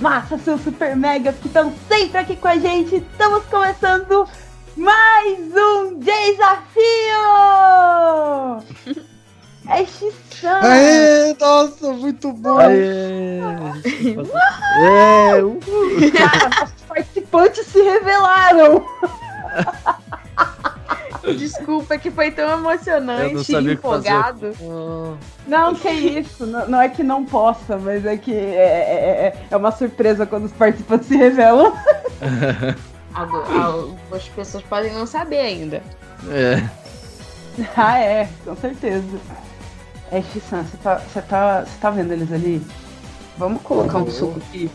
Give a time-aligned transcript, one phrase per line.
[0.00, 2.96] massas, seus super megas que estão sempre aqui com a gente.
[2.96, 4.28] Estamos começando
[4.76, 6.76] mais um desafio!
[9.68, 10.60] É X-San!
[10.62, 12.56] Aê, nossa, muito bom!
[12.56, 13.40] Aê!
[14.80, 15.58] é, uh.
[16.16, 18.86] Cara, nossos participantes se revelaram!
[21.34, 24.52] Desculpa que foi tão emocionante e empolgado.
[25.46, 29.46] Não, que isso, não, não é que não possa, mas é que é, é, é-
[29.50, 31.72] é uma surpresa quando os participantes se revelam.
[33.14, 35.82] Algumas pessoas podem não saber ainda.
[36.30, 36.62] É.
[37.74, 39.18] Ah, é, com certeza.
[40.12, 42.60] É, X-San, você tá, você tá, você tá vendo eles ali?
[43.38, 44.70] Vamos colocar um suco aqui.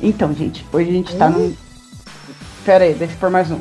[0.00, 1.52] Então, gente, hoje a gente tá num.
[2.64, 3.58] Pera aí, deixa eu pôr mais um.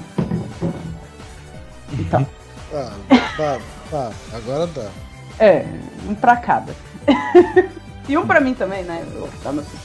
[1.94, 2.26] Então,
[2.72, 2.92] Tá,
[3.36, 3.60] tá,
[3.90, 4.90] tá, agora dá.
[5.40, 5.66] é,
[6.08, 6.74] um pra cada.
[8.08, 9.04] e um pra mim também, né?
[9.14, 9.78] Eu vou dar meu suco.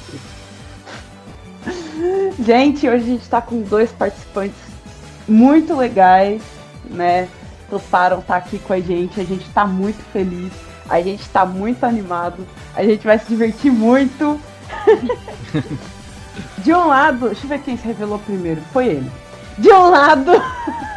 [2.45, 4.57] Gente, hoje a gente tá com dois participantes
[5.27, 6.41] muito legais,
[6.85, 7.29] né?
[7.69, 10.53] Toparam estar aqui com a gente, a gente tá muito feliz,
[10.89, 14.41] a gente tá muito animado, a gente vai se divertir muito.
[16.59, 19.11] De um lado, deixa eu ver quem se revelou primeiro, foi ele.
[19.59, 20.31] De um lado,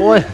[0.00, 0.24] Oi.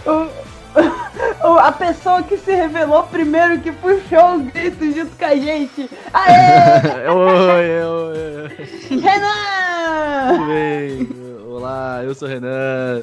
[1.45, 5.91] o- a pessoa que se revelou primeiro, que puxou o grito junto com a gente.
[6.13, 7.09] Aê!
[7.11, 8.99] Oi, oi, oi.
[9.01, 10.35] Renan!
[10.37, 11.09] Tudo bem?
[11.49, 13.03] Olá, eu sou o Renan.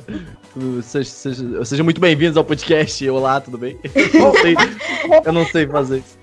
[1.66, 3.10] Sejam muito bem-vindos ao podcast.
[3.10, 3.80] Olá, tudo bem?
[4.14, 4.56] Eu não sei,
[5.26, 6.23] eu não sei fazer isso.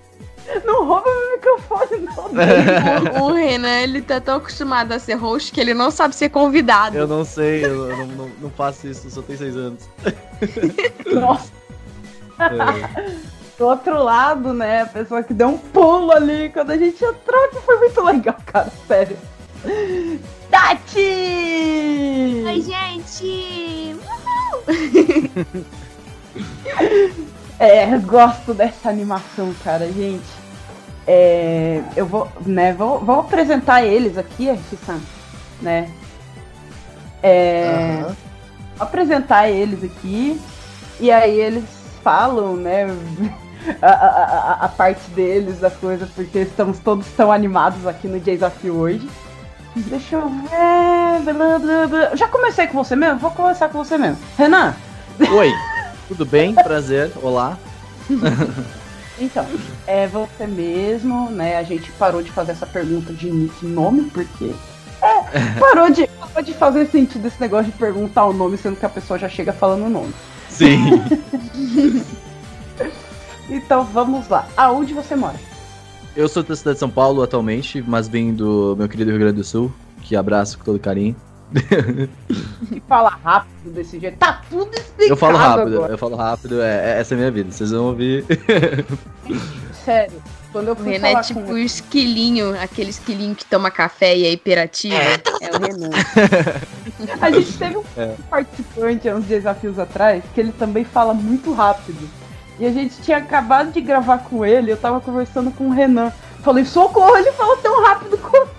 [0.64, 2.30] Não rouba meu microfone, não.
[3.22, 6.28] O, o Renan, ele tá tão acostumado a ser host que ele não sabe ser
[6.30, 6.96] convidado.
[6.96, 9.88] Eu não sei, eu não, não, não faço isso, eu só tenho seis anos.
[11.12, 11.50] Nossa,
[12.38, 13.10] É.
[13.58, 14.82] do outro lado, né?
[14.82, 18.36] A pessoa que deu um pulo ali quando a gente entrou, que foi muito legal,
[18.46, 19.16] cara, sério.
[20.50, 20.98] Tati!
[22.46, 23.96] Oi, gente!
[27.58, 30.24] É, eu gosto dessa animação, cara, gente.
[31.06, 35.00] É, eu vou, né, vou, vou apresentar eles aqui, X-san,
[35.60, 35.90] né?
[37.22, 38.02] É,
[38.76, 40.40] vou apresentar eles aqui
[40.98, 41.64] e aí eles
[42.02, 42.86] falam, né?
[43.82, 48.18] A, a, a- a parte deles, das coisas, porque estamos todos tão animados aqui no
[48.18, 49.06] desafio hoje.
[49.76, 51.34] Deixa eu ver.
[51.34, 52.16] blá, blá, blá.
[52.16, 53.18] Já comecei com você mesmo?
[53.18, 54.16] Vou começar com você mesmo.
[54.38, 54.74] Renan,
[55.30, 55.52] Oi,
[56.08, 56.54] tudo bem?
[56.54, 57.58] Prazer, olá.
[59.20, 59.46] Então,
[59.86, 61.58] é você mesmo, né?
[61.58, 63.30] A gente parou de fazer essa pergunta de
[63.62, 64.52] nome, porque.
[65.02, 65.20] É,
[65.60, 68.90] parou de, parou de fazer sentido esse negócio de perguntar o nome, sendo que a
[68.90, 70.14] pessoa já chega falando o nome.
[70.48, 71.02] Sim.
[73.50, 74.46] Então vamos lá.
[74.56, 75.34] Aonde você mora?
[76.14, 79.36] Eu sou da cidade de São Paulo atualmente, mas venho do meu querido Rio Grande
[79.36, 79.72] do Sul,
[80.02, 81.16] que abraço com todo carinho.
[82.72, 84.16] E fala rápido desse jeito.
[84.18, 85.92] Tá tudo explicado Eu falo rápido, agora.
[85.92, 88.24] eu falo rápido, é, é- essa é a minha vida, vocês vão ouvir.
[89.84, 90.22] Sério.
[90.52, 94.24] Quando eu O fui Renan é tipo o esquilinho, aquele esquilinho que toma café e
[94.26, 94.94] é hiperativo.
[94.96, 95.90] É o Renan.
[97.22, 98.14] A gente teve um É.
[98.28, 102.08] participante há uns desafios atrás que ele também fala muito rápido.
[102.58, 106.12] E a gente tinha acabado de gravar com ele, eu tava conversando com o Renan.
[106.42, 108.50] Falei, socorro, ele fala tão rápido quanto.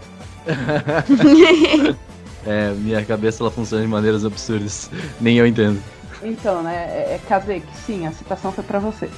[2.46, 4.90] É, minha cabeça ela funciona de maneiras absurdas.
[5.22, 5.81] Nem eu entendo.
[6.24, 9.09] Então, né, é, é Kazek, sim, a citação foi pra você.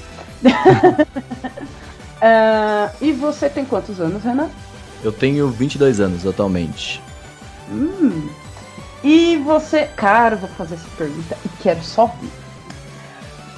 [2.25, 4.49] Ah, e você tem quantos anos, Renan?
[5.03, 7.01] Eu tenho 22 anos atualmente.
[7.69, 8.29] Hum.
[9.03, 9.87] E você.
[9.87, 12.29] Cara, vou fazer essa pergunta e quero só ver.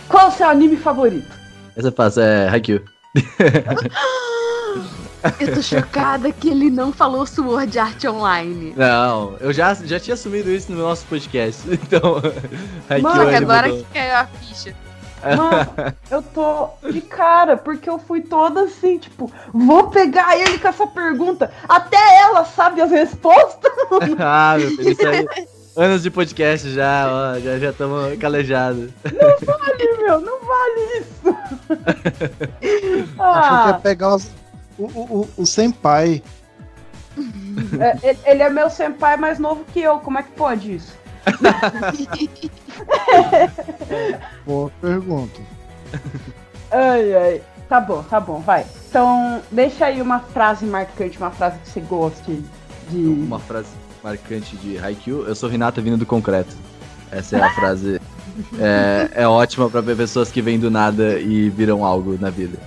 [0.10, 1.32] Qual é o seu anime favorito?
[1.76, 2.82] Essa é fácil, é Haikyuu.
[5.40, 8.74] Eu tô chocada que ele não falou Sword Art Online.
[8.76, 11.62] Não, eu já, já tinha assumido isso no nosso podcast.
[11.72, 12.22] Então,
[13.02, 13.84] Mano, que agora mudou.
[13.86, 14.76] que caiu a ficha.
[15.24, 20.68] Mano, eu tô de cara, porque eu fui toda assim, tipo, vou pegar ele com
[20.68, 21.52] essa pergunta.
[21.68, 23.72] Até ela sabe as respostas.
[24.20, 25.26] ah, meu filho, isso aí.
[25.78, 28.92] Anos de podcast já, ó, já já estamos calejados.
[29.04, 31.38] Vale, meu, não vale isso.
[33.20, 34.30] Achou que ia Ah, pegar os-
[34.78, 36.22] o, o, o, o senpai.
[37.80, 40.94] é, ele- é meu senpai mais novo que eu, como é que pode isso?
[44.46, 45.42] Boa pergunta.
[46.72, 47.42] Ai, ai.
[47.68, 48.64] Tá bom, tá bom, vai.
[48.90, 52.44] Então, deixa aí uma frase marcante, uma frase que você goste
[52.90, 52.98] de.
[53.08, 53.70] Uma frase
[54.04, 55.26] marcante de Haikyuu.
[55.26, 56.56] Eu sou Renata vindo do concreto.
[57.12, 58.00] Essa é a frase.
[58.60, 62.58] É, é ótima pra ver pessoas que vêm do nada e viram algo na vida.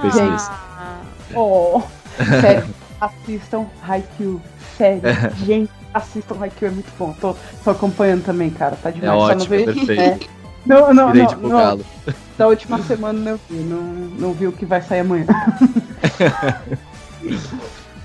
[0.00, 0.50] Pense nisso.
[1.34, 1.82] Oh,
[2.40, 2.64] sério.
[3.00, 4.40] assistam Haikyuu.
[4.76, 5.02] Sério,
[5.44, 7.12] gente, assistam Haikyuu, é muito bom.
[7.20, 7.34] Tô,
[7.64, 9.12] tô acompanhando também, cara, tá É demais.
[9.12, 10.00] Só não ótimo, veio- perfeito.
[10.00, 10.18] é.
[10.64, 11.80] Não, não, Irei não, não.
[12.38, 15.26] Da última semana não vi, não, não vi o que vai sair amanhã.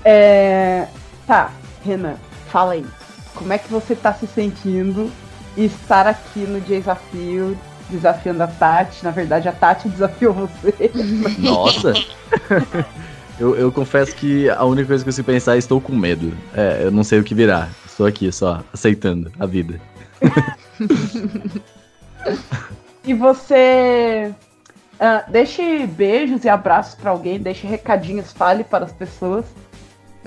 [0.04, 0.86] É,
[1.26, 1.50] tá,
[1.84, 2.14] Renan,
[2.48, 2.86] fala aí.
[3.34, 5.10] Como é que você tá se sentindo
[5.56, 7.58] estar aqui no desafio,
[7.90, 9.04] desafiando a Tati?
[9.04, 10.90] Na verdade, a Tati desafiou você.
[11.38, 11.92] Nossa!
[13.38, 16.32] eu, eu confesso que a única coisa que eu sei pensar é estou com medo.
[16.54, 17.68] É, eu não sei o que virá.
[17.86, 19.80] Estou aqui só, aceitando a vida.
[23.04, 24.34] E você
[25.00, 29.46] ah, deixe beijos e abraços pra alguém, deixe recadinhos, fale para as pessoas.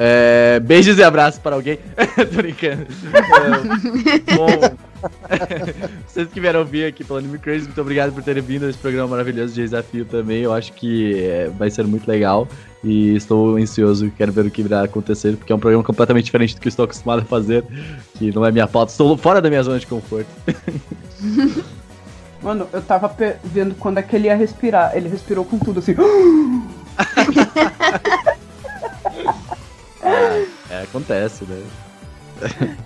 [0.03, 1.77] É, beijos e abraços para alguém.
[2.17, 2.87] Tô brincando.
[3.13, 4.47] É, bom,
[6.07, 8.79] vocês que vieram ouvir aqui pelo Anime Crazy, muito obrigado por terem vindo a esse
[8.79, 10.41] programa maravilhoso de desafio também.
[10.41, 12.47] Eu acho que é, vai ser muito legal
[12.83, 16.55] e estou ansioso, quero ver o que irá acontecer, porque é um programa completamente diferente
[16.55, 17.63] do que estou acostumado a fazer,
[18.17, 18.91] que não é minha pauta.
[18.91, 20.29] Estou fora da minha zona de conforto.
[22.41, 24.97] Mano, eu tava vendo quando é que ele ia respirar.
[24.97, 25.93] Ele respirou com tudo assim.
[30.03, 31.63] É, acontece, né?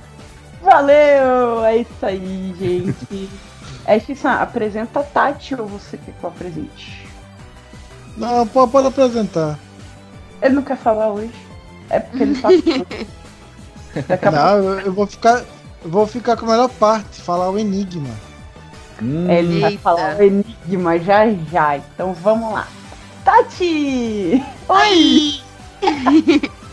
[0.61, 1.63] Valeu!
[1.63, 3.29] É isso aí, gente.
[3.85, 7.07] É isso, apresenta a Tati ou você quer que eu apresente?
[8.17, 9.59] Não, pode, apresentar.
[10.41, 11.33] Ele não quer falar hoje.
[11.89, 12.49] É porque ele tá.
[14.31, 15.43] Não, eu, eu vou ficar.
[15.83, 18.09] Eu vou ficar com a melhor parte, falar o enigma.
[19.01, 21.77] Hum, ele vai falar o enigma já já.
[21.77, 22.67] Então vamos lá.
[23.23, 24.43] Tati!
[24.67, 25.41] Oi!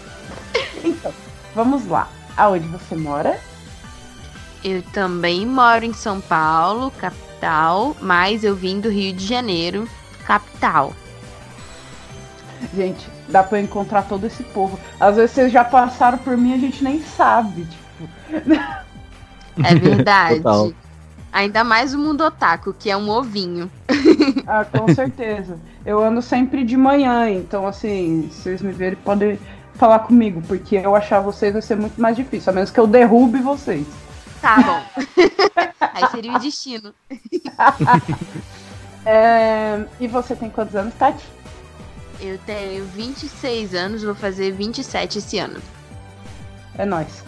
[0.84, 1.12] então,
[1.54, 2.08] vamos lá.
[2.36, 3.38] Aonde você mora?
[4.64, 9.88] Eu também moro em São Paulo, capital, mas eu vim do Rio de Janeiro,
[10.24, 10.92] capital.
[12.74, 14.78] Gente, dá pra eu encontrar todo esse povo.
[15.00, 17.66] Às vezes vocês já passaram por mim e a gente nem sabe.
[17.66, 18.08] Tipo,
[19.64, 20.36] É verdade.
[20.36, 20.72] Total.
[21.32, 23.70] Ainda mais o mundo otaku, que é um ovinho.
[24.46, 25.58] ah, com certeza.
[25.84, 29.38] Eu ando sempre de manhã, então assim, se vocês me verem, podem
[29.74, 32.86] falar comigo, porque eu achar vocês vai ser muito mais difícil, a menos que eu
[32.86, 33.86] derrube vocês.
[34.40, 34.82] Tá bom.
[35.94, 36.94] Aí seria o destino.
[39.04, 41.24] É, E você tem quantos anos, Tati?
[42.20, 45.60] Eu tenho 26 anos, vou fazer 27 esse ano.
[46.78, 47.24] É nóis.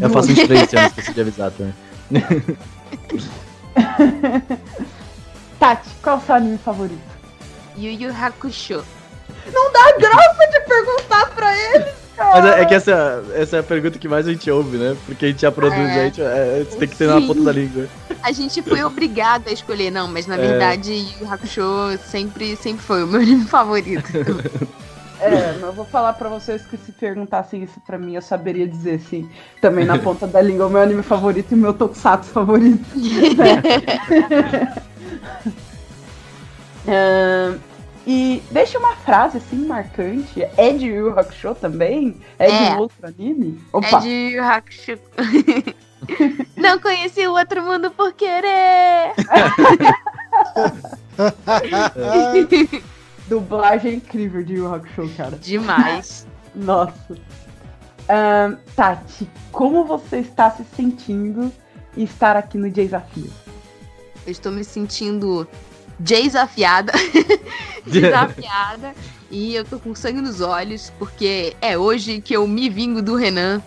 [0.00, 1.74] eu faço uns três anos, esqueci de avisar também.
[5.60, 7.02] Tati, qual é o seu anime favorito?
[7.76, 8.82] Yu Yu Hakusho.
[9.52, 13.62] Não dá graça de perguntar pra eles, Mas é, é que essa, essa é a
[13.62, 14.96] pergunta que mais a gente ouve, né?
[15.06, 16.00] Porque a gente já produz, É.
[16.00, 17.86] a gente, é, tem que ter na ponta da língua.
[18.22, 20.38] A gente foi obrigada a escolher, não, mas na É.
[20.38, 24.10] verdade Yu Yu Hakusho sempre, sempre foi o meu anime favorito.
[25.20, 28.66] É, mas eu vou falar pra vocês que se perguntassem isso pra mim, eu saberia
[28.68, 29.28] dizer sim.
[29.60, 32.84] Também na ponta da língua, o meu anime favorito e o meu tokusatsu favorito.
[36.86, 37.58] Ahn,
[38.10, 40.42] e deixa uma frase assim marcante.
[40.56, 42.16] É de Yu Hakusho também?
[42.38, 42.70] É, É.
[42.74, 43.60] de outro anime?
[43.70, 43.98] É Opa!
[44.00, 44.98] de Yu Hakusho.
[46.56, 49.12] Não conheci o outro mundo por querer.
[53.28, 55.36] Dublagem incrível de Yu Hakusho, cara.
[55.36, 56.26] Demais.
[56.56, 57.14] Nossa.
[58.08, 61.52] Ahn, Tati, como você está se sentindo
[61.94, 63.30] estar aqui no Desafio?
[64.26, 65.46] Eu estou me sentindo
[65.98, 66.92] desafiada.
[67.86, 68.94] desafiada.
[69.30, 73.14] E eu tô com sangue nos olhos, porque é hoje que eu me vingo do
[73.16, 73.60] Renan.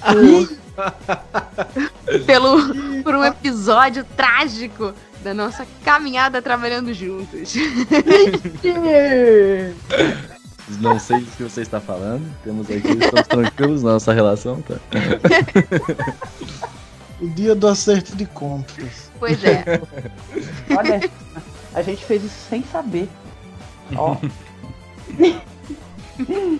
[0.00, 0.58] por-
[2.24, 7.52] pelo, por um episódio trágico da nossa caminhada trabalhando juntos.
[10.80, 12.24] Não sei do que você está falando.
[12.44, 14.76] Temos aqui, estamos tranquilos na nossa relação, tá?
[17.20, 19.10] O dia do acerto de contas.
[19.18, 19.64] Pois é.
[20.76, 21.10] Olha,
[21.78, 23.08] a gente fez isso sem saber.
[23.96, 24.16] Ó.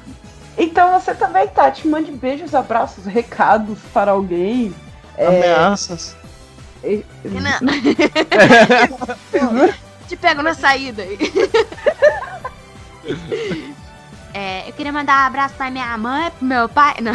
[0.57, 4.75] então você também, Tati, mande beijos, abraços, recados para alguém.
[5.17, 6.17] É, Ameaças.
[6.85, 7.59] e- Renan,
[10.09, 11.05] te pego na saída.
[14.35, 16.97] É, eu queria mandar um abraço pra minha mãe, pro meu pai.
[17.01, 17.13] Não.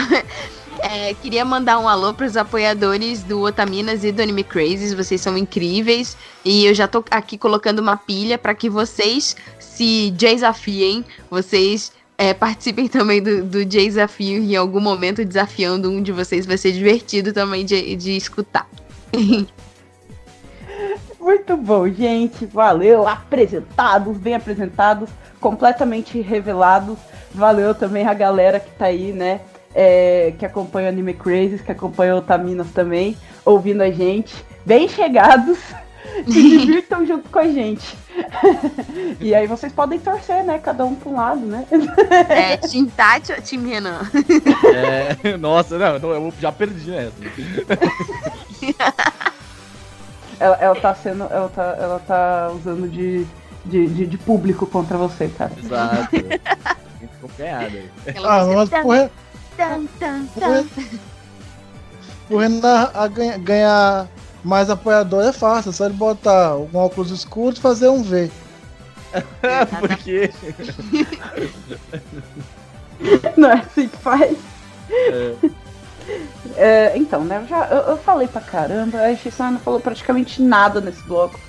[0.84, 4.94] É, queria mandar um alô pros apoiadores do Otaminas e do Anime Crazes.
[4.94, 6.18] Vocês são incríveis.
[6.44, 11.06] E eu já tô aqui colocando uma pilha para que vocês se desafiem.
[11.32, 14.44] Vocês é, participem também do, do desafio.
[14.44, 18.68] Em algum momento, desafiando um de vocês vai ser divertido também de, de escutar.
[21.18, 22.46] Muito bom, gente.
[22.46, 23.08] Valeu.
[23.08, 25.10] Apresentados, bem apresentados,
[25.40, 26.98] completamente revelados.
[27.34, 29.40] Valeu também a galera que tá aí, né?
[29.76, 34.34] É, que acompanha o Anime Crazes, que acompanha o Taminas também, ouvindo a gente.
[34.66, 35.58] Bem chegados.
[36.28, 37.98] Se divirtam junto com a gente.
[39.20, 40.60] e aí vocês podem torcer, né?
[40.60, 41.66] Cada um pra um lado, né?
[42.30, 44.02] É, Team Tati ou Team Renan?
[45.24, 47.14] É, nossa, não, eu já perdi nessa.
[50.40, 51.24] ela, ela tá sendo.
[51.24, 53.26] Ela tá, ela tá usando de,
[53.66, 55.52] de, de, de público contra você, cara.
[55.58, 56.10] Exato.
[56.12, 57.90] Ficou ganhada aí.
[58.06, 59.10] Ela Ah, mas Re-
[59.58, 60.66] tan, tan, tan.
[62.28, 64.08] Pro Renan a ganha- ganhar
[64.44, 68.32] mais apoiador é fácil, é só ele botar um óculos escuro e fazer um V.
[69.80, 70.32] Por quê?
[73.38, 74.38] Não é assim que faz.
[74.90, 75.36] É,
[76.58, 77.38] É, então, né?
[77.42, 81.40] Eu, já, eu, eu falei pra caramba, a Shissan não falou praticamente nada nesse bloco.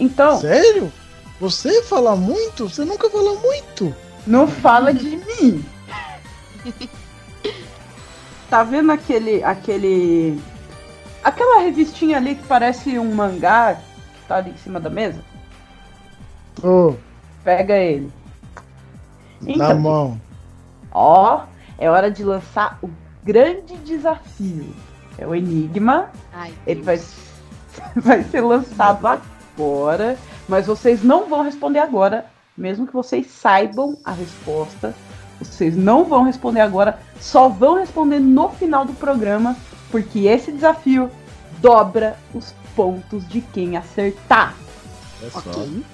[0.00, 0.90] Então, Sério?
[1.38, 2.70] Você fala muito?
[2.70, 3.94] Você nunca fala muito.
[4.26, 5.62] não fala de mim.
[8.50, 9.42] Tá vendo aquele.
[9.44, 10.40] aquele.
[11.22, 15.20] aquela revistinha ali que parece um mangá que tá ali em cima da mesa?
[16.62, 16.94] Ô,
[17.44, 18.10] Pega ele.
[19.40, 20.20] na Então, mão.
[20.92, 21.42] ó,
[21.78, 22.90] é hora de lançar o
[23.22, 24.74] grande desafio.
[25.18, 26.10] É o Enigma.
[26.32, 27.00] Ai, Ele vai,
[27.96, 30.16] vai ser lançado agora,
[30.48, 32.26] mas vocês não vão responder agora,
[32.56, 34.94] mesmo que vocês saibam a resposta.
[35.40, 39.56] Vocês não vão responder agora, só vão responder no final do programa,
[39.90, 41.10] porque esse desafio
[41.60, 44.54] dobra os pontos de quem acertar.
[45.20, 45.38] olha só.
[45.38, 45.84] Ok.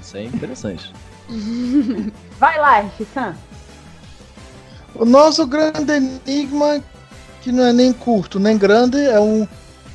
[0.00, 0.92] Isso é interessante.
[2.38, 3.34] Vai lá, Rissan.
[4.94, 6.82] O nosso grande enigma,
[7.40, 9.46] que não é nem curto nem grande, é um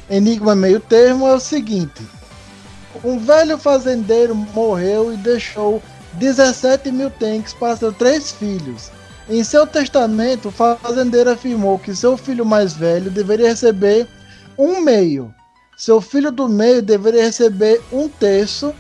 [0.10, 2.02] enigma meio termo, é o seguinte.
[3.04, 5.82] Um velho fazendeiro morreu e deixou
[6.18, 8.92] 17 mil tanques para seus três filhos.
[9.30, 14.08] Em seu testamento, o fazendeiro afirmou que seu filho mais velho deveria receber
[14.58, 15.34] um meio,
[15.78, 18.74] seu filho do meio deveria receber um terço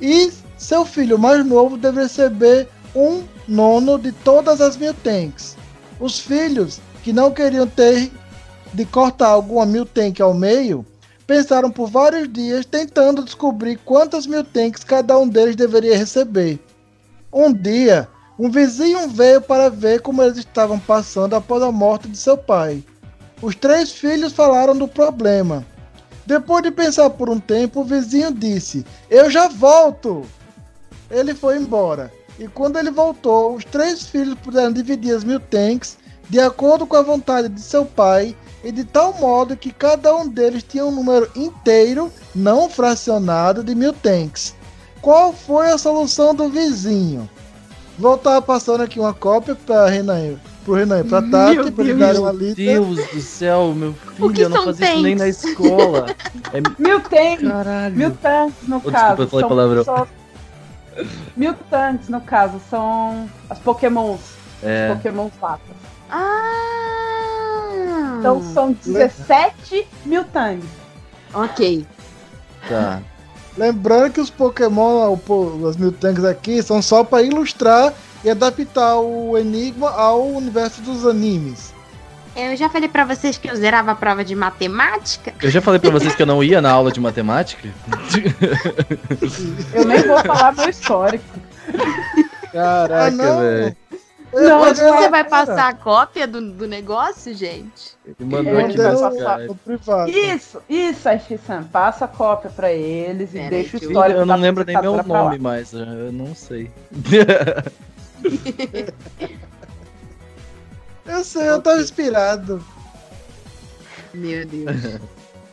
[0.00, 5.56] e seu filho mais novo deveria receber um nono de todas as mil tanks.
[6.00, 8.10] Os filhos que não queriam ter
[8.74, 10.84] de cortar alguma mil tank ao meio
[11.28, 16.58] pensaram por vários dias tentando descobrir quantas mil tanks cada um deles deveria receber.
[17.30, 18.08] Um dia,
[18.38, 22.82] um vizinho veio para ver como eles estavam passando após a morte de seu pai.
[23.42, 25.66] Os três filhos falaram do problema.
[26.24, 30.24] Depois de pensar por um tempo, o vizinho disse: Eu já volto!
[31.10, 32.10] Ele foi embora.
[32.38, 35.98] E quando ele voltou, os três filhos puderam dividir as mil tanks
[36.30, 40.28] de acordo com a vontade de seu pai e de tal modo que cada um
[40.28, 44.54] deles tinha um número inteiro, não fracionado, de mil tanks.
[45.00, 47.28] Qual foi a solução do vizinho?
[47.98, 50.34] Vou estar passando aqui uma cópia para Renan,
[50.64, 51.98] pro Renan e pra Tati, Meu para ele Deus.
[51.98, 52.62] darem uma Meu lista.
[52.62, 55.44] Deus do céu, meu filho, eu não fazia isso nem na tanks?
[55.44, 56.06] escola.
[56.52, 57.96] É, Mil tanks, caralho.
[57.96, 59.16] mil tanks no Oh, caso.
[59.16, 59.84] desculpa, eu falei são- palavrão.
[59.84, 60.08] são-
[61.36, 64.20] Mil tanks no caso são as pokémons.
[64.62, 65.76] É, Pokémon latas.
[66.10, 66.87] Ah!
[68.18, 70.66] Então são 17 mil tanks.
[71.34, 71.86] Ok.
[72.68, 73.00] tá.
[73.56, 77.92] Lembrando que os Pokémon, o po- as mil tanks aqui, são só para ilustrar
[78.24, 81.72] e adaptar o enigma ao universo dos animes.
[82.36, 85.34] Eu já falei pra vocês que eu zerava a prova de matemática.
[85.42, 87.68] Eu já falei pra vocês que eu não ia na aula de matemática.
[89.74, 91.24] Eu nem vou falar meu histórico.
[92.52, 93.76] Caraca, Ah, velho.
[94.32, 95.24] Eu Não, você vai agora.
[95.24, 97.96] passar a cópia do, do negócio, gente?
[98.04, 98.92] Ele mandou Ele aqui vai
[99.40, 100.10] no no privado.
[100.10, 101.64] Isso, isso, Aishisan.
[101.64, 105.02] Passa a cópia pra eles e Pera deixa o histórico Eu não lembro nem meu
[105.02, 106.70] nome mais, eu não sei.
[111.06, 112.62] Eu sei, eu tava inspirado.
[114.12, 115.00] Meu Deus.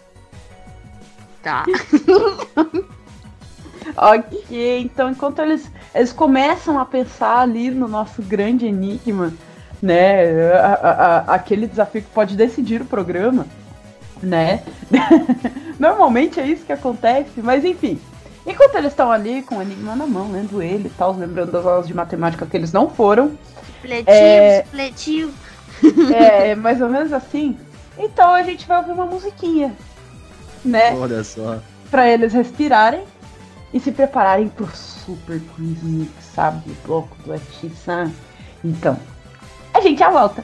[1.41, 1.63] tá.
[3.96, 9.34] Ok, então enquanto eles, eles começam a pensar ali no nosso grande enigma,
[9.82, 10.51] né?
[10.54, 13.46] a- a- a- aquele desafio que pode decidir o programa,
[14.22, 14.63] né?
[15.80, 18.00] Normalmente é isso que acontece, mas enfim.
[18.48, 21.65] Enquanto eles estão ali com o enigma na mão, lendo ele e tal, lembrando das
[21.65, 23.32] aulas de matemática que eles não foram,
[23.82, 24.63] Supletivo, É.
[24.63, 25.34] supletivo.
[26.15, 27.58] é mais ou menos assim.
[27.98, 29.74] Então a gente vai ouvir uma musiquinha,
[30.63, 30.94] né?
[31.00, 31.58] Olha só.
[31.92, 33.04] Pra eles respirarem
[33.75, 36.72] e se prepararem pro Super Quiz Mix, sabe?
[36.72, 38.10] O bloco do FX-San.
[38.63, 38.98] Então,
[39.74, 40.41] a gente já volta.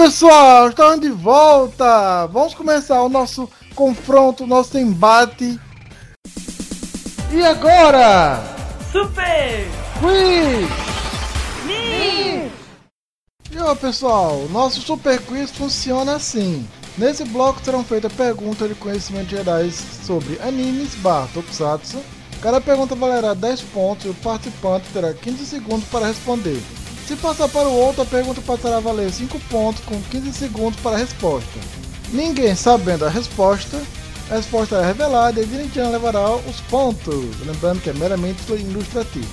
[0.00, 2.26] Pessoal, estamos de volta!
[2.28, 5.60] Vamos começar o nosso confronto, o nosso embate.
[7.30, 8.42] E agora?
[8.90, 9.68] Super!
[10.00, 10.70] Quiz!
[13.52, 16.66] E ó pessoal, nosso Super Quiz funciona assim.
[16.96, 21.98] Nesse bloco serão feitas perguntas de conhecimentos gerais sobre animes barra tokusatsu.
[22.40, 26.58] Cada pergunta valerá 10 pontos e o participante terá 15 segundos para responder.
[27.10, 30.78] Se passar para o outro, a pergunta passará a valer 5 pontos com 15 segundos
[30.78, 31.58] para a resposta.
[32.12, 33.82] Ninguém sabendo a resposta,
[34.30, 39.26] a resposta é revelada e Direitinho levará os pontos, lembrando que é meramente ilustrativo.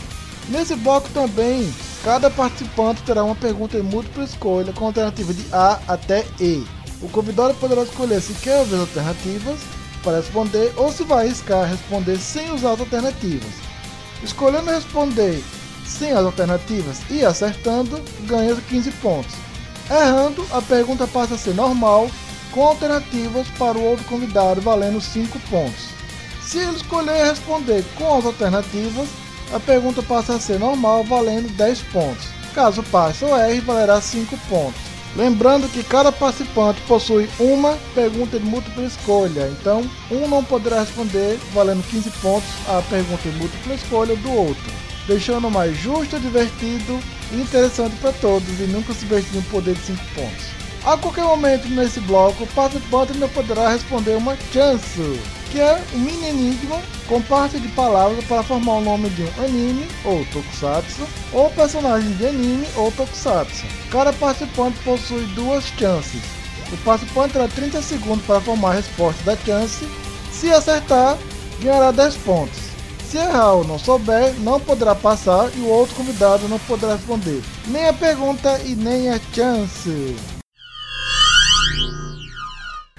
[0.49, 1.71] Nesse bloco também,
[2.03, 6.65] cada participante terá uma pergunta em múltipla escolha com alternativa de A até E.
[6.99, 9.59] O convidado poderá escolher se quer ouvir as alternativas
[10.03, 13.53] para responder ou se vai arriscar responder sem usar as alternativas.
[14.23, 15.43] Escolhendo responder
[15.87, 19.33] sem as alternativas e acertando, ganha 15 pontos.
[19.89, 22.09] Errando, a pergunta passa a ser normal,
[22.51, 25.89] com alternativas para o outro convidado valendo 5 pontos.
[26.41, 29.07] Se ele escolher responder com as alternativas,
[29.53, 32.27] a pergunta passa a ser normal, valendo 10 pontos.
[32.53, 34.87] Caso passe ou erre, valerá 5 pontos.
[35.15, 41.39] Lembrando que cada participante possui uma pergunta de múltipla escolha, então um não poderá responder
[41.53, 44.71] valendo 15 pontos a pergunta de múltipla escolha do outro,
[45.07, 46.99] deixando mais justo, divertido
[47.31, 50.57] e interessante para todos e nunca subestimem o poder de 5 pontos.
[50.85, 55.19] A qualquer momento nesse bloco, o participante ainda poderá responder uma chance,
[55.51, 59.43] que é um mini enigma com parte de palavras para formar o nome de um
[59.43, 61.01] anime ou tokusatsu,
[61.33, 63.65] ou personagem de anime ou tokusatsu.
[63.91, 66.21] Cada participante possui duas chances.
[66.71, 69.87] O participante terá 30 segundos para formar a resposta da chance.
[70.31, 71.17] Se acertar,
[71.61, 72.66] ganhará 10 pontos.
[73.09, 77.41] Se errar ou não souber, não poderá passar e o outro convidado não poderá responder
[77.67, 80.13] nem a pergunta e nem a chance.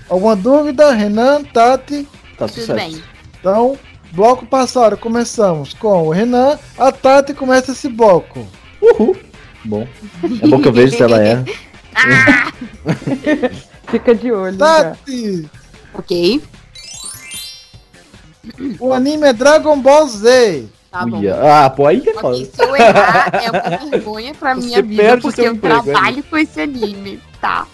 [0.09, 0.93] Alguma dúvida?
[0.93, 2.09] Renan, Tati?
[2.39, 3.03] Tá Tudo bem.
[3.39, 3.79] Então,
[4.13, 6.59] bloco passado, começamos com o Renan.
[6.79, 8.47] A Tati começa esse bloco.
[8.81, 9.15] Uhul.
[9.63, 9.87] Bom.
[10.43, 11.45] É bom que eu vejo se ela erra.
[13.91, 14.57] Fica de olho.
[14.57, 14.85] já.
[14.85, 15.51] Tati!
[15.93, 16.43] Ok.
[18.79, 20.69] O anime é Dragon Ball Z.
[20.91, 21.21] Tá bom.
[21.43, 22.37] Ah, pô, aí que é foda.
[22.37, 25.55] Se eu errar, é uma vergonha pra Você minha vida, perde o porque seu eu
[25.55, 27.23] emprego, trabalho com esse anime.
[27.41, 27.67] Tá.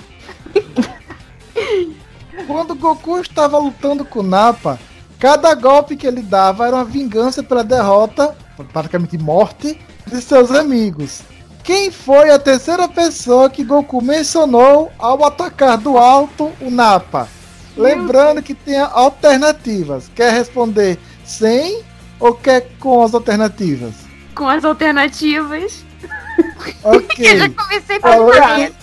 [2.46, 4.78] Quando Goku estava lutando com Nappa,
[5.18, 8.36] cada golpe que ele dava era uma vingança pela derrota,
[8.72, 11.22] praticamente morte, de seus amigos.
[11.62, 17.28] Quem foi a terceira pessoa que Goku mencionou ao atacar do alto o Nappa?
[17.76, 20.10] Lembrando que tem alternativas.
[20.14, 21.82] Quer responder sem
[22.20, 23.94] ou quer com as alternativas?
[24.34, 25.84] Com as alternativas.
[26.82, 27.06] Ok.
[27.24, 28.60] Eu já comecei com Olá.
[28.60, 28.74] isso.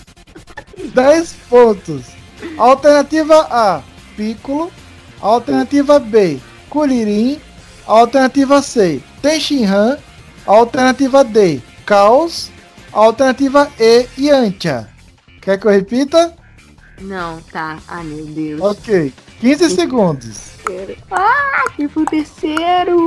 [0.94, 2.02] 10 pontos.
[2.56, 3.82] Alternativa A,
[4.16, 4.72] Piccolo.
[5.20, 7.38] Alternativa B, Kuririn.
[7.86, 9.98] Alternativa C, Tenshinhan.
[10.46, 12.50] Alternativa D, Caos.
[12.92, 14.88] Alternativa E, Yantia.
[15.40, 16.34] Quer que eu repita?
[17.02, 17.78] Não, tá.
[17.88, 18.60] Ai, meu Deus.
[18.60, 19.12] Ok.
[19.40, 20.52] 15 segundos.
[21.10, 23.04] Ah, fui pro terceiro.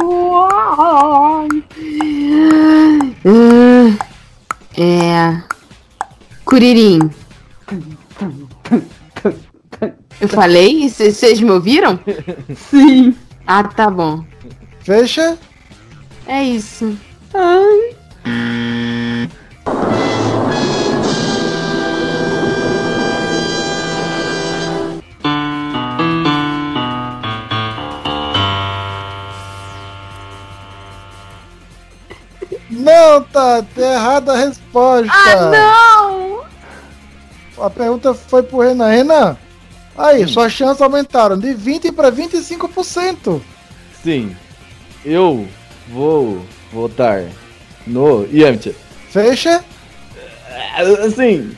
[4.77, 5.41] É.
[6.43, 6.99] Curirim.
[10.19, 10.89] Eu falei?
[10.89, 11.99] Vocês me ouviram?
[12.69, 13.15] Sim.
[13.47, 14.25] Ah, tá bom.
[14.81, 15.37] Fecha.
[16.27, 16.97] É isso.
[17.33, 17.95] Não,
[33.31, 33.81] Tati.
[33.81, 35.11] É errada a resposta.
[35.11, 36.45] Ah, não!
[37.65, 38.89] A pergunta foi pro Renan.
[38.89, 39.37] Renan,
[39.97, 43.41] aí, suas chances aumentaram de 20 para 25%.
[44.03, 44.35] Sim.
[45.05, 45.47] Eu
[45.89, 47.23] vou votar
[47.87, 48.73] no Yamcha.
[49.09, 49.63] Fecha.
[51.05, 51.55] Assim,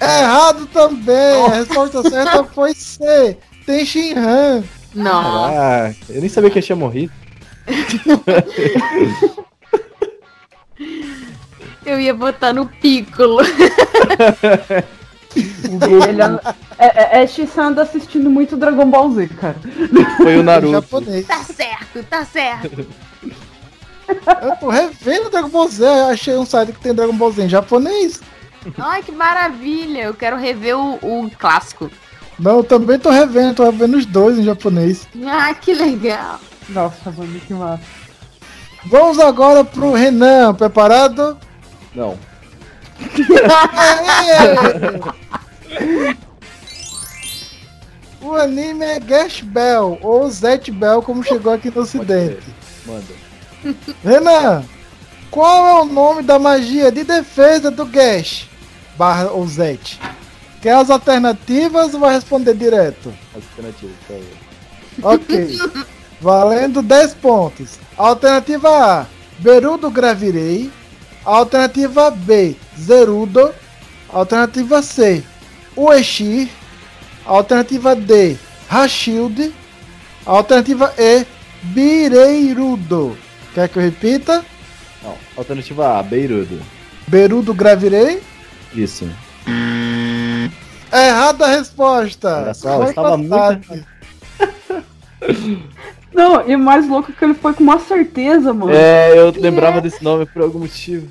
[0.00, 1.44] É errado também.
[1.46, 3.36] A resposta certa foi C.
[3.64, 4.62] Ten Shinhan.
[4.94, 5.44] Não.
[5.46, 7.12] Ah, eu nem sabia que ele tinha morrido.
[11.84, 13.40] Eu ia botar no Piccolo.
[15.36, 19.56] Ele é, é, é X-San anda assistindo muito Dragon Ball Z, cara.
[20.16, 20.72] Foi o Naruto.
[20.72, 21.26] japonês.
[21.26, 22.86] Tá certo, tá certo.
[24.08, 25.86] Eu tô revendo Dragon Ball Z.
[26.10, 28.20] Achei um site que tem Dragon Ball Z em japonês.
[28.78, 30.04] Ai, que maravilha.
[30.04, 31.90] Eu quero rever o, o clássico.
[32.38, 33.54] Não, eu também tô revendo.
[33.54, 35.06] Tô revendo os dois em japonês.
[35.26, 36.40] Ah, que legal.
[36.68, 38.05] Nossa, mano, que massa.
[38.86, 40.54] Vamos agora pro Renan.
[40.54, 41.36] Preparado?
[41.94, 42.16] Não.
[48.22, 52.42] o anime é Gash Bell, ou Zet Bell, como chegou aqui no ocidente.
[52.86, 53.04] Manda.
[54.04, 54.64] Renan,
[55.30, 58.48] qual é o nome da magia de defesa do Gash?
[58.96, 60.00] Barra ou Zet?
[60.62, 63.12] Quer as alternativas ou vai responder direto?
[63.34, 64.24] Alternativa, por favor.
[65.14, 65.58] Ok.
[66.26, 67.78] Valendo 10 pontos.
[67.96, 69.06] Alternativa A,
[69.38, 70.72] Berudo Gravirei.
[71.24, 73.54] Alternativa B, Zerudo.
[74.12, 75.22] Alternativa C,
[75.76, 76.48] Ueshir.
[77.24, 78.36] Alternativa D,
[78.68, 79.54] Hashield.
[80.24, 81.24] Alternativa E,
[81.62, 83.16] Bireirudo.
[83.54, 84.44] Quer que eu repita?
[85.04, 85.14] Não.
[85.36, 86.60] Alternativa A, Beirudo.
[87.06, 88.20] Berudo Gravirei?
[88.74, 89.08] Isso.
[90.92, 92.42] Errada a resposta.
[92.42, 93.86] Olha só, estava passado.
[96.12, 98.72] Não, e o mais louco é que ele foi com uma certeza, mano.
[98.72, 101.08] É, eu lembrava desse nome por algum motivo.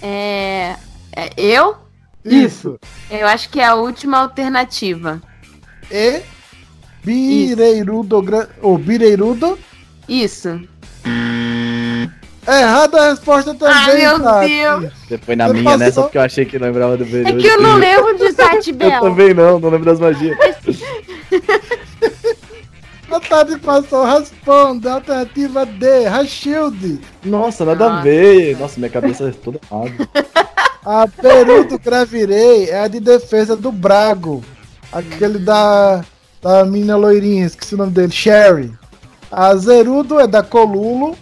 [0.00, 0.76] É,
[1.14, 1.76] é, Eu?
[2.24, 2.78] Isso.
[3.10, 5.20] Eu acho que é a última alternativa.
[5.90, 6.22] E
[7.02, 8.24] Bireirudo
[8.62, 9.58] ou Bireirudo?
[10.08, 10.60] Isso.
[12.46, 13.74] Errada a resposta também.
[13.74, 14.48] Ai, meu Tati.
[14.48, 14.92] Deus.
[15.06, 16.02] Você foi na Você minha nessa passou?
[16.04, 17.38] porque eu achei que lembrava do Beirudo.
[17.38, 20.36] É que eu não lembro de Zat Eu também não, não lembro das magias.
[23.14, 24.94] A Tati passou, responda.
[24.94, 27.00] Alternativa D, Hashield.
[27.24, 28.02] Nossa, nada a Nossa.
[28.02, 28.58] ver.
[28.58, 30.08] Nossa, minha cabeça é toda errada.
[30.84, 34.44] A Peru do Gravirei é a de defesa do Brago.
[34.92, 36.04] Aquele da,
[36.42, 38.70] da menina loirinha, esqueci o nome dele, Sherry.
[39.32, 41.16] A Zerudo é da Colulo.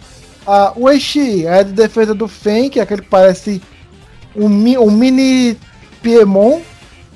[0.45, 3.61] A Ueshi é a de defesa do Fen, que é aquele que parece
[4.35, 5.57] um, um mini
[6.01, 6.59] Piemon.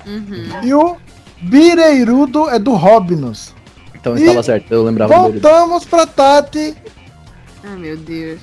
[0.06, 0.48] Uhum.
[0.62, 0.96] E o
[1.42, 3.57] Bireirudo é do Robinus.
[4.12, 5.14] Então E estava certo, eu lembrava.
[5.14, 6.74] Voltamos pra Tati.
[7.64, 8.40] Ai, meu Deus.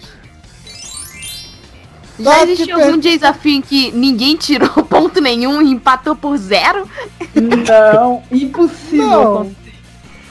[2.19, 6.37] Já Tati existe per- algum desafio em que ninguém tirou ponto nenhum e empatou por
[6.37, 6.89] zero?
[7.35, 9.07] Não, impossível.
[9.09, 9.55] Não.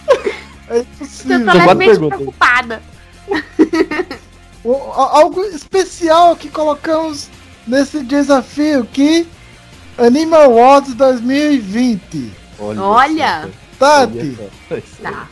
[0.66, 1.38] É Eu impossível.
[1.40, 2.82] tô quatro levemente preocupada.
[4.96, 7.28] Algo especial que colocamos
[7.66, 9.26] nesse desafio que
[9.98, 12.32] Anime Awards 2020.
[12.58, 13.50] Olha.
[13.78, 14.38] Tati.
[15.02, 15.28] Tá.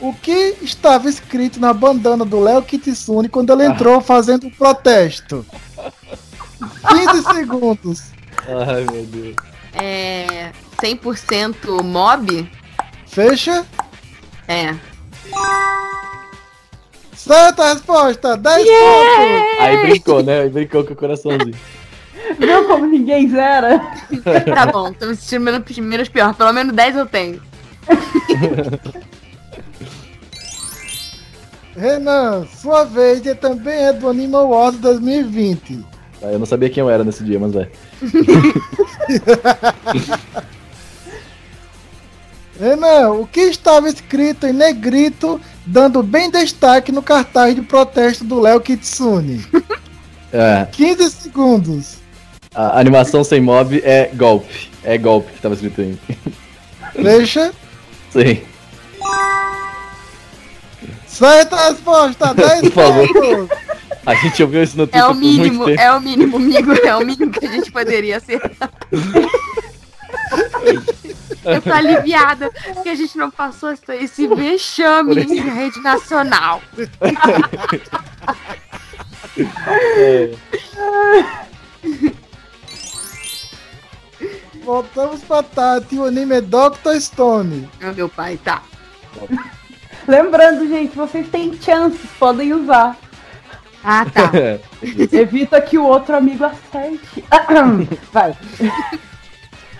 [0.00, 5.44] o que estava escrito na bandana do Léo Kitsune quando ele entrou fazendo um protesto?
[6.60, 8.02] 15 segundos.
[8.46, 9.36] Ai, meu Deus.
[9.72, 10.52] É.
[10.80, 12.50] 100% mob?
[13.06, 13.64] Fecha.
[14.46, 14.74] É.
[17.14, 19.60] Certa resposta, 10 pontos.
[19.60, 20.40] Aí brincou, né?
[20.42, 21.54] Aí brincou com o coraçãozinho.
[22.38, 23.80] Viu como ninguém zera?
[24.54, 26.34] Tá bom, tô me sentindo menos, menos pior.
[26.34, 27.40] Pelo menos 10 eu tenho.
[31.76, 35.84] Renan, sua vez e também é do Anime Awards 2020.
[36.20, 37.68] Tá, eu não sabia quem eu era nesse dia, mas vai.
[42.58, 48.38] Renan, o que estava escrito em negrito, dando bem destaque no cartaz de protesto do
[48.38, 49.44] Léo Kitsune?
[50.32, 51.96] É, 15 segundos.
[52.54, 54.70] A animação sem mob é golpe.
[54.82, 55.98] É golpe que tava escrito aí.
[56.92, 57.52] Fecha.
[58.10, 58.42] Sim.
[61.06, 63.08] Certa resposta, 10 Por favor.
[63.12, 63.58] pontos.
[64.06, 65.80] A gente ouviu isso no É Twitter o por muito mínimo, tempo.
[65.80, 66.72] é o mínimo, amigo.
[66.84, 68.70] É o mínimo que a gente poderia acertar.
[71.44, 72.50] Eu tô aliviada
[72.82, 76.60] que a gente não passou esse- esse vexame em rede nacional.
[79.96, 80.30] É,
[84.64, 86.98] Voltamos pra Tati, o anime é Dr.
[86.98, 87.68] Stone.
[87.82, 88.62] Ah, meu pai, tá.
[90.08, 92.96] Lembrando, gente, vocês têm chances, podem usar.
[93.82, 94.30] Ah, tá.
[95.12, 97.22] Evita que o outro amigo acerte.
[98.10, 98.34] Vai.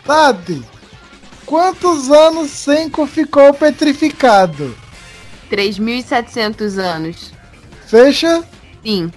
[0.05, 0.63] Tati,
[1.47, 4.77] quantos anos Senko ficou petrificado?
[5.51, 7.33] 3.700 anos.
[7.87, 8.45] Fecha.
[8.85, 9.11] Sim.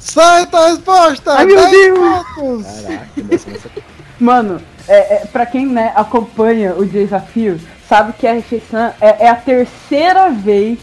[0.00, 1.98] Certa resposta, Ai, meu 10 Deus.
[2.34, 2.66] pontos.
[2.82, 3.70] Caraca.
[4.18, 9.28] Mano, é, é, pra quem né, acompanha o desafio, sabe que a refeição é, é
[9.28, 10.78] a terceira vez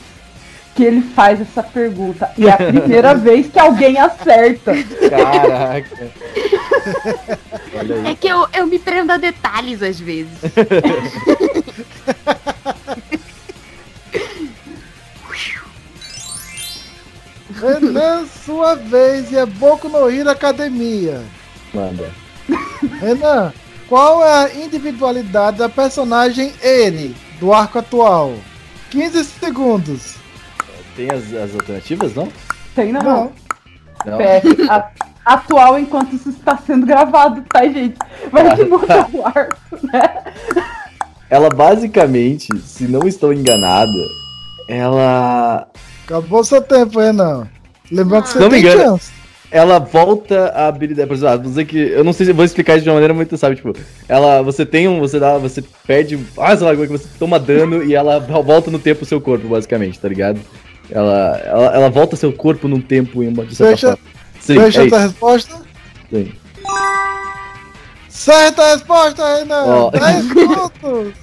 [0.75, 2.29] que ele faz essa pergunta.
[2.37, 4.73] E é a primeira vez que alguém acerta.
[5.09, 6.07] Caraca.
[7.75, 8.11] Olha aí.
[8.11, 10.37] É que eu, eu me prendo a detalhes às vezes.
[17.59, 21.21] Renan, sua vez, e é Boku no Hero Academia.
[21.73, 22.09] Manda.
[22.99, 23.51] Renan,
[23.87, 28.33] qual é a individualidade da personagem Eri, do arco atual?
[28.91, 30.15] 15 segundos.
[30.95, 32.29] Tem as, as alternativas, não?
[32.75, 33.01] Tem não.
[33.01, 33.31] Não.
[34.05, 34.21] Não.
[34.21, 34.89] É, a-
[35.25, 37.97] atual enquanto isso está sendo gravado, tá, gente?
[38.31, 40.23] Vai que muda o arco, né?
[41.29, 43.91] Ela basicamente, se não estou enganada,
[44.69, 45.67] ela.
[46.07, 47.47] Acabou seu tempo, Renan.
[47.91, 48.81] Lembrando que você Não me tem engano.
[48.81, 49.11] chance.
[49.51, 51.07] Ela volta a habilidade.
[51.07, 51.77] Por exemplo, vamos dizer que.
[51.77, 53.55] Eu não sei se vou explicar isso de uma maneira muito, sabe?
[53.57, 53.73] Tipo,
[54.07, 54.41] ela.
[54.41, 54.99] Você tem um.
[54.99, 55.37] Você dá.
[55.37, 56.19] Você perde.
[56.37, 59.47] Ah, sei lá, que você toma dano e ela volta no tempo o seu corpo,
[59.47, 60.39] basicamente, tá ligado?
[60.89, 63.99] Ela, ela, ela volta seu corpo num tempo em uma de certa forma.
[64.39, 65.05] Sim, Fecha é essa isso.
[65.07, 65.55] resposta.
[66.11, 66.31] Sim.
[68.09, 69.63] Certa resposta, Renan.
[69.65, 69.91] Ó.
[69.91, 70.25] 10
[70.81, 71.13] pontos.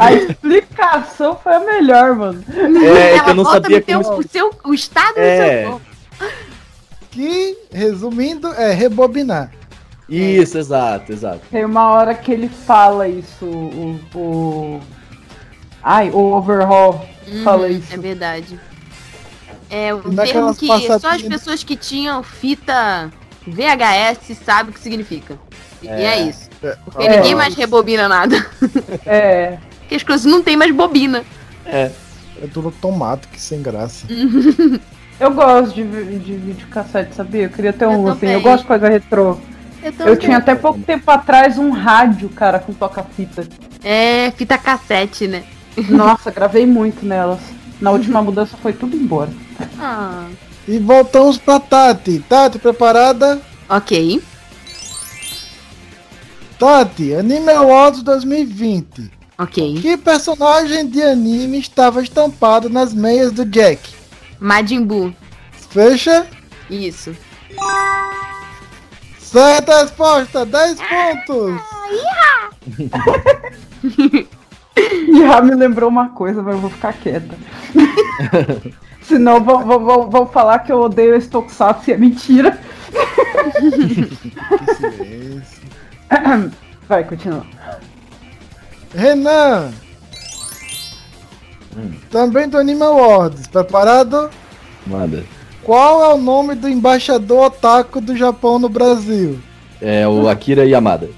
[0.00, 2.44] A explicação foi a melhor, mano.
[2.48, 4.18] É, que Ela eu não sabia teu, como.
[4.18, 5.36] o, seu, o estado É.
[5.36, 5.86] do seu corpo.
[7.10, 9.50] Que, resumindo, é rebobinar.
[10.08, 11.40] Isso, exato, exato.
[11.50, 14.00] Tem uma hora que ele fala isso, o.
[14.14, 14.80] o...
[15.82, 17.00] Ai, o overhaul
[17.42, 17.94] fala Uhum, isso.
[17.94, 18.60] É verdade.
[19.70, 23.10] É o termo que só as passadinhas- pessoas que tinham fita
[23.46, 25.38] VHS sabem o que significa.
[25.82, 26.48] E e é, isso.
[26.84, 27.16] Porque É.
[27.16, 28.36] ninguém mais rebobina nada.
[29.06, 29.58] É.
[29.84, 31.24] Porque as coisas não tem mais bobina.
[31.66, 31.90] É.
[32.42, 34.06] É tudo automático, sem graça.
[35.20, 35.84] Eu gosto de,
[36.18, 37.42] de videocassete, sabia?
[37.44, 38.20] Eu queria ter um Eu assim.
[38.20, 38.34] também.
[38.34, 39.36] Eu gosto de coisa retrô.
[39.82, 43.46] Eu, Eu tinha até pouco tempo atrás um rádio, cara, com toca-fita.
[43.84, 45.44] É, fita cassete, né?
[45.88, 47.38] Nossa, gravei muito nelas.
[47.80, 49.30] Na última mudança foi tudo embora.
[49.78, 50.26] Ah,
[50.66, 52.18] E voltamos pra Tati.
[52.28, 53.40] Tati, preparada?
[53.68, 54.20] ok.
[56.58, 59.10] Tati, Anime Awards 2020.
[59.38, 59.80] Ok.
[59.80, 63.94] Que personagem de anime estava estampado nas meias do Jack?
[64.38, 65.12] Majin Buu.
[65.70, 66.26] Fecha.
[66.70, 67.16] Isso.
[69.18, 71.60] Certa resposta, 10 pontos.
[74.76, 77.34] E já me lembrou uma coisa, mas eu vou ficar quieta.
[79.02, 82.58] Senão vão, vão, vão, vão falar que eu odeio esse Tokusatsu e é mentira.
[83.44, 85.62] Que silêncio.
[86.88, 87.44] Vai, continua.
[88.94, 89.72] Renan.
[92.10, 93.46] Também do Anime Awards.
[93.48, 94.30] Preparado?
[94.86, 95.24] Manda.
[95.62, 99.40] Qual é o nome do embaixador otaku do Japão no Brasil?
[99.80, 101.08] É o Akira Yamada.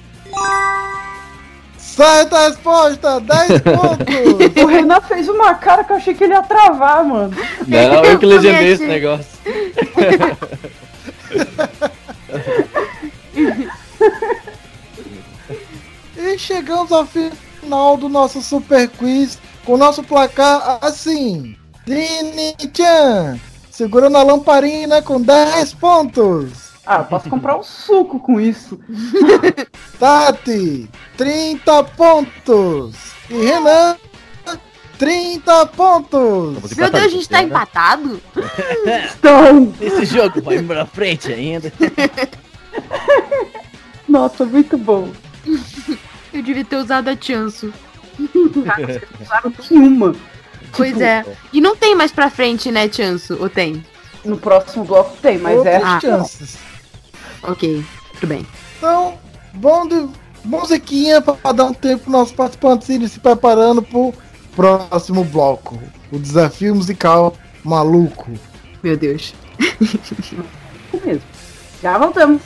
[1.77, 4.63] Certa resposta, 10 pontos.
[4.63, 7.35] O Renan fez uma cara que eu achei que ele ia travar, mano.
[7.67, 9.27] Não, eu que legendei esse negócio.
[16.17, 17.05] E chegamos ao
[17.67, 21.57] final do nosso super quiz com o nosso placar assim.
[21.85, 23.39] Dini-chan
[23.71, 26.67] segurando a lamparina com 10 pontos.
[26.87, 28.79] Ah, eu posso comprar um suco com isso.
[29.99, 32.97] Tati, 30 pontos.
[33.29, 33.97] E Renan,
[34.97, 36.75] 30 pontos.
[36.77, 38.23] Meu Deus, a gente tá empatado?
[39.19, 41.73] Então, Esse jogo vai pra frente ainda.
[44.09, 45.11] nossa, muito bom.
[46.37, 47.73] Eu devia ter usado a Chanso.
[49.21, 50.15] Usaram nenhuma.
[50.77, 51.25] Pois é.
[51.53, 53.37] E não tem mais pra frente, né, Chanso?
[53.41, 53.85] Ou tem?
[54.25, 55.77] No próximo bloco tem, mas é.
[55.77, 56.01] Outras Ah.
[56.01, 56.59] chances.
[57.43, 58.47] Ok, tudo bem.
[58.77, 59.19] Então,
[59.55, 60.09] bom de
[60.45, 64.13] musiquinha para dar um tempo para nossos participantes irem se preparando pro
[64.55, 65.81] próximo bloco.
[66.13, 68.31] O desafio musical maluco.
[68.83, 69.33] Meu Deus.
[69.81, 70.15] Isso
[71.05, 71.23] mesmo.
[71.83, 72.43] Já voltamos.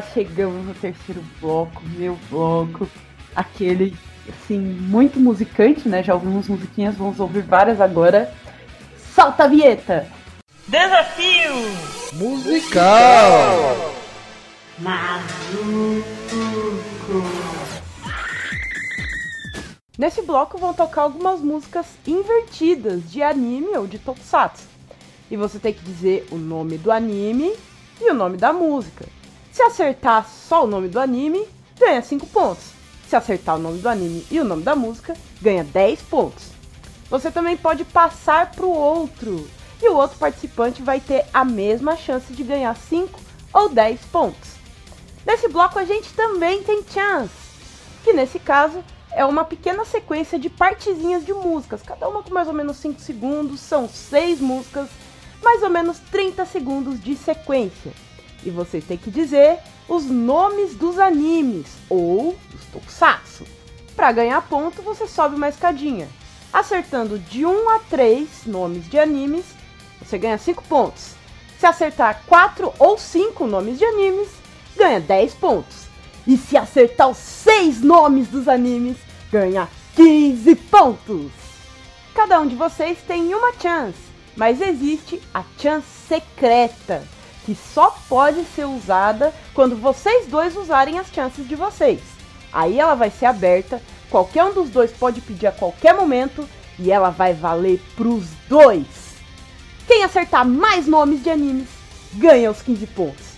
[0.00, 2.88] Chegamos no terceiro bloco, meu bloco.
[3.34, 3.96] Aquele,
[4.28, 6.02] assim, muito musicante, né?
[6.02, 8.32] Já ouvimos musiquinhas, vamos ouvir várias agora.
[9.14, 10.06] Solta a vinheta!
[10.68, 11.52] Desafio!
[12.14, 13.92] Musical!
[19.98, 24.64] Nesse bloco vão tocar algumas músicas invertidas de anime ou de tokusatsu.
[25.30, 27.52] E você tem que dizer o nome do anime
[28.00, 29.06] e o nome da música.
[29.52, 31.46] Se acertar só o nome do anime,
[31.78, 32.64] ganha 5 pontos.
[33.06, 36.44] Se acertar o nome do anime e o nome da música, ganha 10 pontos.
[37.10, 39.46] Você também pode passar para o outro.
[39.82, 43.20] E o outro participante vai ter a mesma chance de ganhar 5
[43.52, 44.52] ou 10 pontos.
[45.26, 47.34] Nesse bloco a gente também tem chance,
[48.02, 52.48] que nesse caso é uma pequena sequência de partezinhas de músicas, cada uma com mais
[52.48, 54.88] ou menos 5 segundos, são 6 músicas,
[55.42, 57.92] mais ou menos 30 segundos de sequência.
[58.44, 63.44] E você tem que dizer os nomes dos animes ou dos tokusatsu.
[63.94, 66.08] Para ganhar ponto, você sobe uma escadinha.
[66.52, 69.44] Acertando de 1 a 3 nomes de animes,
[70.00, 71.14] você ganha 5 pontos.
[71.58, 74.28] Se acertar 4 ou 5 nomes de animes,
[74.76, 75.86] ganha 10 pontos.
[76.26, 78.96] E se acertar os 6 nomes dos animes,
[79.30, 81.30] ganha 15 pontos.
[82.14, 83.98] Cada um de vocês tem uma chance,
[84.36, 87.02] mas existe a chance secreta,
[87.44, 92.00] que só pode ser usada quando vocês dois usarem as chances de vocês.
[92.52, 96.92] Aí ela vai ser aberta, qualquer um dos dois pode pedir a qualquer momento e
[96.92, 98.86] ela vai valer pros dois.
[99.86, 101.68] Quem acertar mais nomes de animes
[102.14, 103.32] ganha os 15 pontos.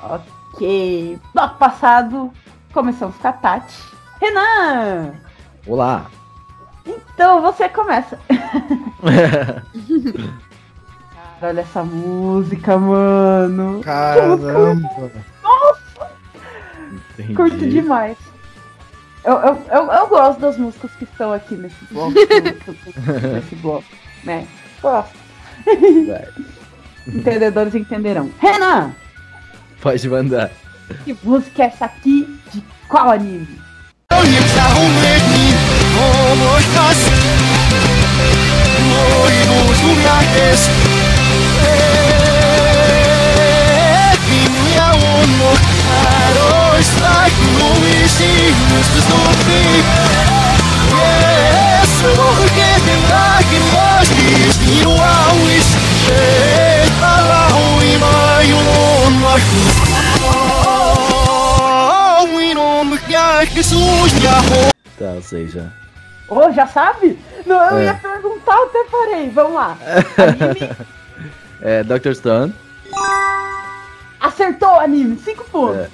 [0.00, 2.32] Ok, bloco passado,
[2.72, 3.76] começamos com a Tati.
[4.20, 5.14] Renan!
[5.66, 6.10] Olá!
[6.84, 8.18] Então você começa.
[11.42, 13.80] Olha essa música, mano.
[13.80, 14.76] Caramba!
[17.18, 17.34] Entendi.
[17.34, 18.16] Curto demais.
[19.24, 22.12] Eu, eu, eu, eu gosto das músicas que estão aqui nesse bloco.
[23.34, 23.84] nesse bloco,
[24.22, 24.46] né?
[24.80, 25.18] Gosto.
[27.08, 28.30] Entendedores entenderão.
[28.38, 28.92] Renan!
[29.80, 30.50] Pode mandar.
[31.04, 32.38] Que música é essa aqui?
[32.52, 33.60] De qual anime?
[64.98, 65.64] Tá, sei já.
[66.28, 67.18] Ô, já sabe?
[67.44, 67.84] Não, eu É.
[67.86, 69.30] ia perguntar, até parei.
[69.30, 69.76] Vamos lá.
[70.16, 70.76] Anime.
[71.62, 72.12] É, Dr.
[72.14, 72.52] Stone,
[74.18, 75.16] Acertou o anime.
[75.18, 75.76] Cinco pontos.
[75.76, 75.90] É.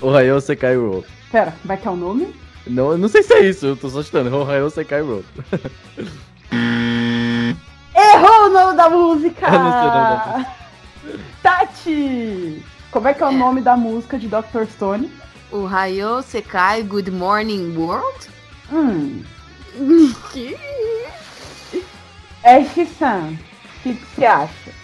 [0.00, 1.04] Ohio Sekai Roll.
[1.30, 2.34] Pera, como é que é o nome?
[2.66, 4.34] Não, não sei se é isso, eu tô só chutando.
[4.34, 5.24] Ohio Sekai Roll.
[7.96, 9.46] Errou o nome da música!
[9.52, 10.46] Eu não sei o nome da
[11.42, 12.64] Tati!
[12.90, 14.64] Como é que é o nome da música de Dr.
[14.70, 15.10] Stone?
[15.50, 18.28] O Hayo Sekai Good Morning World?
[18.72, 19.22] Hum.
[22.44, 23.38] Ash-san, o
[23.82, 24.83] que que você acha?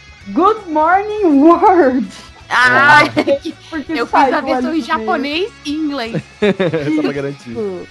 [0.29, 2.07] Good Morning World.
[2.49, 3.01] Ah,
[3.69, 6.21] Porque eu fiz a versão em japonês e inglês.
[6.95, 7.49] Só pra garantir.
[7.49, 7.87] mesmo.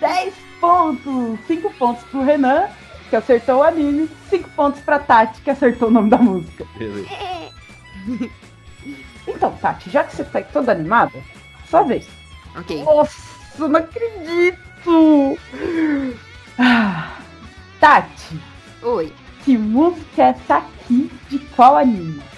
[0.00, 1.38] 10 pontos.
[1.46, 2.68] 5 pontos pro Renan,
[3.08, 4.08] que acertou o anime.
[4.28, 6.66] 5 pontos pra Tati, que acertou o nome da música.
[6.76, 7.08] Beleza.
[9.28, 11.12] Então, Tati, já que você tá toda animada,
[11.68, 12.08] sua vez.
[12.56, 12.82] Ok.
[12.82, 13.20] Nossa,
[13.58, 15.38] não acredito!
[16.58, 17.18] Ah,
[17.78, 18.40] Tati,
[18.82, 19.12] Oi.
[19.44, 22.30] Que música é essa aqui de qual anime?「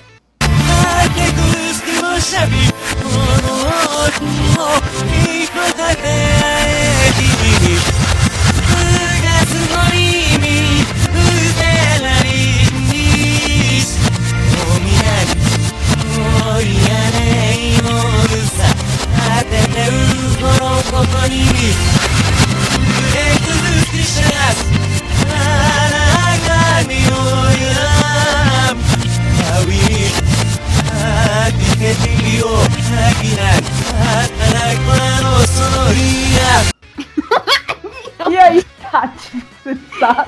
[38.30, 40.26] E aí, Tati, você tá,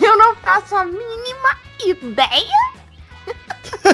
[0.00, 1.56] Eu não faço a mínima
[1.86, 2.74] ideia.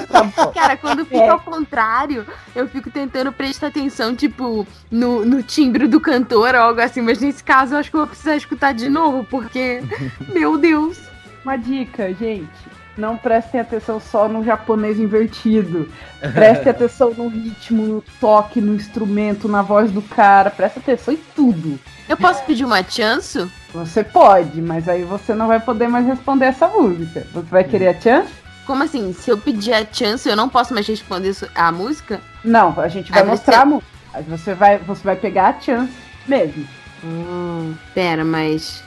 [0.09, 0.51] tá.
[0.53, 1.29] Cara, quando fica É.
[1.29, 6.81] ao contrário, eu fico tentando prestar atenção, tipo, no, no timbre do cantor ou algo
[6.81, 7.01] assim.
[7.01, 9.83] Mas nesse caso, eu acho que eu vou precisar escutar de novo, porque,
[10.33, 10.97] meu Deus.
[11.43, 12.49] Uma dica, gente.
[12.97, 15.89] Não prestem atenção só no japonês invertido.
[16.33, 20.51] Prestem atenção no ritmo, no toque, no instrumento, na voz do cara.
[20.51, 21.79] Presta atenção em tudo.
[22.07, 23.49] Eu posso pedir uma chance?
[23.73, 27.25] Você pode, mas aí você não vai poder mais responder essa música.
[27.33, 28.31] Você vai querer a chance?
[28.67, 29.11] Como assim?
[29.13, 32.21] Se eu pedir a chance, eu não posso mais responder a música?
[32.45, 33.87] Não, a gente vai Aí você- mostrar a música.
[34.13, 35.91] Aí você vai, você vai pegar a chance
[36.27, 36.67] mesmo.
[37.03, 38.83] Hum, pera, mas.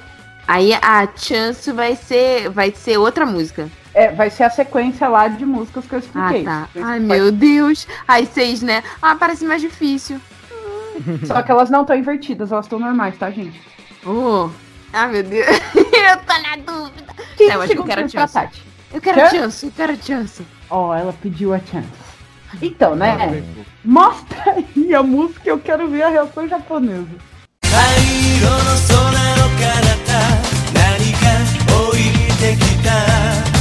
[0.46, 2.48] Aí a chance vai ser.
[2.50, 3.68] Vai ser outra música.
[3.97, 6.44] É, vai ser a sequência lá de músicas que eu Ah, expliquei.
[6.44, 6.68] tá.
[6.70, 7.88] Você Ai, meu Deus.
[8.07, 8.82] Ai, seis, né?
[9.01, 10.20] Ah, parece mais difícil.
[11.26, 13.59] Só que elas não estão invertidas, elas estão normais, tá, gente?
[14.05, 14.51] Oh.
[14.92, 15.47] Ah, meu Deus.
[15.74, 17.14] eu tô na dúvida.
[17.38, 18.34] Quem eu acho que eu quero a chance.
[18.34, 18.62] Tati?
[18.92, 19.30] Eu quero Quer?
[19.30, 20.47] chance, eu quero chance.
[20.68, 21.88] Ó, ela pediu a chance.
[22.61, 23.42] Então, né?
[23.82, 27.09] Mostra aí a música eu quero ver a reação japonesa.
[31.68, 33.55] 灰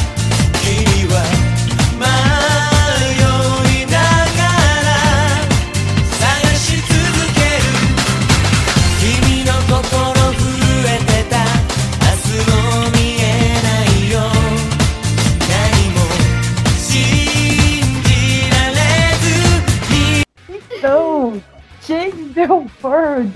[20.86, 21.42] Então,
[21.82, 22.46] Change the
[22.84, 23.32] World,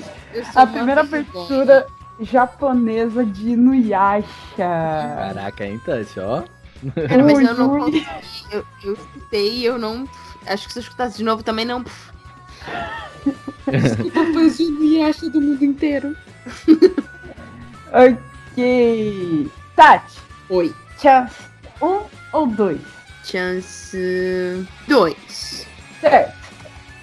[0.55, 1.87] a primeira abertura
[2.21, 4.27] japonesa de Inuyasha.
[4.55, 6.43] Caraca, hein, Tati, ó.
[7.07, 7.85] Cara, mas eu não Ui, ui.
[8.05, 8.07] consegui.
[8.51, 10.07] Eu, eu escutei e eu não.
[10.45, 11.83] Acho que se eu escutasse de novo também não.
[13.67, 16.15] Desculpa, fãs de Inuyasha do mundo inteiro.
[17.91, 19.51] Ok.
[19.75, 20.19] Tati,
[20.49, 20.73] Oi.
[21.01, 21.35] chance
[21.81, 22.79] um ou dois?
[23.23, 25.67] Chance 2.
[25.99, 26.38] Certo.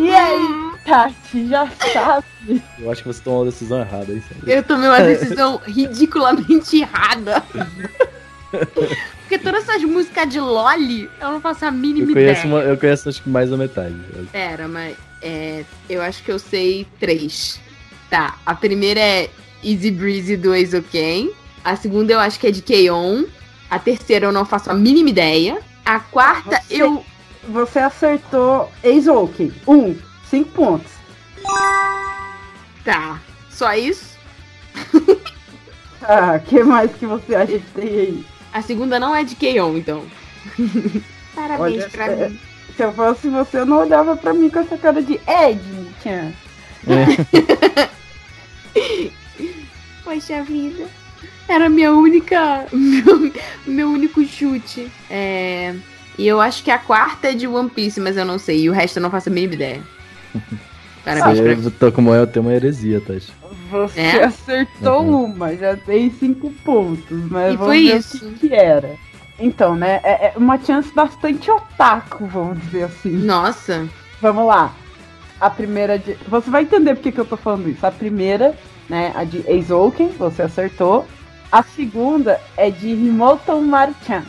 [0.00, 2.62] E aí, Tati, já sabe.
[2.78, 4.22] Eu acho que você tomou uma decisão errada, hein.
[4.46, 7.42] Eu tomei uma decisão ridiculamente errada.
[9.20, 12.54] Porque todas essas músicas de Loli, eu não faço a mínima Eu conheço, ideia.
[12.54, 13.94] uma, eu conheço acho que mais da metade.
[14.30, 17.60] Pera, mas é, eu acho que eu sei três.
[18.10, 19.30] Tá, a primeira é
[19.62, 21.30] Easy Breezy do Eizouken.
[21.64, 23.24] A segunda eu acho que é de K-On!
[23.70, 25.58] A terceira eu não faço a mínima ideia.
[25.84, 27.04] A quarta Você- eu.
[27.48, 29.52] Você acertou Eizouken.
[29.66, 29.96] Um,
[30.28, 30.92] cinco pontos.
[32.84, 33.20] Tá,
[33.50, 34.16] só isso?
[36.02, 38.26] Ah, que mais que você acha que tem aí?
[38.52, 39.76] A segunda não é de K-On!
[39.76, 40.04] então.
[41.34, 42.38] Parabéns Olha, pra é- mim.
[42.76, 45.60] Se eu fosse você, eu não olhava pra mim com essa cara de Ed,
[46.02, 46.32] Chan.
[50.02, 50.88] Poxa vida.
[51.48, 52.66] Era a minha única.
[52.72, 53.32] Meu,
[53.66, 54.90] meu único chute.
[55.08, 55.74] É.
[56.16, 58.62] E eu acho que a quarta é de One Piece, mas eu não sei.
[58.62, 59.82] E o resto eu não faço a mínima ideia.
[61.04, 61.62] Parabéns pra mim.
[61.62, 63.32] Você tô como eu, tenho uma heresia, Tati.
[63.70, 64.24] Você É?
[64.24, 65.24] acertou Uhum.
[65.24, 68.16] uma, já tem cinco pontos, mas E vamos foi ver isso.
[68.16, 68.94] o que, que era.
[69.38, 70.00] Então, né?
[70.04, 73.10] É, é uma chance bastante otaku, vamos dizer assim.
[73.10, 73.86] Nossa.
[74.22, 74.72] Vamos lá.
[75.40, 76.14] A primeira de.
[76.28, 77.84] Você vai entender por que que eu tô falando isso.
[77.84, 78.56] A primeira,
[78.88, 79.12] né?
[79.16, 81.06] A de Eizouken, você acertou.
[81.50, 84.22] A segunda é de Himoto Maruchan.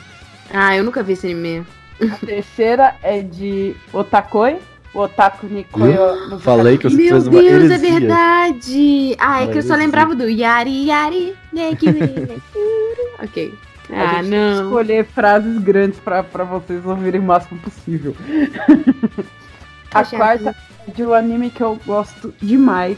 [0.52, 1.66] Ah, eu nunca vi esse anime.
[2.02, 4.58] A terceira é de Otakoi.
[4.94, 6.30] O Otaku Nikoyo.
[6.30, 7.76] no Falei que você Meu fez uma Deus, heresia.
[7.76, 9.16] é verdade!
[9.20, 11.36] Ah, é Uma que eu só lembrava do Yari Yari.
[11.52, 11.98] Nekuru.
[13.22, 13.54] ok.
[13.90, 14.64] A Ah, gente tem que não.
[14.64, 18.16] escolher frases grandes pra, pra vocês ouvirem o máximo possível.
[19.94, 20.56] a Poxa quarta
[20.88, 22.98] é de um anime que eu gosto demais,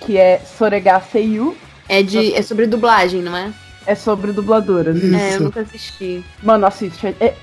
[0.00, 1.56] que é Sorega Seiyu.
[1.88, 3.50] É, de, é sobre dublagem, não é?
[3.86, 5.02] É sobre dubladoras.
[5.02, 5.42] É, eu Isso.
[5.44, 6.22] nunca assisti.
[6.42, 7.06] Mano, assiste.
[7.06, 7.34] é- é-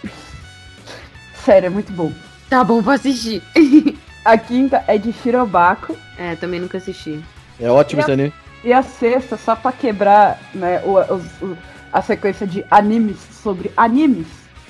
[1.45, 2.11] Sério, é muito bom.
[2.49, 3.41] Tá bom, vou assistir.
[4.25, 5.95] A quinta é de Shirobako.
[6.17, 7.23] É, também nunca assisti.
[7.59, 8.33] É ótimo esse anime.
[8.63, 11.55] E a sexta, só pra quebrar né, o, os- o-
[11.93, 14.25] a sequência de animes sobre animes,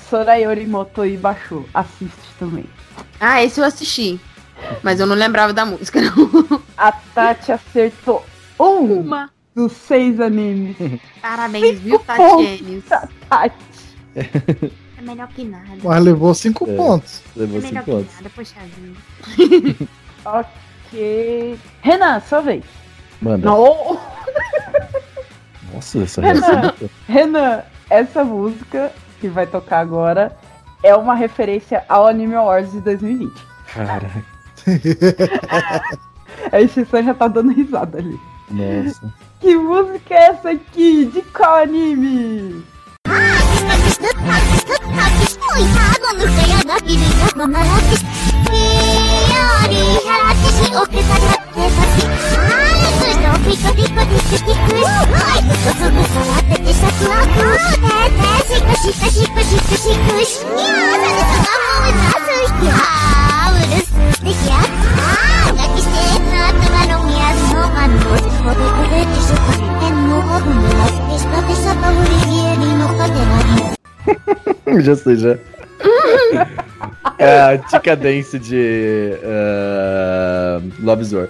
[0.09, 1.65] Sorayori Motoi baixou.
[1.73, 2.65] Assiste também.
[3.19, 4.19] Ah, esse eu assisti.
[4.83, 6.61] Mas eu não lembrava da música, não.
[6.77, 8.25] A Tati acertou
[8.59, 9.29] um Uma.
[9.55, 10.75] dos seis animes.
[11.21, 12.05] Parabéns, viu, Cinco.
[12.05, 12.83] Tatianes?
[12.89, 13.55] da Tati.
[15.05, 15.65] É melhor que nada.
[15.83, 16.75] Mas levou cinco É.
[16.75, 17.21] pontos.
[17.35, 18.15] Levou É melhor cinco que pontos.
[18.15, 18.55] nada, poxa
[19.37, 19.87] vida.
[20.25, 21.59] Ok.
[21.81, 22.63] Renan, sua vez.
[23.21, 23.45] Manda.
[23.45, 23.99] Não.
[25.73, 26.73] Nossa, essa Renan.
[27.07, 28.91] Renan, essa música
[29.21, 30.35] que vai tocar agora
[30.81, 33.31] é uma referência ao Anime Awards de 2020.
[33.73, 34.25] Caraca.
[36.51, 38.19] A Inscrição já tá dando risada ali.
[38.49, 39.13] Nossa.
[39.39, 41.05] Que música é essa aqui?
[41.05, 42.63] De qual anime?
[47.35, 47.47] もう
[74.81, 75.37] já sei, já.
[77.17, 81.29] é a dica Dance de eh, uh, Lobisor.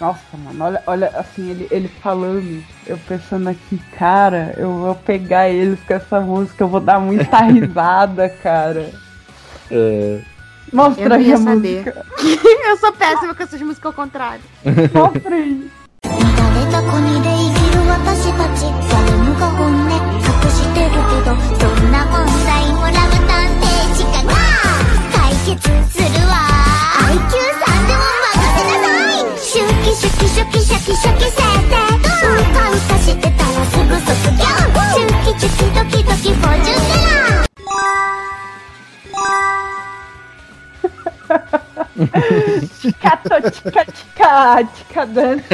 [0.00, 5.48] Nossa, mano, olha, olha assim, ele, ele falando, eu pensando aqui, cara, eu vou pegar
[5.48, 8.90] eles com essa música, eu vou dar muita risada, cara.
[9.70, 10.20] É...
[10.72, 11.84] Mostra aí a saber.
[11.84, 12.06] música.
[12.66, 14.42] eu sou péssima com essas músicas ao contrário.
[14.92, 15.70] Sofre.
[35.74, 37.31] ドキドキフォーチュンテラー。
[42.80, 43.16] Tica,
[43.50, 45.44] tica, tica, tica dance.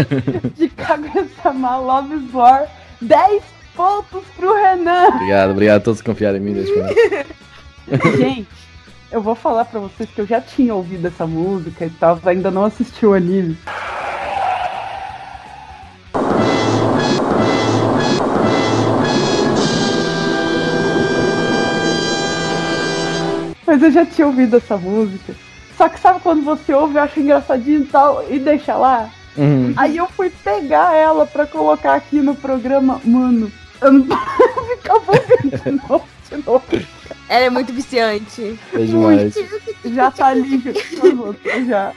[0.57, 2.67] De Kaguya-sama Love War.
[3.01, 3.43] 10
[3.75, 5.09] pontos pro Renan.
[5.09, 6.55] obrigado, obrigado a todos que confiaram em mim.
[8.17, 8.49] Gente,
[9.11, 12.51] eu vou falar pra vocês que eu já tinha ouvido essa música e tal, ainda
[12.51, 13.57] não assisti o anime.
[23.67, 25.35] Mas eu já tinha ouvido essa música.
[25.79, 29.09] Só que sabe quando você ouve e acha engraçadinho e tal e deixa lá?
[29.37, 29.73] Uhum.
[29.77, 33.01] Aí eu fui pegar ela pra colocar aqui no programa.
[33.05, 33.51] Mano,
[33.81, 34.19] eu não
[34.75, 36.65] ficava ouvindo de novo, de novo.
[37.29, 38.59] Ela é muito viciante.
[38.75, 39.35] É demais.
[39.85, 40.75] Já tá livre
[41.69, 41.93] já.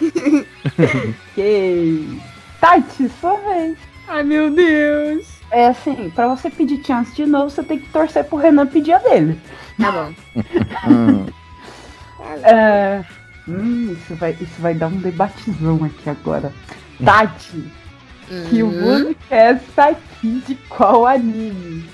[1.32, 2.20] ok.
[2.60, 3.76] Tati, sua vez.
[4.06, 5.26] Ai, meu Deus.
[5.50, 8.92] É assim, pra você pedir chance de novo, você tem que torcer pro Renan pedir
[8.92, 9.40] a dele.
[9.76, 11.26] Tá bom.
[12.42, 13.04] É...
[13.48, 16.52] Hum, isso vai, isso vai dar um debatezão aqui agora.
[17.04, 17.64] Tati,
[18.50, 18.70] que Hum.
[18.70, 21.88] música é essa aqui de qual anime?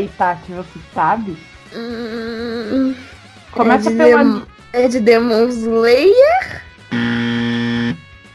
[0.00, 1.36] Aí, Tati, você sabe?
[1.74, 2.94] Hum,
[3.52, 4.42] Começa é de pelo Dem-.
[4.72, 6.62] É de Demon Slayer?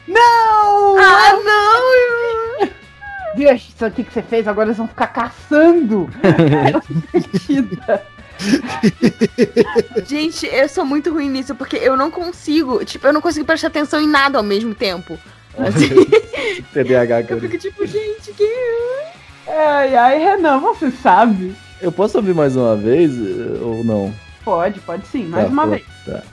[0.08, 0.98] Não!
[0.98, 2.68] Ah, não!
[3.36, 4.48] Viu isso aqui que você fez?
[4.48, 6.10] Agora eles vão ficar caçando.
[10.06, 13.68] Gente, eu sou muito ruim nisso, porque eu não consigo, tipo, eu não consigo prestar
[13.68, 15.18] atenção em nada ao mesmo tempo.
[15.58, 15.88] Assim,
[16.74, 17.42] TDAH, eu cara.
[17.42, 18.44] fico tipo, gente, que...
[19.48, 21.56] Ai, ai, Renan, você sabe.
[21.82, 23.14] Eu posso ouvir mais uma vez
[23.62, 24.14] ou não?
[24.44, 25.84] Pode, pode sim, mais tá, uma pô, vez.
[26.06, 26.24] Tá.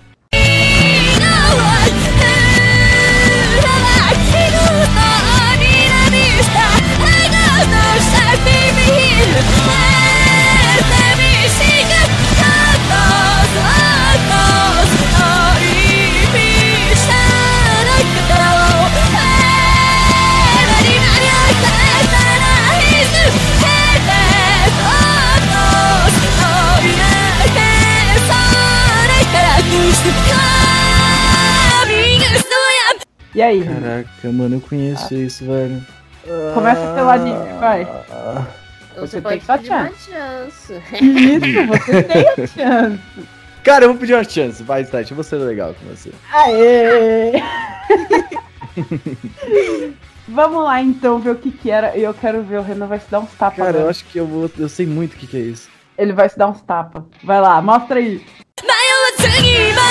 [33.36, 34.04] E aí, Renan?
[34.04, 35.86] Caraca, mano, eu conheço isso, velho.
[36.54, 37.86] Começa pelo anime, vai.
[38.96, 40.74] Você, Você pode tem que dar pedir uma chance.
[40.74, 43.00] Isso, você tem a chance.
[43.64, 44.64] Cara, eu vou pedir uma chance.
[44.64, 46.12] Vai, Tati, eu vou ser legal com você.
[46.34, 47.34] Aê!
[50.28, 51.96] Vamos lá então ver o que que era.
[51.98, 53.58] Eu quero ver, o Renan vai se dar uns tapas.
[53.58, 53.92] Cara, eu agora.
[53.92, 54.50] acho que eu vou.
[54.58, 55.70] Eu sei muito o que, que é isso.
[55.98, 57.04] Ele vai se dar uns tapas.
[57.24, 58.22] Vai lá, mostra aí.
[58.64, 59.82] 迷わずに今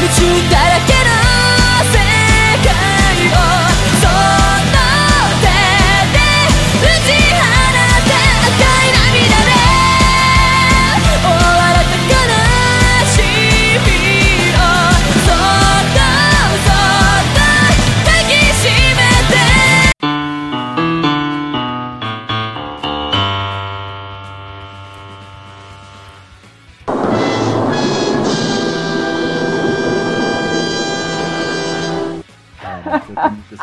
[0.00, 1.41] 夢中だらけの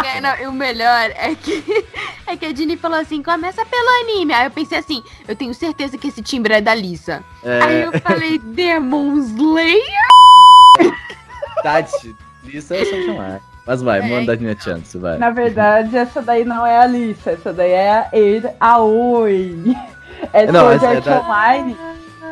[0.04, 1.62] É, não, e o melhor é que,
[2.26, 4.32] é que a Dini falou assim: começa pelo anime.
[4.32, 7.22] Aí eu pensei assim: eu tenho certeza que esse timbre é da Lisa.
[7.44, 9.82] Aí É, eu falei: Demon Slayer?
[11.62, 12.14] Tati,
[12.44, 13.40] isso é só chamar.
[13.66, 14.02] Mas vai, É.
[14.02, 15.18] manda a minha chance, vai.
[15.18, 19.76] Na verdade, essa daí não é a Alissa, essa daí é a Eir Aoi.
[20.34, 21.74] É Não, essa é da- Online.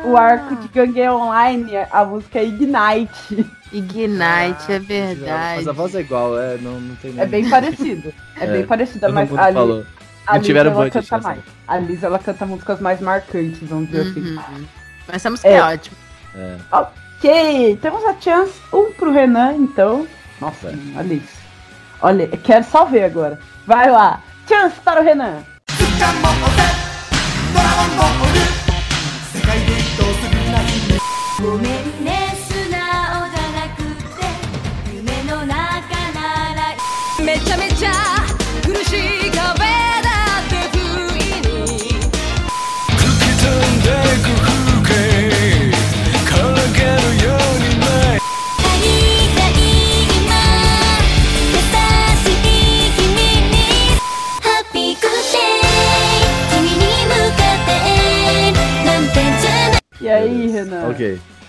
[0.03, 3.45] O arco de Gangue Online, a música é Ignite.
[3.71, 5.69] Ignite, é Mas verdade.
[5.69, 8.13] a voz é igual, é, não, não tem É bem parecido.
[8.39, 9.85] É, É, bem parecida, mas mundo a, Li- falou.
[10.25, 11.19] a Não Lisa tiveram ela canta nessa.
[11.27, 11.39] mais.
[11.67, 14.21] A Lisa ela canta músicas mais marcantes, vamos dizer assim.
[14.21, 14.65] Uhum.
[15.07, 15.61] Mas essa música é, É.
[15.63, 15.97] ótima.
[16.35, 16.55] É.
[16.71, 18.53] Ok, temos a chance.
[18.73, 20.07] Um pro Renan, então.
[20.39, 21.37] Nossa, Alice.
[22.01, 23.37] Olha, eu quero só ver agora.
[23.67, 24.21] Vai lá.
[24.47, 25.43] Chance para o Renan.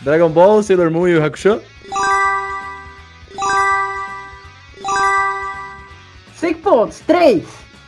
[0.02, 1.60] Dragon Ball, Sailor Moon e o Hakusho?
[6.36, 7.00] Cinco pontos.
[7.00, 7.44] Três.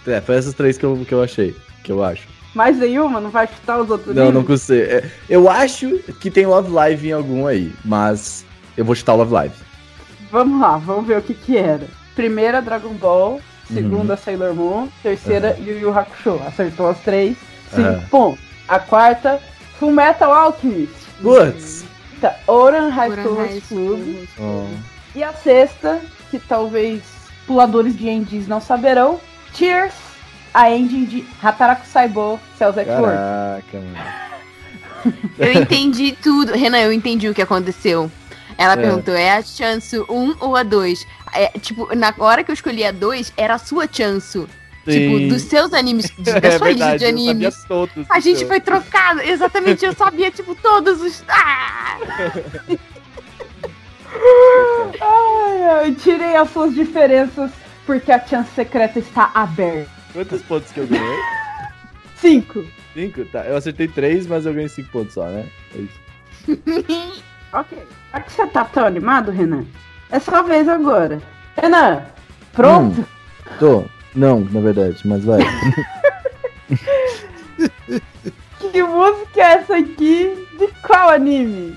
[0.07, 1.57] É, foi essas três que eu, que eu achei.
[1.83, 2.29] Que eu acho.
[2.55, 3.21] Mais nenhuma?
[3.21, 4.61] Não vai chutar os outros Não, não livros?
[4.61, 4.83] consigo.
[4.83, 8.45] É, eu acho que tem Love Live em algum aí, mas
[8.77, 9.55] eu vou chutar o Love Live.
[10.31, 11.87] Vamos lá, vamos ver o que que era.
[12.15, 13.33] Primeira, Dragon Ball.
[13.33, 13.41] Uhum.
[13.77, 14.89] Segunda, Sailor Moon.
[15.03, 16.41] Terceira, Yu Yu Hakusho.
[16.47, 17.37] Acertou as três.
[17.71, 18.05] Cinco Aham.
[18.11, 18.41] pontos.
[18.69, 19.41] A quarta,
[19.79, 20.93] Full Metal Alchemist.
[21.23, 21.85] Putz!
[22.23, 24.29] Quinta, Oran High School High Host Club.
[24.39, 24.69] Oh.
[25.15, 26.01] E a sexta,
[26.31, 27.03] que talvez
[27.47, 29.21] puladores de Endis não saberão,
[29.53, 29.93] Tears,
[30.55, 33.17] a engine de Hataraku Saibo Cells at Work.
[33.17, 34.23] Caraca, mano.
[35.37, 36.53] Eu entendi tudo.
[36.53, 38.09] Renan, eu entendi o que aconteceu.
[38.57, 38.77] Ela É.
[38.77, 41.05] perguntou, é a chance 1 ou a 2?
[41.35, 44.47] É, tipo, na hora que eu escolhi a 2, era a sua chance.
[44.85, 47.65] Tipo, dos seus animes, da É sua lista verdade, de eu sabia animes.
[47.69, 48.07] todos.
[48.11, 48.49] A gente seus.
[48.49, 49.21] foi trocado.
[49.21, 51.25] Exatamente, eu sabia, tipo, todos os.
[51.29, 51.99] Ah!
[55.01, 57.51] Ai, ai, tirei as suas diferenças
[57.87, 59.91] porque a chance secreta está aberta.
[60.13, 61.19] Quantos pontos que eu ganhei?
[62.17, 62.65] Cinco.
[62.95, 63.25] Cinco?
[63.27, 65.47] Tá, eu acertei três, mas eu ganhei cinco pontos só, né?
[65.75, 67.23] É isso.
[67.55, 67.77] Ok.
[68.11, 69.67] Já que você tá tão animado, Renan,
[70.11, 71.21] é sua vez agora.
[71.55, 72.03] Renan,
[72.55, 73.07] pronto?
[73.59, 73.85] Tô.
[74.15, 75.41] Não, na verdade, mas vai.
[78.59, 80.47] Que música é essa aqui?
[80.59, 81.77] De qual anime?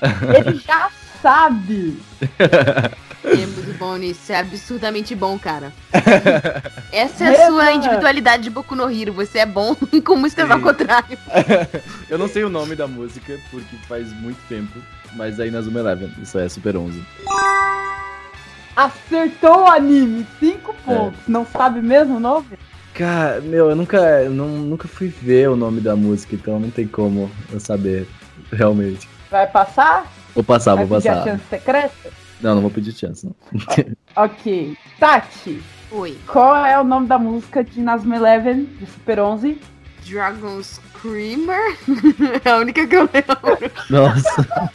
[0.36, 0.90] Ele já
[1.22, 2.00] sabe.
[3.22, 5.72] Temos bom nisso, é absurdamente bom, cara.
[6.90, 9.12] Essa é a sua individualidade de Boku no Hero.
[9.12, 9.74] Você é bom
[10.04, 10.52] com músicas Sim.
[10.52, 11.18] ao contrário.
[12.08, 14.78] eu não sei o nome da música, porque faz muito tempo.
[15.14, 17.02] Mas aí na Zuma Eleven, isso é Super 11.
[18.74, 20.26] Acertou o anime.
[20.38, 21.20] Cinco pontos.
[21.28, 22.46] Não sabe mesmo o nome?
[22.94, 26.70] Cara, meu, eu nunca, eu não, nunca fui ver o nome da música, então não
[26.70, 28.06] tem como eu saber,
[28.52, 29.09] realmente.
[29.30, 30.06] Vai passar?
[30.34, 31.28] Vou passar, Vai vou pedir a passar.
[31.30, 32.10] chance secreta?
[32.40, 33.34] Não, não vou pedir chance, não.
[34.16, 34.76] Ok.
[34.98, 35.62] Tati,
[35.92, 36.18] Oi.
[36.26, 39.60] qual é o nome da música de Nasma Eleven, de Super 11?
[40.06, 41.76] Dragon Screamer?
[42.44, 43.72] é a única que eu lembro.
[43.88, 44.70] Nossa.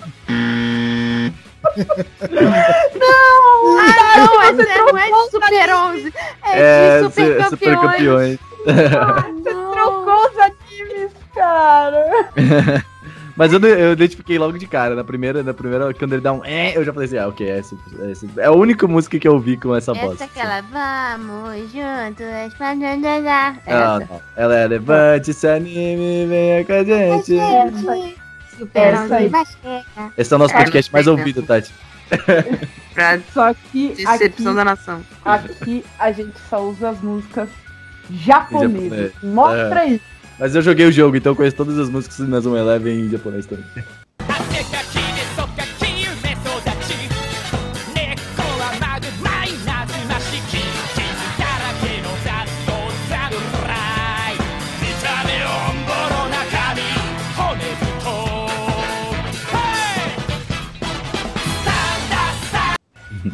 [2.96, 3.80] Não!
[3.80, 6.14] Ah, não, essa você não é de Super 11.
[6.44, 7.92] É, É, de Super su- super Campeões.
[7.92, 8.40] campeões.
[8.68, 12.06] Ah, Você trocou os animes, cara!
[13.36, 14.96] Mas eu, eu identifiquei logo de cara.
[14.96, 17.50] Na primeira, na primeira, quando ele dá um é, eu já falei assim, ah, ok,
[17.50, 20.14] é, esse, é, esse- é a única música que eu ouvi com essa voz.
[20.22, 22.26] Essa é aquela Vamos juntos.
[23.28, 24.00] Ah, Essa.
[24.10, 24.22] não.
[24.38, 27.38] Ela é levante esse anime, venha com a gente.
[28.58, 29.24] Super Essa aí.
[29.26, 30.12] 11 basqueta.
[30.18, 31.74] Esse é o nosso É, podcast mais ouvido, Tati.
[33.34, 35.02] Só que decepção aqui, da nação.
[35.26, 37.50] aqui a gente só usa as músicas
[38.10, 39.12] japonesas.
[39.22, 40.02] Mostra aí.
[40.38, 43.46] Mas eu joguei o jogo, então conheço todas as músicas do Nazum Eleven em japonês
[43.46, 43.66] também.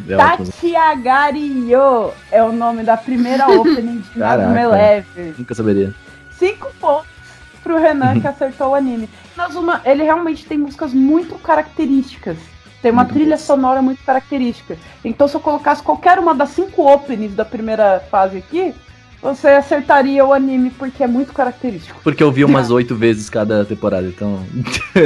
[0.08, 5.34] É Tatiagario é o nome da primeira opening de Nazum Eleven.
[5.36, 5.92] Nunca saberia.
[6.42, 7.06] Cinco pontos
[7.62, 9.08] pro Renan que acertou o anime.
[9.36, 12.36] Nazuma, ele realmente tem músicas muito características.
[12.82, 13.42] Tem uma Muito trilha boas.
[13.42, 14.76] sonora muito característica.
[15.04, 18.74] Então, se eu colocasse qualquer uma das cinco openings da primeira fase aqui,
[19.22, 22.00] você acertaria o anime porque é muito característico.
[22.02, 24.44] Porque eu vi umas oito vezes cada temporada, então.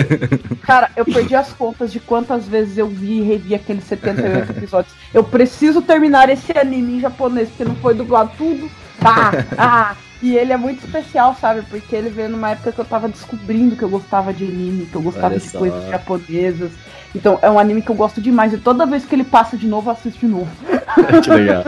[0.65, 4.95] Cara, eu perdi as contas de quantas vezes eu vi e revi aqueles 78 episódios.
[5.13, 8.71] Eu preciso terminar esse anime em japonês, porque não foi dublado tudo.
[9.05, 9.97] Ah, ah.
[10.27, 11.63] E ele é muito especial, sabe?
[11.63, 14.97] Porque ele veio numa época que eu tava descobrindo que eu gostava de anime, que
[14.97, 15.61] eu gostava Olha de só.
[15.61, 16.73] coisas japonesas.
[17.15, 18.53] Então, é um anime que eu gosto demais.
[18.53, 20.51] E toda vez que ele passa de novo, eu assisto de novo.
[21.23, 21.63] que legal.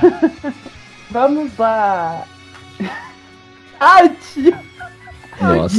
[1.12, 2.24] Vamos lá.
[3.78, 4.56] Ai, tio.
[5.38, 5.76] Nossa.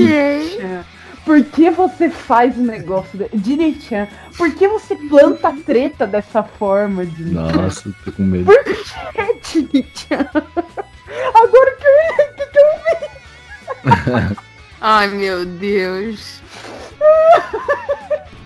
[1.26, 3.28] Por que você faz um negócio de...
[3.36, 4.08] Dini-chan,
[4.38, 7.62] por que você planta a treta dessa forma, Dini-chan?
[7.62, 8.46] Nossa, tô com medo.
[8.46, 10.30] Por que, Dini-chan?
[11.34, 13.08] Agora que eu, que que eu vi.
[14.82, 16.42] Ai, meu Deus.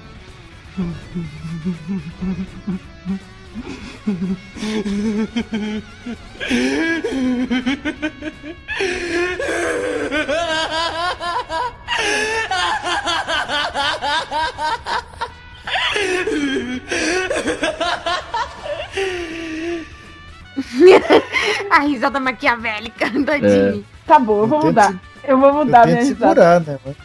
[21.71, 23.85] A risada maquiavélica da Dini.
[24.05, 24.95] Tá bom, eu vou Eu tento mudar.
[25.23, 26.27] Eu vou Eu mudar minha tento risada.
[26.29, 26.79] segurar, né?
[26.85, 26.97] mas-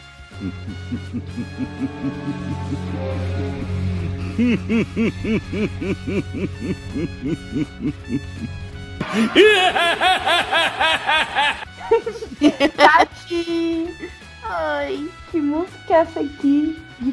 [12.75, 13.87] Tati!
[14.43, 17.11] Ai, que música é essa aqui de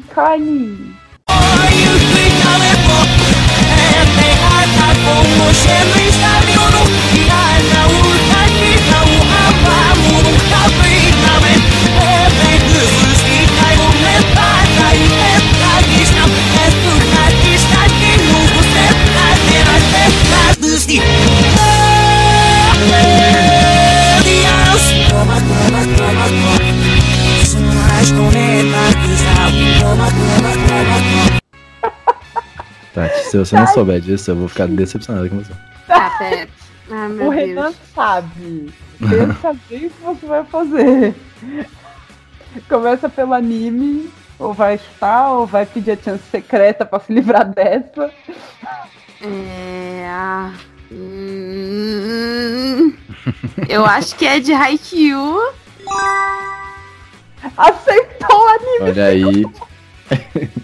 [28.05, 31.30] Στον ένα της να βγει το μακρό μακρό μακρό
[32.93, 35.53] Tati, se você não souber disso, eu vou ficar decepcionado com você.
[35.87, 36.47] Tá, pera.
[36.89, 37.35] Meu o Deus.
[37.35, 38.73] Renan sabe.
[38.99, 41.15] Pensa bem o que você vai fazer.
[42.67, 47.45] Começa pelo anime, ou vai estar, ou vai pedir a chance secreta pra se livrar
[47.45, 48.11] dessa.
[49.21, 50.05] É.
[50.09, 50.51] ah,
[50.91, 51.71] hum,
[53.69, 55.39] eu acho que é de Haikyuu.
[57.55, 58.81] Acertou o anime!
[58.81, 59.45] Olha aí.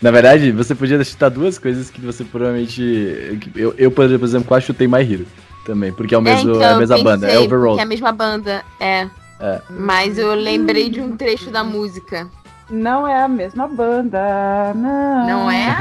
[0.00, 3.40] Na verdade, você podia chutar duas coisas que você provavelmente.
[3.54, 5.26] Eu, eu, por exemplo, quase chutei My Hero
[5.64, 7.78] também, porque é, o mesmo, então, é a mesma banda, é Overall.
[7.78, 9.06] É a mesma banda, é.
[9.38, 9.60] É.
[9.70, 12.28] Mas eu lembrei de um trecho da música.
[12.70, 15.26] Não é a mesma banda, não.
[15.26, 15.76] Não é?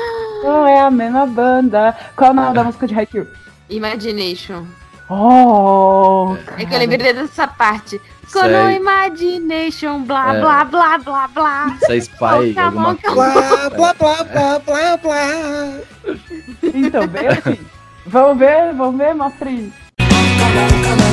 [0.42, 1.94] Não é a mesma banda.
[2.16, 3.26] Qual é o nome da música de Haikyuu?
[3.68, 4.64] Imagination.
[5.06, 8.00] Oh, É que eu lembrei dessa parte.
[8.32, 10.40] Kono no Imagination, blá, é...
[10.40, 11.76] blá, blá, blá, blá.
[11.82, 13.14] Isso é Spy, oh, alguma coisa.
[13.14, 15.80] Blá, blá, blá, blá, blá, blá.
[16.62, 17.58] Então, bem assim.
[18.06, 19.72] Vamos ver, vamos ver, mostra aí.
[19.98, 21.10] Come on, come on,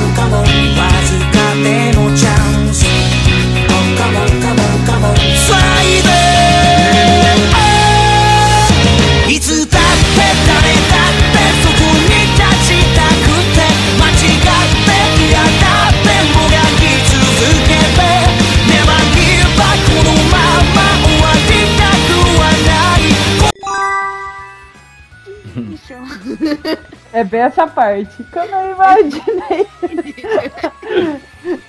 [27.12, 28.22] É bem essa parte.
[28.24, 29.66] Como eu imaginei.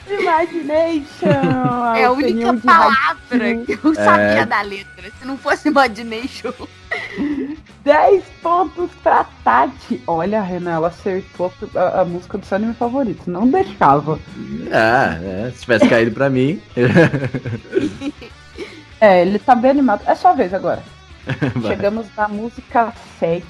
[0.10, 1.96] Imagination.
[1.96, 4.46] É a única palavra que eu sabia É.
[4.46, 5.10] da letra.
[5.18, 6.52] Se não fosse Imagination.
[7.84, 10.02] 10 pontos pra Tati.
[10.06, 13.30] Olha, Renan, ela acertou a, a música do seu anime favorito.
[13.32, 14.20] Não deixava.
[14.72, 16.62] Ah, é, se tivesse caído pra mim.
[19.00, 20.02] É, ele tá bem animado.
[20.06, 20.84] É sua vez agora.
[21.66, 23.46] Chegamos na música 7.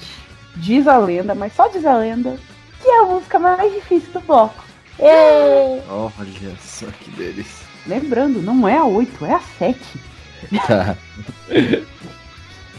[0.56, 2.36] Diz a lenda, mas só diz a lenda.
[2.80, 4.64] Que é a música mais difícil do bloco.
[4.98, 5.80] Ê!
[5.88, 7.66] Olha só que delícia.
[7.86, 9.78] Lembrando, não é a 8, é a 7.
[10.66, 10.96] Tá,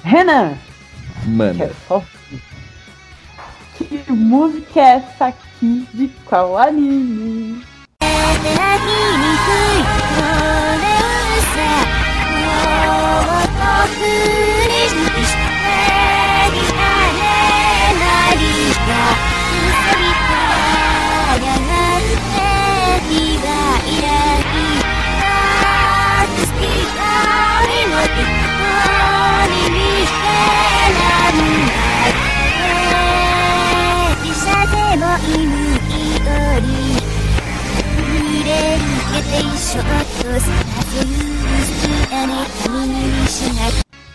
[0.03, 0.57] Renan,
[1.27, 1.69] mano.
[1.87, 2.03] só.
[3.77, 7.63] Que música é essa aqui de qual anime?「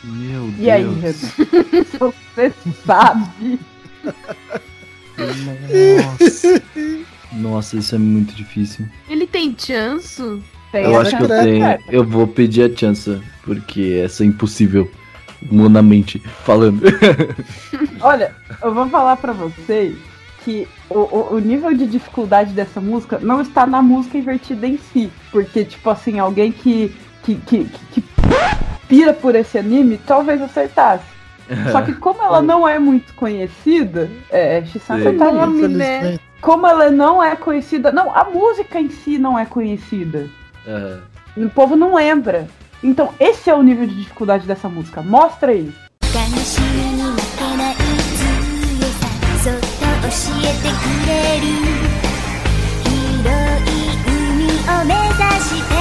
[0.04, 0.58] Meu Deus.
[0.58, 0.84] E aí,
[1.98, 2.52] você
[2.86, 3.58] sabe?
[5.18, 6.62] Nossa.
[7.32, 8.86] Nossa, isso é muito difícil.
[9.08, 10.42] Ele tem chanço?
[10.72, 11.60] Tem Eu essa acho que eu é, tenho.
[11.60, 11.80] cara.
[11.88, 14.90] Eu vou pedir a chance, porque essa é impossível.
[15.50, 16.82] Humanamente falando.
[18.00, 19.96] Olha, eu vou falar pra vocês
[20.42, 24.78] que o, o, o nível de dificuldade dessa música não está na música invertida em
[24.78, 25.10] si.
[25.30, 26.90] Porque, tipo assim, alguém que,
[27.22, 28.04] que, que, que, que
[28.88, 31.04] pira por esse anime talvez acertasse.
[31.72, 35.18] Só que como ela não é muito conhecida, é, Shisan, você Sim.
[35.18, 35.32] tá.
[35.32, 36.18] Nome, né?
[36.40, 37.92] Como ela não é conhecida.
[37.92, 40.28] Não, a música em si não é conhecida.
[40.66, 41.00] Aham.
[41.36, 42.48] O povo não lembra.
[42.82, 45.02] Então, esse é o nível de dificuldade dessa música.
[45.02, 45.72] Mostra aí.
[55.46, 55.75] 悲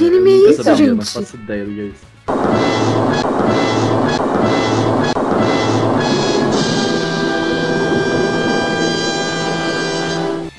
[0.00, 1.12] que anime é isso, saberia, Não gente?
[1.12, 3.10] faço ideia do que é isso.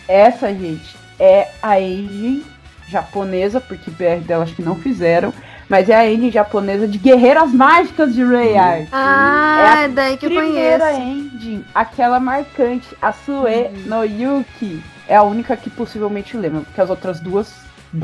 [0.07, 2.43] Essa, gente, é a engine
[2.89, 5.33] japonesa, porque BR dela acho que não fizeram,
[5.69, 8.87] mas é a engine japonesa de Guerreiras Mágicas de Ray Art.
[8.91, 11.01] Ah, é daí que eu Primeira conheço.
[11.01, 14.83] engine, aquela marcante, a Sue no Yuki.
[15.07, 17.53] É a única que possivelmente lembra, porque as outras duas.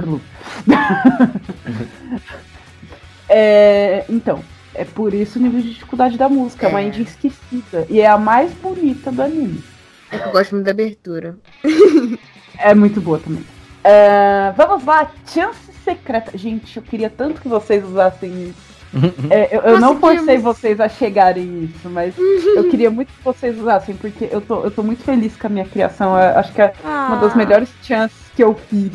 [3.29, 4.41] É, então,
[4.73, 6.65] é por isso o nível de dificuldade da música.
[6.65, 6.87] É uma É.
[6.87, 7.85] engine esquecida.
[7.89, 9.63] E é a mais bonita do anime.
[10.11, 11.35] É que eu gosto muito da abertura.
[12.59, 13.45] É muito boa também.
[13.83, 16.35] É, vamos lá, chance secreta.
[16.35, 18.67] Gente, eu queria tanto que vocês usassem isso.
[19.29, 23.59] É, eu, eu não forcei vocês a chegarem nisso, mas eu queria muito que vocês
[23.59, 26.17] usassem, porque eu tô, eu tô muito feliz com a minha criação.
[26.17, 27.37] Eu acho que é uma das Ah.
[27.37, 28.91] melhores chances que eu fiz.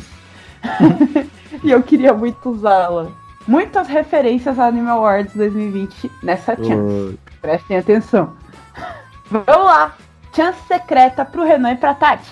[1.62, 3.08] e eu queria muito usá-la.
[3.46, 6.72] Muitas referências a Animal Awards 2020 nessa chance.
[6.72, 7.18] Uh.
[7.40, 8.34] Prestem atenção.
[9.30, 9.96] Vamos lá!
[10.34, 12.30] Chance secreta pro Renan e pra Tati.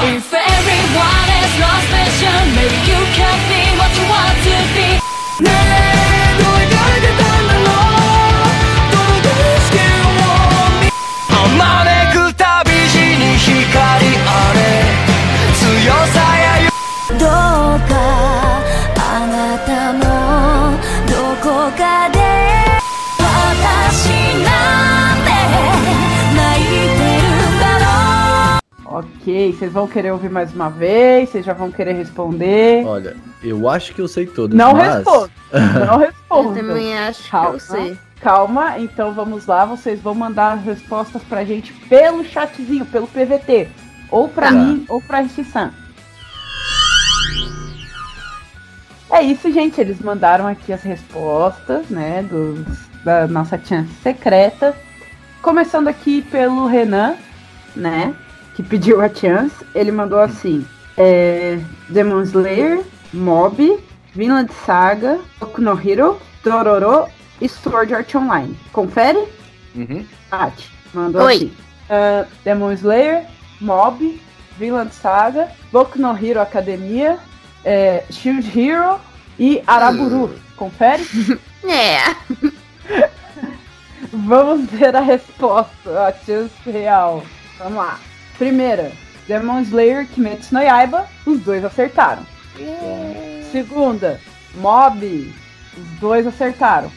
[0.00, 1.88] If everyone is lost
[2.54, 6.17] maybe you can be what you want to be.
[28.84, 31.28] Ok, vocês vão querer ouvir mais uma vez?
[31.28, 32.84] Vocês já vão querer responder?
[32.86, 34.94] Olha, eu acho que eu sei todas, Não mas...
[34.96, 35.30] responda.
[35.52, 36.60] Não Eu responda.
[36.60, 37.50] também acho que Calma.
[37.50, 37.98] eu sei.
[38.20, 39.64] Calma, então vamos lá.
[39.64, 43.68] Vocês vão mandar as respostas pra gente pelo chatzinho, pelo PVT.
[44.10, 44.52] Ou pra Tá.
[44.52, 45.70] mim, ou pra Rissi-san.
[49.10, 49.80] É isso, gente.
[49.80, 52.22] Eles mandaram aqui as respostas, né?
[52.22, 52.66] Dos,
[53.04, 54.76] da nossa chance secreta.
[55.40, 57.14] Começando aqui pelo Renan,
[57.74, 58.14] né?
[58.54, 59.54] Que pediu a chance.
[59.74, 60.66] Ele mandou assim:
[60.96, 61.58] é,
[61.88, 62.82] Demon Slayer,
[63.14, 63.78] Mob,
[64.12, 67.06] Vinland Saga, Boku no Hero, Dororo
[67.46, 68.58] Sword Art Online.
[68.72, 69.28] Confere?
[69.74, 70.04] Uhum.
[70.30, 71.36] Tati, mandou Oi.
[71.36, 71.52] aqui.
[71.90, 73.26] Ah, Demon Slayer,
[73.60, 74.20] Mob,
[74.58, 77.18] Vinland Saga, Boku no Hero Academia,
[77.64, 78.98] é, Shield Hero
[79.38, 80.34] e Araburu.
[80.56, 81.02] Confere?
[81.64, 81.98] É.
[84.12, 87.24] Vamos ver a resposta, a chance real.
[87.58, 87.98] Vamos lá.
[88.38, 88.92] Primeira,
[89.26, 92.24] Demon Slayer, Kimetsu no Yaiba, os dois acertaram.
[93.50, 94.20] Segunda,
[94.54, 95.34] Mob,
[95.76, 96.90] os dois acertaram.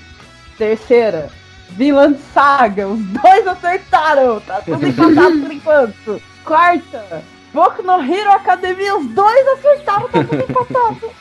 [0.62, 1.28] Terceira,
[1.72, 4.40] Vinland Saga, os dois acertaram.
[4.42, 6.22] Tá tudo empatado por enquanto.
[6.46, 11.12] Quarta, Boku no Hero Academia, os dois acertaram, tá tudo empatado.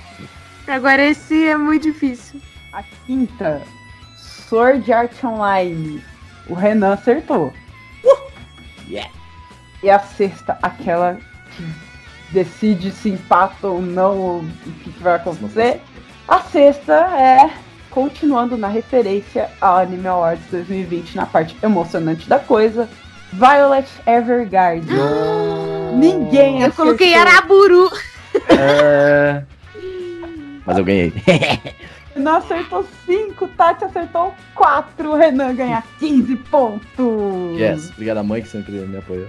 [0.69, 2.39] Agora esse é muito difícil.
[2.75, 3.63] A quinta,
[4.15, 6.05] Sword Art Online.
[6.47, 7.51] O Renan acertou.
[8.87, 9.11] Yeah.
[9.83, 11.19] E a sexta, aquela
[11.57, 11.65] que
[12.31, 15.81] decide se empata ou não, o que, que vai acontecer.
[16.29, 17.51] A sexta é,
[17.91, 22.89] continuando na referência ao Anime Awards 2020, na parte emocionante da coisa,
[23.33, 24.97] Violet Evergarden.
[25.97, 27.33] Ninguém Eu coloquei acertou.
[27.33, 27.91] Araburu.
[28.49, 29.43] É...
[30.65, 31.13] Mas eu ganhei.
[32.15, 37.59] Renan acertou 5, Tati acertou 4, Renan ganha 15 pontos.
[37.59, 37.91] yes.
[37.91, 39.29] Obrigado à mãe que sempre me apoiou.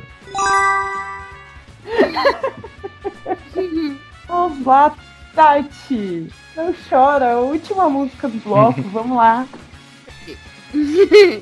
[4.27, 4.93] Vamos lá,
[5.35, 6.27] Tati.
[6.55, 9.45] Não chora, a última música do bloco, vamos lá.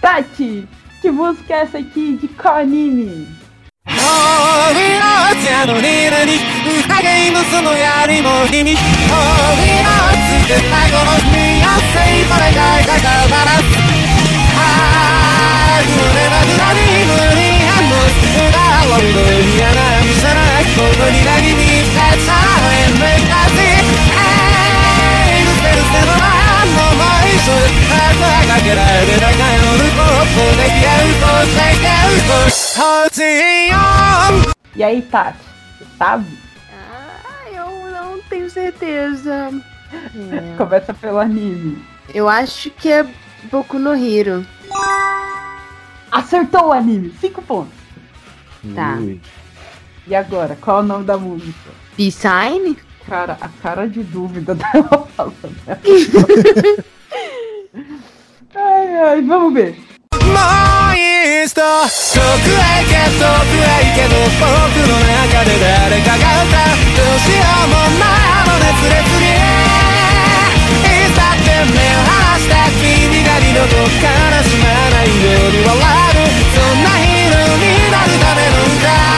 [0.00, 0.68] Tati,
[1.00, 3.28] que música é essa aqui de qual anime?
[33.16, 35.38] E aí, Tati,
[35.78, 36.26] você sabe?
[36.72, 39.50] Ah, eu não tenho certeza.
[39.92, 40.56] É.
[40.58, 41.80] Começa pelo anime.
[42.12, 43.06] Eu acho que é
[43.44, 44.44] Boku no Hero.
[46.10, 47.74] Acertou o anime, 5 pontos.
[48.74, 48.96] Tá.
[48.96, 49.20] Ui.
[50.08, 51.70] E agora, qual é o nome da música?
[51.96, 52.76] B-Sign?
[53.06, 55.54] Cara, a cara de dúvida dela falando.
[58.54, 59.93] ai, ai, vamos ver.
[60.34, 60.42] も
[60.90, 74.02] ういい人遠くへ行け遠くへ行けど僕の中で誰かが歌うどうしようもないあの熱烈にいつだって目を離した君が二度と悲
[74.42, 79.14] しまないように笑うそんなヒーローになるための歌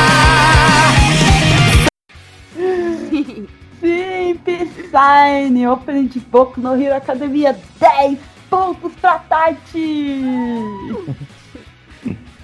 [3.80, 4.38] Sim,
[4.90, 8.18] Psyne, opening de Boku no Hero Academia, 10
[8.56, 9.78] pontos pra Tati!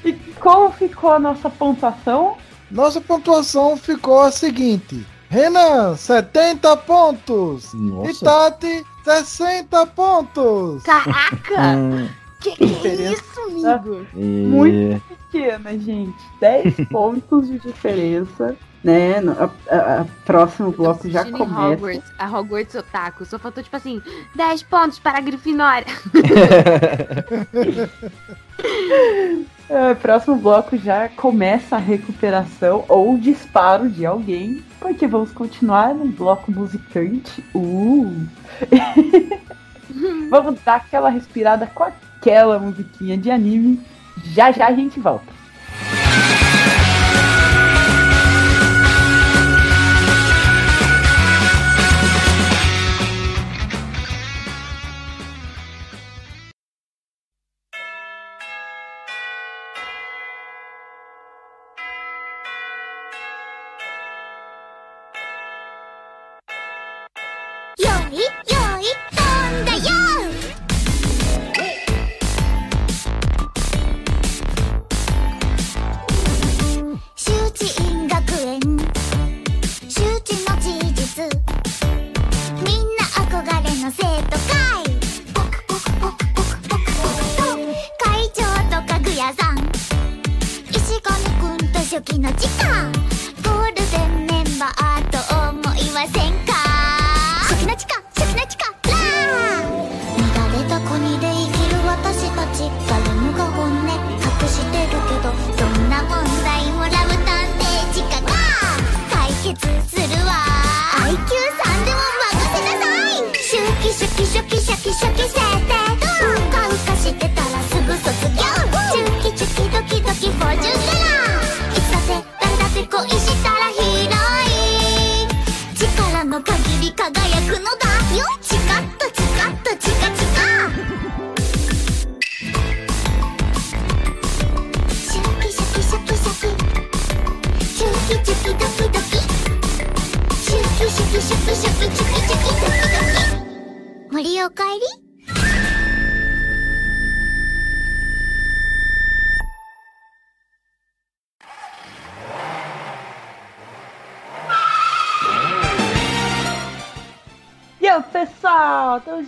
[0.04, 2.36] e como ficou a nossa pontuação?
[2.70, 7.72] Nossa pontuação ficou a seguinte: Renan, 70 pontos.
[7.72, 8.24] E Nossa.
[8.24, 10.82] Tati, 60 pontos.
[10.82, 11.52] Caraca!
[11.76, 12.08] Hum,
[12.40, 13.22] que que é Diferença.
[13.22, 14.06] isso, amigo?
[14.16, 14.20] e...
[14.48, 15.02] Muito.
[15.30, 19.14] Pequena, gente, 10 pontos de diferença, né?
[19.38, 21.74] A, a- a próximo bloco já começa.
[21.74, 23.24] Hogwarts, a Hogwarts Otaku.
[23.24, 24.02] Só faltou, tipo assim,
[24.34, 25.86] 10 pontos para a Grifinória.
[29.68, 36.06] É, próximo bloco já começa a recuperação ou disparo de alguém, porque vamos continuar no
[36.06, 37.42] bloco musicante.
[37.54, 38.26] Uh!
[40.28, 43.80] vamos dar aquela respirada com aquela musiquinha de anime.
[44.34, 45.31] Já já a gente volta.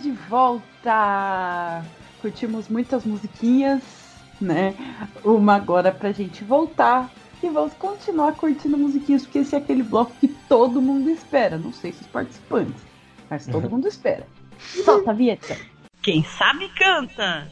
[0.05, 1.83] De volta!
[2.21, 3.81] Curtimos muitas musiquinhas,
[4.39, 4.75] né?
[5.23, 7.09] Uma agora pra gente voltar.
[7.41, 11.57] E vamos continuar curtindo musiquinhas, porque esse é aquele bloco que todo mundo espera.
[11.57, 12.81] Não sei se os participantes,
[13.29, 14.27] mas todo mundo espera.
[14.59, 15.57] Solta a vinheta!
[16.03, 17.47] Quem sabe canta.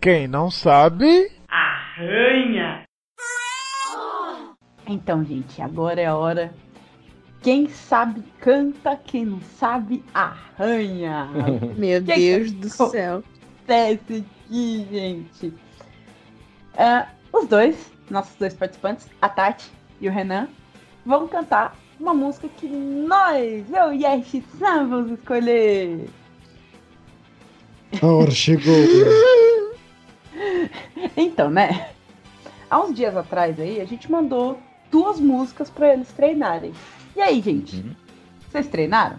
[0.00, 1.32] Quem não sabe.
[1.48, 2.84] Arranha.
[4.86, 6.54] Então, gente, agora é a hora.
[7.42, 11.28] Quem sabe canta, quem não sabe arranha.
[11.76, 13.22] Meu Que Deus do céu.
[13.64, 15.54] acontece aqui, gente?
[16.76, 19.70] É, os dois, nossos dois participantes, a Tati
[20.00, 20.48] e o Renan,
[21.06, 26.08] vão cantar uma música que nós, eu e a Yashi-san, vamos escolher.
[28.02, 28.74] A hora chegou.
[31.16, 31.90] Então, né?
[32.70, 34.58] Há uns dias atrás aí, a gente mandou
[34.90, 36.72] duas músicas pra eles treinarem.
[37.18, 37.74] E aí, gente?
[37.74, 37.96] Uhum.
[38.48, 39.18] Vocês treinaram?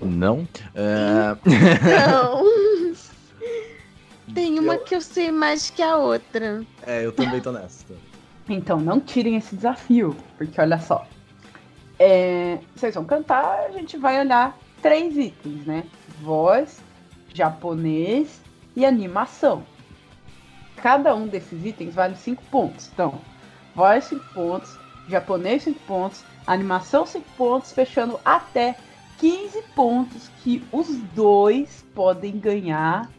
[0.00, 0.48] Não.
[0.74, 1.36] É,
[2.10, 2.42] Não.
[4.34, 6.64] Tem uma que eu sei mais que a outra.
[6.84, 7.84] é, eu também tô nessa.
[8.48, 11.06] Então, não tirem esse desafio, porque olha só.
[11.96, 15.84] É, vocês vão cantar, a gente vai olhar três itens, né?
[16.20, 16.82] Voz,
[17.32, 18.40] japonês
[18.74, 19.62] e animação.
[20.74, 22.90] Cada um desses itens vale 5 pontos.
[22.92, 23.20] Então,
[23.76, 24.76] voz 5 pontos,
[25.08, 28.76] japonês 5 pontos, animação 5 pontos, fechando até
[29.18, 33.10] 15 pontos que os dois podem ganhar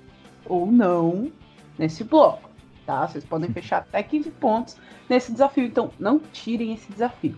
[0.46, 1.32] ou não
[1.78, 2.50] nesse bloco,
[2.86, 3.08] tá?
[3.08, 4.76] Vocês podem fechar até 15 pontos
[5.10, 7.38] nesse desafio, então não tirem esse desafio.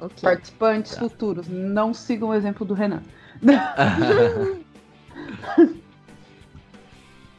[0.00, 0.16] Ok.
[0.22, 1.00] Participantes Tá.
[1.00, 3.02] futuros, não sigam o exemplo do Renan.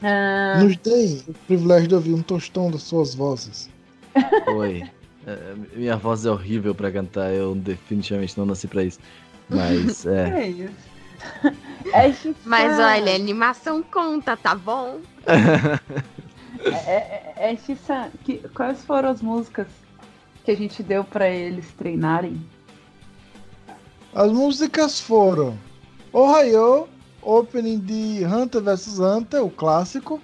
[0.02, 3.70] Ah, Nos dei o privilégio de ouvir um tostão das suas vozes.
[4.48, 4.84] Oi.
[5.28, 9.00] É, minha voz é horrível pra cantar, eu definitivamente não nasci pra isso.
[9.50, 10.42] Mas, é.
[10.44, 10.96] é isso.
[11.94, 15.00] É Mas olha, animação conta, tá bom?
[15.26, 19.68] É, é, é, é que, quais foram as músicas
[20.44, 22.40] que a gente deu pra eles treinarem?
[24.14, 25.58] As músicas foram
[26.14, 26.88] Ohio,
[27.22, 30.22] opening de Hunter vs Hunter, o clássico,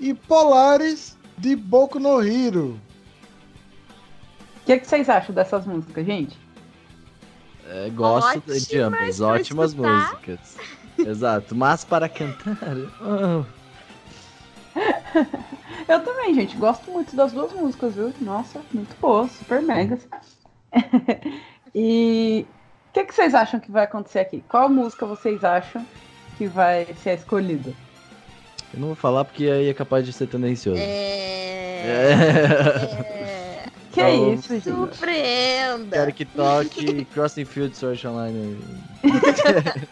[0.00, 2.80] e Polaris de Boku no Hero.
[4.66, 6.36] O que, que vocês acham dessas músicas, gente?
[7.68, 10.10] É, gosto de Ótimas ambas, pra ótimas escutar.
[10.10, 10.56] músicas.
[10.98, 12.76] Exato, mas para cantar.
[13.00, 13.44] oh,
[15.86, 18.12] Eu também, gente, gosto muito das duas músicas, viu?
[18.20, 20.00] Nossa, muito boas, super megas.
[21.72, 22.44] e
[22.88, 24.42] o que, que vocês acham que vai acontecer aqui?
[24.48, 25.86] Qual música vocês acham
[26.36, 27.72] que vai ser a escolhida?
[28.74, 30.80] eu não vou falar porque aí é capaz de ser tendencioso.
[30.80, 31.22] É.
[31.86, 32.10] É.
[33.12, 33.45] é...
[33.96, 34.64] Que Então, é isso, gente?
[34.64, 35.96] Surpreenda.
[35.96, 38.58] Quero que toque Crossing Field Sword Online.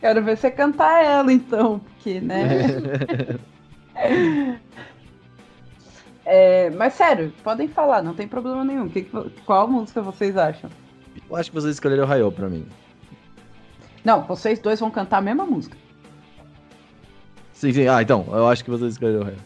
[0.00, 2.44] Quero ver você cantar ela, então, porque, né?
[6.28, 8.88] É, mas sério, podem falar, não tem problema nenhum.
[8.88, 9.08] Que
[9.46, 10.68] qual música vocês acham?
[11.30, 12.66] Eu acho que vocês escolheram o Rayo pra mim.
[14.04, 15.76] Não, vocês dois vão cantar a mesma música.
[17.52, 17.86] Sim, sim.
[17.86, 19.38] Ah, então, eu acho que vocês escolheram o Rayo.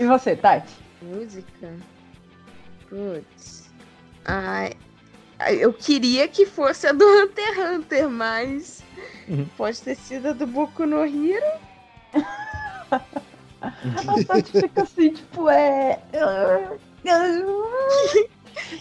[0.00, 0.74] E você, Tati?
[1.02, 1.76] Música.
[2.88, 3.70] Putz.
[4.24, 4.72] Ai.
[5.58, 8.84] Eu queria que fosse a do Hunter x Hunter, mas.
[9.28, 9.44] Uhum.
[9.56, 11.60] Pode ter sido a do Boku no Hero.
[13.62, 16.00] A Tati fica assim, tipo, é.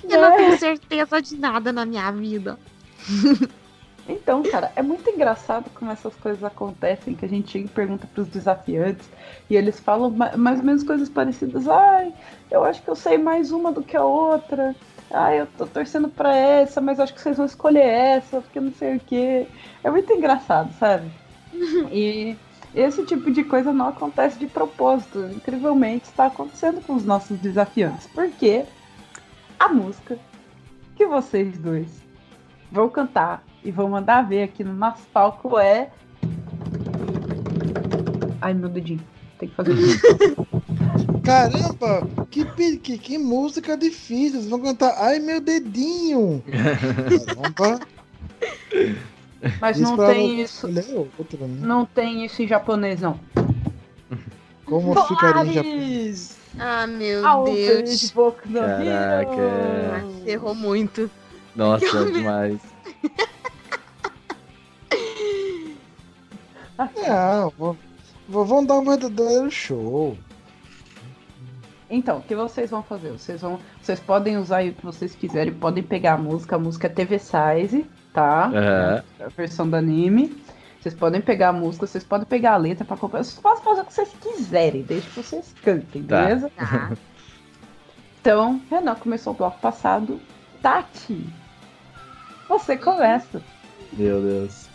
[0.10, 2.60] Eu não tenho certeza de nada na minha vida.
[4.08, 8.08] Então, cara, é muito engraçado como essas coisas acontecem, que a gente chega e pergunta
[8.08, 9.08] pros desafiantes
[9.50, 11.68] e eles falam ma- mais ou menos coisas parecidas.
[11.68, 12.14] Ai,
[12.50, 14.76] eu acho que eu sei mais uma do que a outra.
[15.12, 18.72] Ai, eu tô torcendo pra essa, mas acho que vocês vão escolher essa, porque não
[18.74, 19.48] sei o quê.
[19.84, 21.10] É muito engraçado, sabe?
[21.92, 22.36] E
[22.74, 25.20] esse tipo de coisa não acontece de propósito.
[25.36, 28.08] Incrivelmente está acontecendo com os nossos desafiantes.
[28.08, 28.66] Porque
[29.60, 30.18] a música
[30.96, 32.02] que vocês dois
[32.72, 35.90] vão cantar e vão mandar ver aqui no nosso palco é.
[38.42, 39.02] Ai, meu dedinho.
[39.38, 40.02] Tem que fazer isso.
[41.24, 42.44] Caramba, que,
[42.78, 44.40] que, que música difícil.
[44.40, 46.44] Vocês vão cantar Ai meu dedinho.
[47.26, 47.80] Caramba.
[49.60, 50.68] Mas Isso não tem isso.
[50.68, 51.58] escolher outra, né?
[51.62, 53.20] Não tem isso em japonês, não.
[54.66, 56.38] Como ficaria em japonês?
[56.60, 58.12] Ah, meu de Deus.
[58.54, 59.32] Caraca.
[59.94, 61.10] Ah, Ferrou muito.
[61.56, 62.14] Nossa, Que homem.
[62.14, 62.60] demais.
[66.98, 67.78] É, vou,
[68.28, 70.18] vou, vão dar um verdadeiro show.
[71.90, 73.12] Então, o que vocês vão fazer?
[73.12, 76.60] Vocês vão, vocês podem usar aí o que vocês quiserem, podem pegar a música, a
[76.60, 78.50] música é TV Size, tá?
[79.20, 80.34] É a versão do anime.
[80.80, 83.24] Vocês podem pegar a música, vocês podem pegar a letra pra acompanhar.
[83.26, 86.22] Vocês podem fazer o que vocês quiserem, desde que vocês cantem, Tá.
[86.24, 86.50] beleza?
[86.56, 86.92] Tá.
[88.22, 90.20] Então, Renan começou o bloco passado.
[90.62, 91.28] Tati,
[92.48, 93.42] você começa.
[93.94, 94.71] Meu Deus.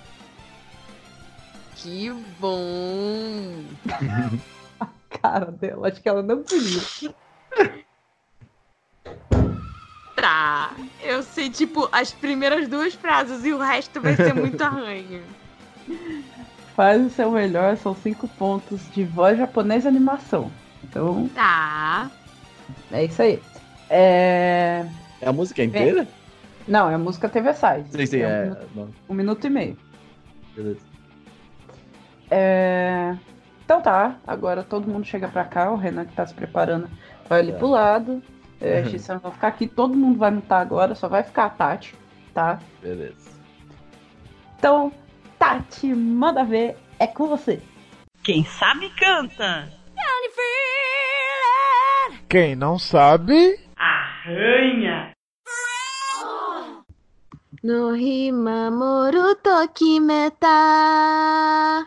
[1.76, 3.62] Que bom.
[5.22, 6.80] Cara dela, acho que ela não queria.
[10.14, 10.74] Tá.
[11.02, 15.22] Eu sei, tipo, as primeiras duas frases e o resto vai ser muito arranho.
[16.74, 20.50] Faz o seu melhor, são cinco pontos de voz japonesa e animação.
[20.84, 22.10] Então, Tá.
[22.90, 23.40] é isso aí.
[23.88, 24.86] É...
[25.20, 26.06] É a música inteira?
[26.66, 27.90] Não, é a música TV Size.
[27.90, 28.44] Sim, sim, um, é.
[28.44, 29.78] minuto, um minuto e meio.
[30.54, 30.80] beleza.
[32.30, 33.16] É...
[33.64, 36.88] Então tá, agora todo mundo chega pra cá, o Renan que tá se preparando
[37.28, 37.56] vai ali é.
[37.56, 38.22] pro lado.
[38.60, 39.18] É, uhum.
[39.18, 41.94] Vai ficar aqui, todo mundo vai lutar agora, só vai ficar a Tati,
[42.32, 42.58] tá?
[42.80, 43.30] Beleza.
[44.56, 44.92] Então,
[45.38, 47.60] Tati, manda ver, é com você.
[48.22, 49.68] Quem sabe canta.
[52.28, 53.60] Quem não sabe.
[53.76, 55.12] Arranha!
[57.62, 61.86] No rima moro toki meta.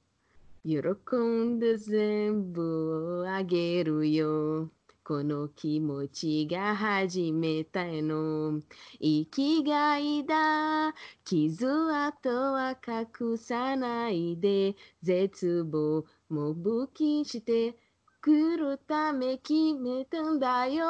[0.63, 0.77] 喜
[1.17, 4.69] んで全部をあげるよ。
[5.03, 8.61] この気持ちが初めての
[9.01, 10.93] 生きがいだ。
[11.25, 17.75] 傷跡は隠さないで、絶望も武器して
[18.21, 20.85] 来るため決めたんだよ。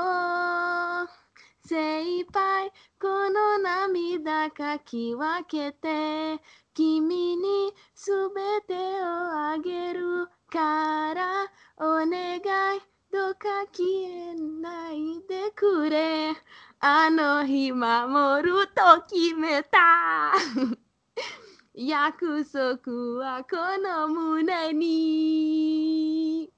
[1.64, 6.42] 精一杯この涙かき分けて
[6.74, 12.42] 君にすべてをあげるからお願い
[13.12, 16.34] どうか消えないでくれ
[16.80, 20.34] あの日守ると決めた
[21.76, 26.52] 約束はこの胸に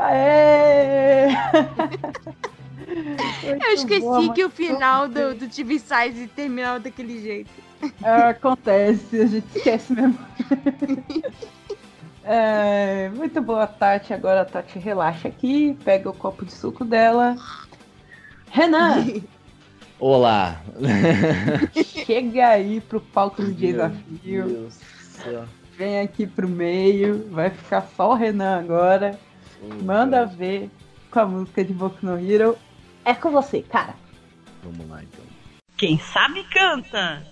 [0.00, 1.28] Aê!
[3.44, 7.50] Eu esqueci que o final do, do TV Size terminava daquele jeito.
[8.02, 10.18] Acontece, a gente esquece mesmo.
[12.22, 14.12] É, muito boa, Tati.
[14.12, 17.34] Agora a Tati relaxa aqui, pega o copo de suco dela.
[18.50, 19.06] Renan,
[19.98, 20.60] Olá.
[22.06, 24.44] chega aí pro palco do Meu desafio.
[24.46, 24.82] Deus do
[25.22, 25.44] céu.
[25.76, 27.26] Vem aqui pro meio.
[27.30, 29.18] Vai ficar só o Renan agora.
[29.62, 30.38] Oh, Manda Deus.
[30.38, 30.70] ver
[31.10, 32.56] com a música de Boku no Hero.
[33.04, 33.94] É com você, cara.
[34.62, 35.24] Vamos lá então.
[35.76, 37.22] Quem sabe canta.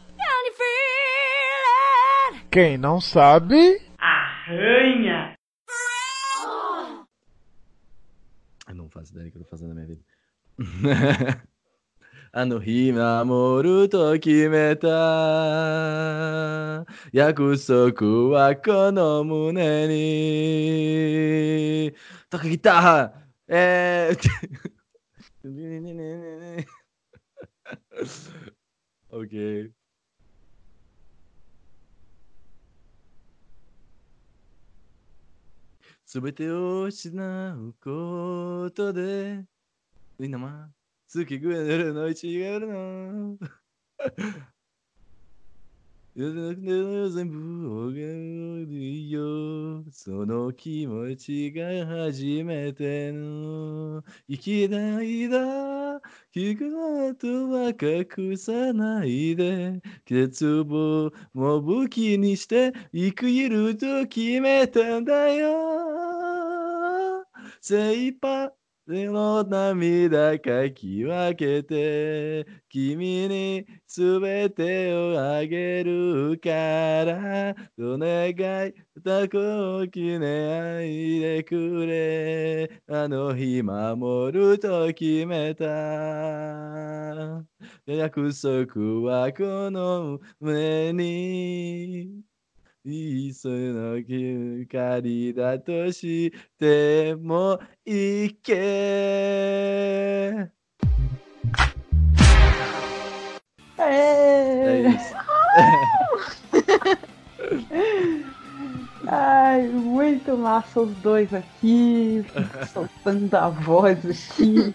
[2.51, 5.35] quem não sabe, Arranha.
[8.67, 10.01] Eu não faço ideia do que eu tô fazendo na minha vida.
[12.33, 14.89] あの日守ると決めた。
[17.13, 21.95] 約束はこの胸に。
[22.31, 23.19] トカギター。
[23.49, 24.19] えー
[29.11, 29.71] OK
[36.05, 39.45] すべてを失うことで
[40.19, 40.71] みんなま
[41.09, 43.39] 月ぐらいるの違うの。
[46.15, 49.85] 夜のく全部をがるよ。
[49.91, 54.03] その気持ちが初めての。
[54.29, 55.39] 生きがいだ。
[56.35, 59.81] 聞くことは隠さないで。
[60.07, 67.25] 絶望も武器にして生きると決めたんだよ。
[67.63, 68.58] 精一杯。
[68.89, 76.51] の涙かき分けて君にすべてをあげるか
[77.05, 78.31] らお願
[78.69, 85.65] い歌子をきねないでくれあの日守ると決めた。
[87.87, 92.28] 約束はこの胸に。
[92.91, 98.53] isso não que carida toshi temo ike.
[103.79, 104.85] É.
[109.11, 112.23] Ai, muito massa os dois aqui,
[112.71, 114.75] soltando a voz aqui,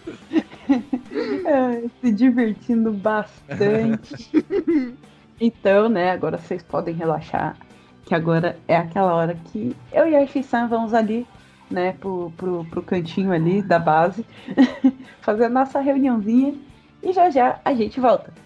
[2.00, 4.32] se divertindo bastante.
[5.40, 7.56] Então, né, agora vocês podem relaxar
[8.04, 11.26] que agora é aquela hora que eu e a Shissan vamos ali,
[11.70, 14.24] né, pro, pro, pro cantinho ali da base,
[15.20, 16.54] fazer a nossa reuniãozinha
[17.02, 18.43] e já já a gente volta.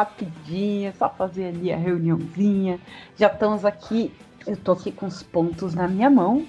[0.00, 2.80] Rapidinho, só fazer ali a reuniãozinha.
[3.16, 4.12] Já estamos aqui.
[4.46, 6.46] Eu tô aqui com os pontos na minha mão.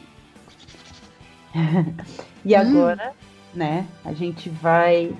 [2.46, 3.14] e agora,
[3.54, 5.14] né, a gente vai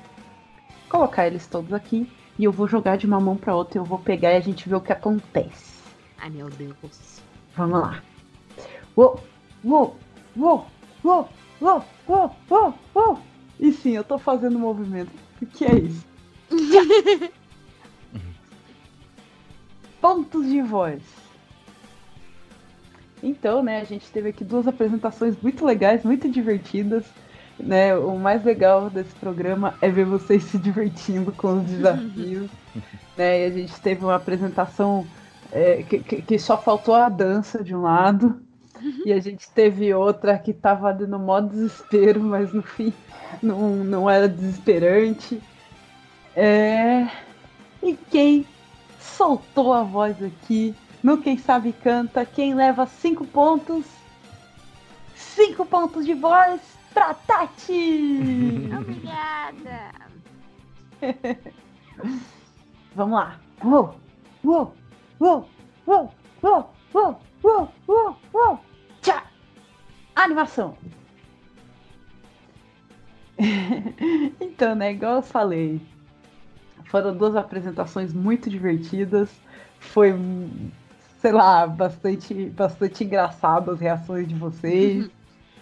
[0.90, 2.10] colocar eles todos aqui.
[2.40, 3.80] E eu vou jogar de uma mão para outra.
[3.80, 5.82] Eu vou pegar e a gente vê o que acontece.
[6.18, 7.22] Ai, meu Deus.
[7.56, 8.02] Vamos lá.
[8.96, 9.22] Uou,
[9.64, 9.98] uou,
[10.38, 10.68] uou,
[11.04, 11.30] uou,
[11.62, 13.20] uou, uou, uou, uou.
[13.60, 15.12] E sim, eu tô fazendo movimento.
[15.42, 16.06] O que é isso?
[20.02, 21.02] Pontos de voz.
[23.24, 27.06] Então, né, a gente teve aqui duas apresentações muito legais, muito divertidas.
[27.60, 27.96] Né?
[27.96, 32.50] O mais legal desse programa é ver vocês se divertindo com os desafios.
[33.16, 33.42] né?
[33.42, 35.06] E a gente teve uma apresentação
[35.52, 38.42] é, que, que- só faltou a dança de um lado.
[39.06, 42.92] E a gente teve outra que tava no modo desespero, mas no fim
[43.44, 45.40] não, não era desesperante.
[46.36, 47.08] É...
[47.84, 48.44] E quem
[49.22, 50.74] soltou a voz aqui
[51.04, 53.86] no Quem Sabe Canta, quem leva cinco pontos,
[55.14, 56.60] cinco pontos de voz
[56.92, 58.68] pra Tati!
[58.76, 59.92] Obrigada.
[62.96, 63.40] Vamos lá.
[63.64, 63.94] Uou,
[64.44, 64.74] uou,
[65.20, 65.48] uou,
[65.86, 66.12] uou,
[66.42, 68.60] uou, uou, uou, uou, uou.
[69.04, 69.24] Tchá!
[70.16, 70.76] Animação.
[74.42, 75.80] então, né, igual eu falei,
[76.92, 79.30] foram duas apresentações muito divertidas.
[79.80, 80.14] Foi,
[81.22, 85.10] sei lá, bastante, bastante engraçado as reações de vocês.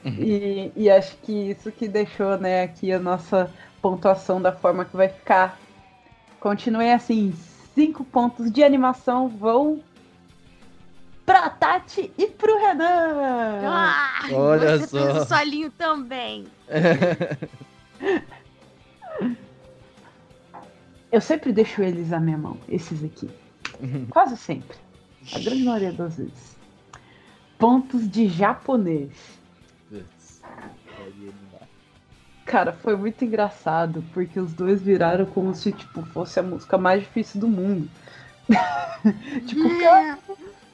[0.04, 4.98] E, e acho que isso que deixou, né, aqui a nossa pontuação da forma que
[4.98, 5.60] vai ficar.
[6.40, 7.34] Continuem assim,
[7.76, 9.82] cinco pontos de animação vão
[11.26, 13.62] pra Tati e pro Renan.
[13.66, 14.98] Ah, Olha você só.
[14.98, 16.48] fez o solinho também.
[21.12, 23.30] Eu sempre deixo eles na minha mão, esses aqui.
[24.10, 24.78] Quase sempre.
[25.34, 26.56] A grande maioria das vezes.
[27.58, 29.12] Pontos de japonês.
[32.46, 37.02] Cara, foi muito engraçado, porque os dois viraram como se, tipo, fosse a música mais
[37.02, 37.90] difícil do mundo.
[39.46, 40.18] tipo, cara,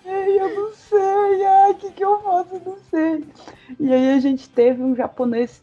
[0.06, 2.56] ai, eu não sei, ai, o que, que eu faço?
[2.56, 3.26] Eu não sei.
[3.80, 5.62] E aí a gente teve um japonês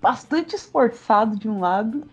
[0.00, 2.04] bastante esforçado de um lado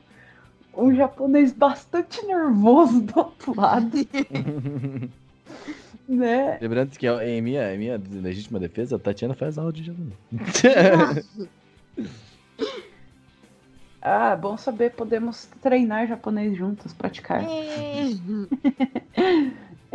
[0.75, 3.91] um japonês bastante nervoso do outro lado,
[6.07, 6.57] né?
[6.61, 10.17] Lembrando que em minha, em minha legítima defesa, a Tatiana faz aula de japonês.
[14.05, 17.41] Ah, bom saber, podemos treinar japonês juntos, praticar.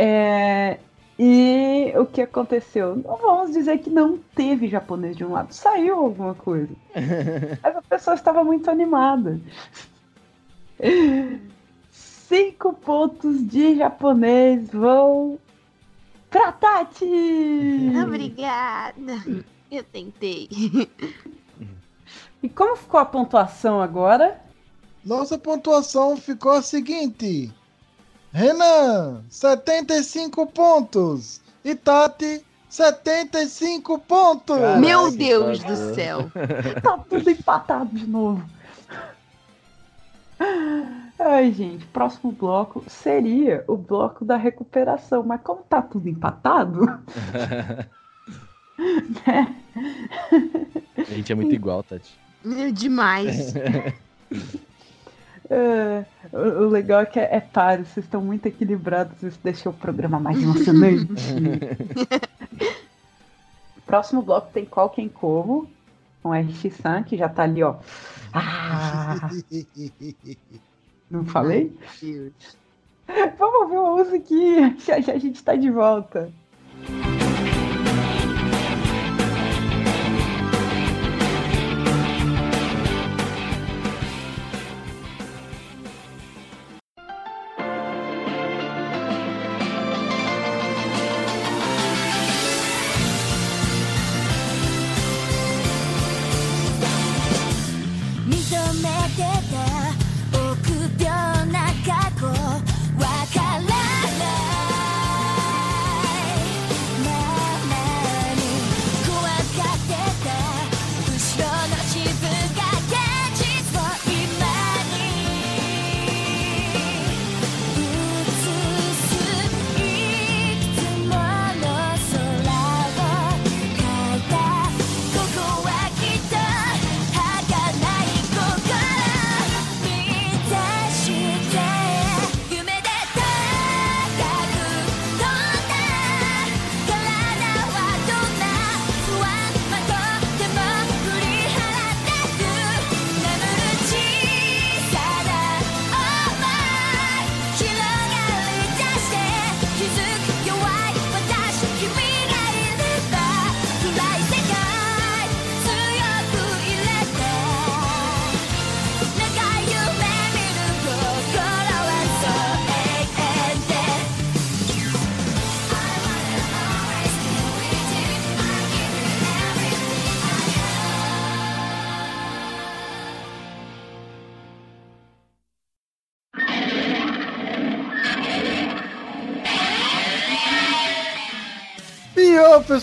[0.00, 0.78] É,
[1.18, 2.94] e o que aconteceu?
[2.94, 6.72] Não vamos dizer que não teve japonês de um lado, saiu alguma coisa.
[7.60, 9.40] Mas a pessoa estava muito animada.
[11.90, 15.38] Cinco pontos de japonês vão
[16.30, 17.04] pra Tati!
[18.04, 19.44] Obrigada.
[19.70, 20.48] Eu tentei.
[22.42, 24.40] E como ficou a pontuação agora?
[25.04, 27.52] Nossa pontuação ficou a seguinte:
[28.32, 31.40] Renan, 75 pontos.
[31.64, 34.56] E Tati, 75 pontos.
[34.56, 36.30] Caraca, Meu Deus do céu.
[36.82, 38.48] Tá tudo empatado de novo.
[41.18, 45.22] Ai, gente, próximo bloco seria o bloco da recuperação.
[45.22, 46.86] Mas como tá tudo empatado,
[49.26, 49.54] né?
[50.96, 52.18] A gente é muito igual, Tati.
[52.72, 53.54] Demais.
[55.50, 59.70] É, o, o legal é que é, é páreo, vocês estão muito equilibrados, isso deixa
[59.70, 61.08] o programa mais emocionante.
[63.86, 65.66] Próximo bloco tem qual quem como,
[66.22, 67.76] com RX-San, que já tá ali, ó.
[68.38, 69.30] Ah,
[71.10, 71.72] não falei?
[73.38, 76.30] Vamos ouvir uma musiquinha, já já a gente tá de volta.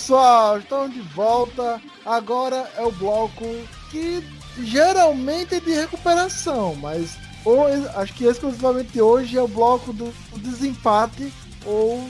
[0.05, 1.81] Pessoal, estamos de volta.
[2.05, 3.43] Agora é o bloco
[3.89, 4.23] que
[4.59, 7.65] geralmente é de recuperação, mas ou,
[7.95, 11.33] acho que exclusivamente hoje é o bloco do, do desempate
[11.65, 12.07] ou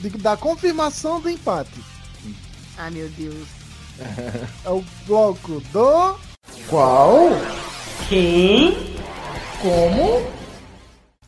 [0.00, 1.80] de- da confirmação do empate.
[2.76, 3.46] Ai, meu Deus.
[4.64, 6.16] É o bloco do.
[6.68, 7.28] Qual?
[8.08, 8.76] Quem?
[9.62, 10.26] Como?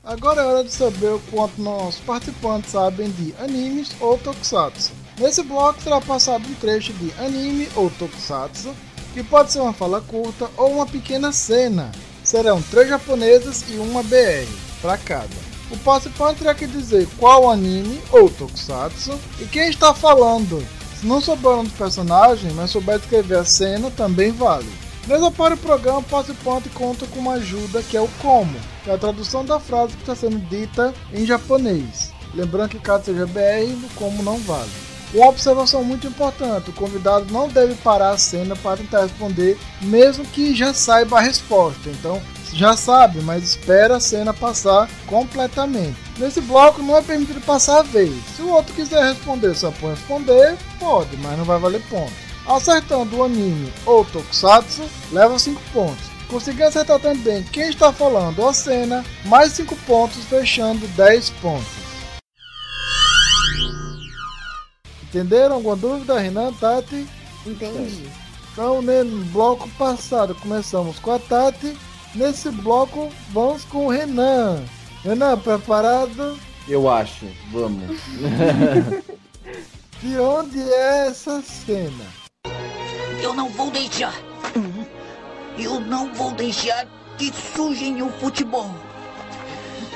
[0.03, 4.98] Agora é hora de saber o quanto nossos participantes sabem de animes ou tokusatsu.
[5.19, 8.73] Nesse bloco será passado um trecho de anime ou tokusatsu,
[9.13, 11.91] que pode ser uma fala curta ou uma pequena cena.
[12.23, 14.47] Serão três japonesas e uma BR
[14.81, 15.35] para cada.
[15.73, 20.65] O participante terá que dizer qual anime ou tokusatsu e quem está falando.
[21.01, 24.71] Se não souber o nome do personagem, mas souber escrever a cena, também vale.
[25.09, 28.55] Nessa para o programa, o participante conta com uma ajuda que é o como,
[28.85, 32.13] que é a tradução da frase que está sendo dita em japonês.
[32.35, 34.88] Lembrando que caso seja BR, no como não vale.
[35.13, 40.25] Uma observação muito importante: o convidado não deve parar a cena para tentar responder, mesmo
[40.25, 41.89] que já saiba a resposta.
[41.89, 42.21] Então,
[42.53, 45.97] já sabe, mas espera a cena passar completamente.
[46.19, 48.13] Nesse bloco não é permitido passar a vez.
[48.37, 52.13] Se o outro quiser responder, só pode responder, pode, mas não vai valer ponto.
[52.47, 54.83] Acertando o anime ou tokusatsu,
[55.13, 56.09] leva 5 pontos.
[56.29, 61.88] Conseguir acertar também quem está falando ou a cena, mais 5 pontos, fechando 10 pontos.
[65.09, 65.57] Entenderam?
[65.57, 67.07] Alguma dúvida, Renan, Tati?
[67.47, 68.09] Entendi.
[68.53, 71.77] Então, no bloco passado começamos com a Tati,
[72.15, 74.65] Nesse bloco, vamos com o Renan.
[75.05, 76.39] Renan, preparado?
[76.67, 77.27] Eu acho.
[77.53, 78.01] Vamos.
[80.01, 82.05] De onde é essa cena?
[83.23, 84.15] Eu não vou deixar.
[85.59, 86.87] Eu não vou deixar
[87.19, 88.71] que sujem o futebol.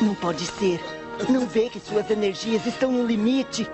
[0.01, 0.81] Não pode ser.
[1.29, 3.69] Não vê que suas energias estão no limite.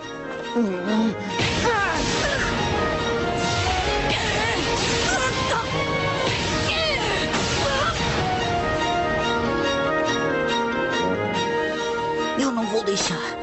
[12.38, 13.38] Eu não vou deixar.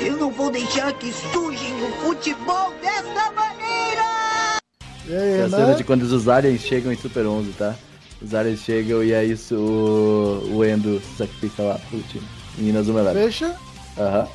[0.00, 4.02] Eu não vou deixar que sujem o futebol desta maneira!
[5.08, 7.74] É a cena de quando os aliens chegam em Super 11, tá?
[8.20, 12.26] Os aliens chegam e aí isso, o, o Endo sacrifica lá pro time.
[12.58, 13.24] Menina Azul Eleven.
[13.24, 13.56] Fecha.
[13.98, 14.28] Aham.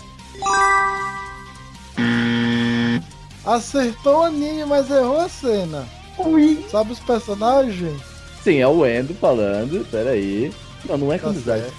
[3.45, 5.88] Acertou o anime, mas errou a cena.
[6.18, 6.66] Ui.
[6.70, 8.02] Sabe os personagens?
[8.44, 9.86] Sim, é o Endo falando.
[9.90, 10.52] Peraí.
[10.88, 11.74] Não, não é Tá quando certo.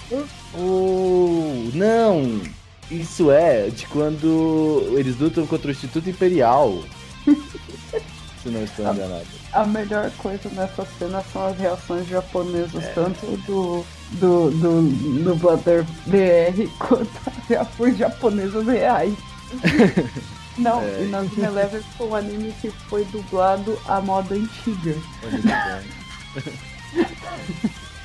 [0.53, 2.41] Oh, não!
[2.89, 6.83] Isso é de quando eles lutam contra o Instituto Imperial.
[8.43, 9.25] Se não estou enganado.
[9.53, 16.67] A melhor coisa nessa cena são as reações japonesas, tanto do, do, do dublador BR
[16.79, 19.13] quanto as reações japonesas reais.
[20.57, 21.03] Não, É.
[21.03, 24.95] e nas Eleven foi um anime que foi dublado à moda antiga.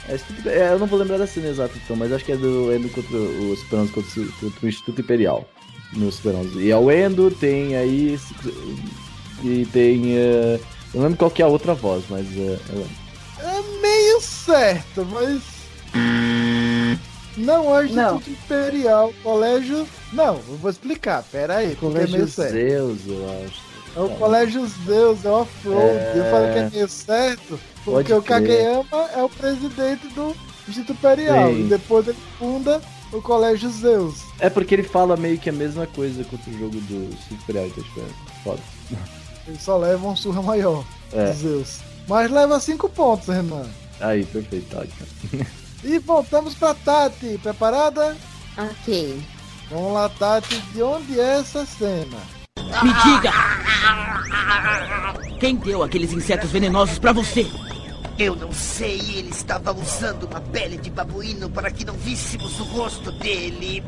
[0.09, 2.73] É, é, eu não vou lembrar da cena exata então, mas acho que é do
[2.73, 5.49] Endo contra o Super 11 contra, o- contra o Instituto Imperial.
[5.93, 6.59] No Super 11.
[6.61, 8.19] E é o Endo, tem aí.
[9.43, 10.17] E tem.
[10.17, 10.61] eh,
[10.95, 12.27] eu não lembro qual que é a outra voz, mas.
[12.29, 12.87] lembro.
[13.39, 15.43] É meio certo, mas.
[17.37, 18.17] Não é o Não.
[18.17, 19.87] Instituto Imperial, colégio.
[20.13, 22.53] Não, eu vou explicar, pera aí, é Colégio meio certo.
[22.53, 23.67] Zeus, eu acho.
[23.97, 25.81] É o Colégio Zeus, é o Off-Road.
[25.99, 26.13] É.
[26.17, 28.23] Eu falei que é meio certo, porque Pode o.
[28.23, 30.35] Kageyama é o presidente do
[30.69, 31.49] Instituto Imperial.
[31.51, 31.61] Sim.
[31.61, 32.81] E depois ele funda
[33.13, 34.17] o Colégio Zeus.
[34.39, 37.67] É porque ele fala meio que a mesma coisa contra o jogo do Instituto Imperial,
[37.67, 38.61] então tipo, é foda.
[39.47, 41.33] Ele só leva um surra maior, É.
[41.33, 41.79] Zeus.
[42.09, 43.67] Mas leva cinco pontos, Renan.
[44.01, 45.47] Aí, perfeito, tá ótimo.
[45.85, 47.39] E voltamos pra Tati.
[47.43, 48.17] Preparada?
[48.57, 49.23] Ok.
[49.71, 50.57] Vamos lá, Tati.
[50.73, 52.17] De onde é essa cena?
[52.83, 53.33] Me diga!
[55.39, 57.47] Quem deu aqueles insetos venenosos pra você?
[58.19, 62.65] Eu não sei, ele estava usando uma pele de babuíno para que não víssemos o
[62.65, 63.85] rosto dele.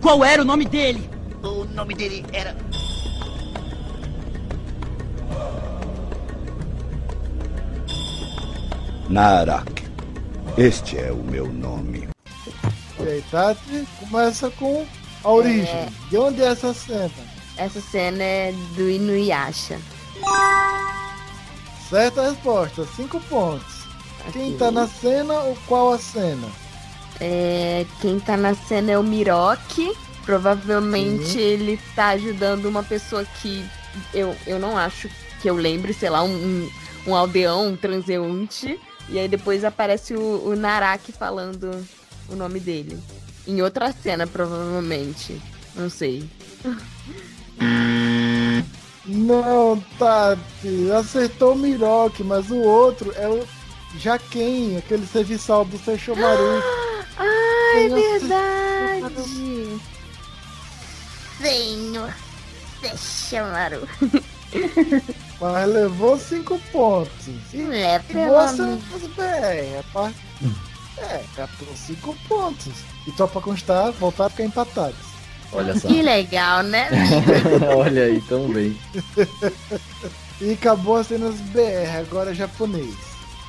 [0.00, 1.10] Qual era o nome dele?
[1.42, 2.56] O nome dele era.
[9.08, 9.83] Narak.
[10.56, 12.08] Este é o meu nome.
[13.00, 13.86] E aí, Tati?
[13.98, 14.86] Começa com
[15.24, 15.88] a origem.
[16.08, 17.10] De onde é essa cena?
[17.56, 19.80] Essa cena é do Inuyasha.
[21.88, 23.84] Certa resposta, cinco pontos.
[24.32, 24.56] Quem Ok.
[24.58, 26.48] tá na cena ou qual a cena?
[27.20, 29.92] É, quem tá na cena é o Miroki.
[30.24, 33.62] Provavelmente ele tá ajudando uma pessoa que
[34.14, 35.08] eu, eu não acho
[35.42, 36.70] que eu lembre, sei lá, um, um,
[37.08, 38.80] um aldeão, um transeunte.
[39.08, 41.86] E aí depois aparece o, o Naraki falando
[42.28, 42.98] o nome dele.
[43.46, 45.40] Em outra cena, provavelmente.
[45.76, 46.28] Não sei.
[49.06, 50.90] Não, Tati.
[50.98, 53.46] Acertou o Miroque, mas o outro é o
[53.98, 56.62] Jaquem, aquele serviçal do Sechomaru.
[57.18, 59.80] Ai, Tem esse- verdade!
[61.40, 62.14] Senhor,
[62.80, 63.86] Sesshomaru.
[65.43, 67.27] Mas levou cinco pontos.
[67.53, 70.15] E É, você pelo fez bem, rapaz.
[70.97, 72.73] É, capturou cinco pontos.
[73.07, 74.97] E só pra constar, voltar a ficar empatados.
[75.53, 75.87] Olha só.
[75.87, 76.89] Que legal, né?
[77.75, 78.77] Olha aí, tão bem.
[80.41, 82.95] E acabou as cenas BR, agora é japonês.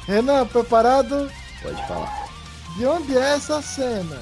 [0.06, 1.30] Renan, preparado?
[1.62, 2.28] Pode falar.
[2.76, 4.16] De onde é essa cena?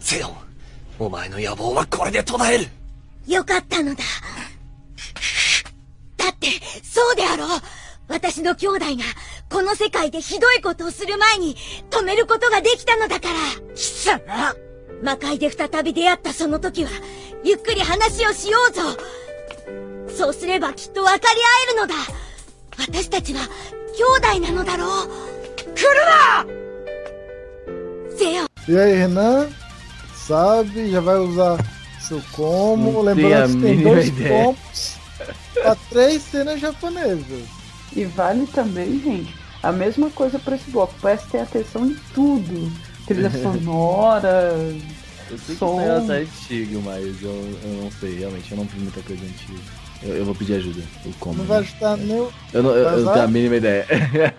[0.00, 0.34] セオン、
[1.00, 2.68] お前の野望はこれで途絶える。
[3.26, 4.04] よかったのだ。
[6.21, 6.47] だって、
[6.83, 7.61] そうであろう。
[8.07, 9.03] 私の兄弟が、
[9.49, 11.55] この世界でひどいことをする前に、
[11.89, 13.35] 止めることができたのだから。
[13.73, 14.55] 貴様
[15.01, 16.91] 魔界で再び出会ったその時は、
[17.43, 18.81] ゆっくり話をしようぞ。
[20.15, 21.95] そうすればきっと分かり合えるのだ。
[22.77, 23.39] 私たちは、
[24.29, 25.07] 兄弟なのだろう。
[25.73, 26.45] 来るな
[28.15, 28.45] せよ。
[28.67, 29.49] E aí, Renan?
[30.27, 31.57] Sabe, já vai usar
[31.99, 35.00] seu a Lembrando que tem dois combos
[35.53, 37.43] pra três cenas japonesas.
[37.95, 40.93] E vale também, gente, a mesma coisa pra esse bloco.
[41.01, 42.71] Prestem atenção em tudo.
[43.05, 44.53] Trilha sonora.
[45.29, 45.79] Eu sei que Som.
[45.79, 49.23] esse negócio é antigo, mas eu, eu não sei, realmente, eu não vi muita coisa
[49.23, 49.59] antiga.
[50.03, 50.81] Eu, eu vou pedir ajuda.
[51.05, 51.37] O como.
[51.37, 52.31] Não vai ajustar nem o.
[52.53, 53.85] Eu não, eu, eu tenho a mínima ideia.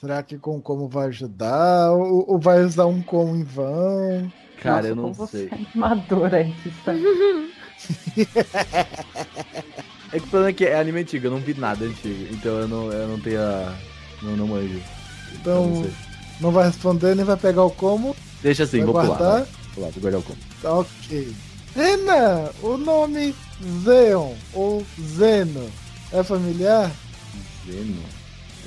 [0.00, 1.90] Será que com como vai ajudar?
[1.92, 4.30] Ou, ou vai usar um como em vão?
[4.60, 5.48] Cara, Nossa, eu não como você sei.
[5.50, 6.54] é animadora aí.
[10.16, 12.26] É que o problema é que é anime antigo, eu não vi nada antigo.
[12.32, 13.74] Então eu não, eu não tenho a.
[14.22, 14.80] Não, não manjo.
[15.34, 15.90] Então, não
[16.40, 18.16] não vai responder nem vai pegar o como.
[18.42, 19.06] Deixa assim, vou pular.
[19.06, 19.32] guardar?
[19.32, 19.46] vai.
[19.74, 20.38] Pular, vou guardar o como.
[20.62, 21.34] Tá ok.
[21.74, 23.34] Renan, o nome
[23.84, 24.82] Zeon ou
[25.18, 25.68] Zeno
[26.10, 26.90] é familiar?
[27.66, 28.02] Zeno.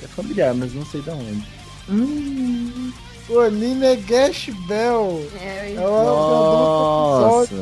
[0.04, 1.44] É familiar, mas não sei de onde.
[1.88, 2.92] Hum,
[3.28, 5.28] O anime é Gash Bell.
[5.40, 7.56] É, É o Nossa!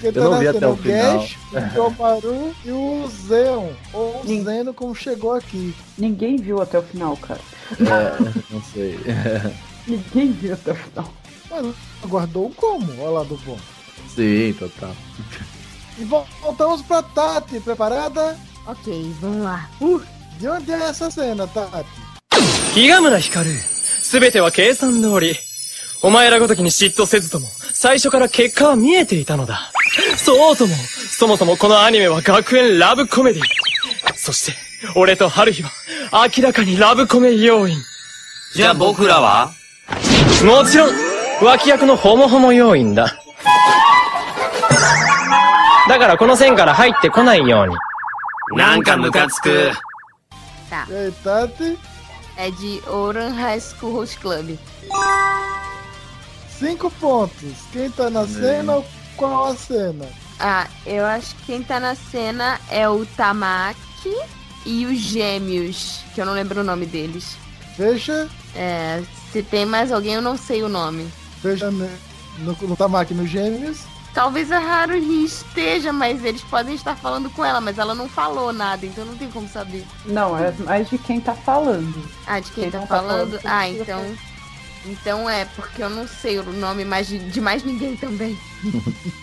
[0.00, 1.18] que eu não vi até o final.
[1.20, 3.68] Gash, o Yomaru e o Zeon.
[3.92, 5.74] Ou Nin- Zeno, como chegou aqui.
[5.96, 7.40] ninguém viu até o final, cara.
[7.80, 8.18] É,
[8.50, 8.98] não sei.
[9.86, 11.12] Ninguém viu até o final.
[11.50, 11.74] Mas
[12.08, 12.92] guardou o como?
[13.00, 13.58] Olha lá do bom.
[14.14, 14.94] Sim, total.
[15.98, 17.60] E vo- voltamos pra Tati.
[17.60, 18.36] Preparada?
[18.66, 19.68] Ok, vamos lá.
[20.38, 21.86] De onde é essa cena, Tati?
[22.74, 23.50] 比嘉村光
[24.00, 25.34] すべては計算通り。
[26.02, 27.46] お前らごときに嫉妬せずとも、
[27.77, 29.69] 最初から結果は見えていたのだ。
[30.15, 33.43] そうとも、そもそもこのアニメは学園ラブコメディ。
[34.15, 34.57] そして、
[34.95, 35.69] 俺と春日は、
[36.37, 37.77] 明らかにラブコメ要員。
[38.55, 39.51] じゃあ僕らは？
[40.45, 40.89] もちろん、
[41.43, 43.19] 脇役のホモホモ要員だ。
[45.89, 48.57] だからこの線から入ってこないように。
[48.57, 49.71] なんかムカつく。
[50.69, 50.87] Tá.
[50.89, 51.77] E aí, Tati?
[52.37, 54.57] É de Oran High School Host Club.
[56.59, 57.53] Cinco pontos.
[57.71, 58.85] Quem tá na cena ou
[59.17, 60.05] qual a cena?
[60.39, 64.15] Ah, eu acho que quem tá na cena é o Tamaki
[64.65, 67.37] e os gêmeos, que eu não lembro o nome deles.
[67.75, 68.29] Fecha.
[68.55, 71.07] É, se tem mais alguém, eu não sei o nome.
[71.41, 71.89] Fecha no,
[72.39, 73.79] no, no Tamaki nos Gêmeos.
[74.13, 78.53] Talvez a Haruhi esteja, mas eles podem estar falando com ela, mas ela não falou
[78.53, 79.85] nada, então não tem como saber.
[80.05, 82.01] Não, é mais de quem tá falando.
[82.25, 83.41] Ah, de quem, Quem tá não tá falando?
[83.41, 84.15] falando, ah, então.
[84.86, 88.38] Então é, porque eu não sei o nome mais de, de mais ninguém também.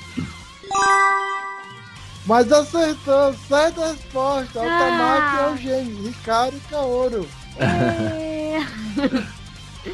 [2.25, 3.33] Mas acertou.
[3.47, 4.59] Certa resposta.
[4.59, 4.79] É o Ah.
[4.79, 6.03] Tamaki é o Gêmeo.
[6.07, 7.27] Ricardo e Kaoru.
[7.57, 8.59] É...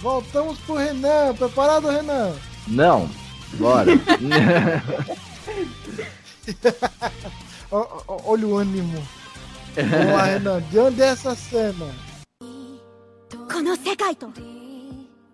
[0.00, 1.34] Voltamos pro Renan.
[1.34, 2.32] Preparado, Renan?
[2.68, 3.10] Não,
[3.54, 3.90] bora.
[7.70, 9.06] Ó, ó, olha o ânimo.
[9.76, 10.62] Vamos lá, Renan.
[10.70, 11.86] De onde é essa cena?
[13.52, 14.26] この世界と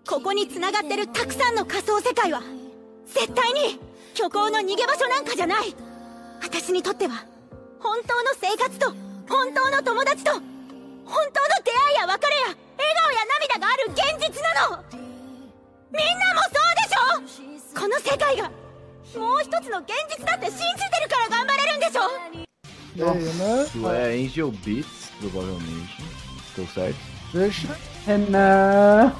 [0.06, 2.40] ここに繋がってるたくさんの仮想世界は
[3.06, 3.80] 絶対に
[4.14, 5.74] 虚構の逃げ場所なんかじゃない
[6.40, 7.24] 私にとっては
[7.80, 8.86] 本当の生活と
[9.28, 10.42] 本当の友達と本
[11.04, 12.46] 当の出会いや別れや
[12.78, 13.18] 笑顔や
[13.50, 14.84] 涙がある現実なの
[15.90, 18.50] みんなもそうでしょこの世界が
[19.18, 22.46] もう一つの現実だって信じてるから頑張れるんでしょ
[22.96, 22.98] E?
[22.98, 26.02] Isso é Angel Beats, provavelmente.
[26.48, 26.96] Estou certo?
[27.30, 27.68] Fecha.
[28.06, 29.12] Renan.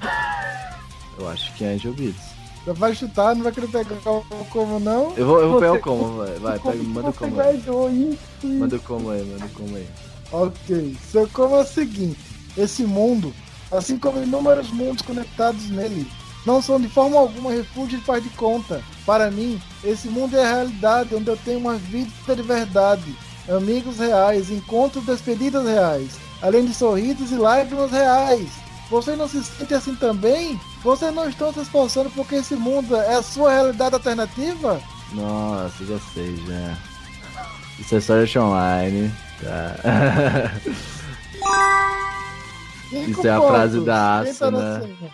[1.18, 2.30] Eu acho que é Angel Beats.
[2.66, 5.14] Já vai chutar, não vai querer pegar o como não?
[5.16, 6.34] Eu vou, eu vou Você- pegar o como, vai.
[6.38, 8.18] Vai, pega, manda o você como aí.
[8.44, 9.88] Manda o como aí, manda o como aí.
[10.32, 12.18] Ok, seu como é o seguinte:
[12.56, 13.32] esse mundo,
[13.72, 16.06] assim como inúmeros mundos conectados nele,
[16.46, 18.82] não são de forma alguma refúgio de faz de conta.
[19.06, 23.16] Para mim, esse mundo é a realidade onde eu tenho uma vida de verdade,
[23.48, 26.12] amigos reais, encontros, despedidas reais,
[26.42, 28.48] além de sorrisos e lágrimas reais.
[28.90, 30.60] Vocês não se sentem assim também?
[30.82, 34.80] Vocês não estão se esforçando porque esse mundo é a sua realidade alternativa?
[35.12, 36.76] Nossa, já sei, já.
[37.78, 39.12] Isso é Sword Online.
[39.42, 39.76] Tá.
[42.90, 44.80] Cinco Isso é a frase da Quem na Asuna.
[44.80, 45.10] cena?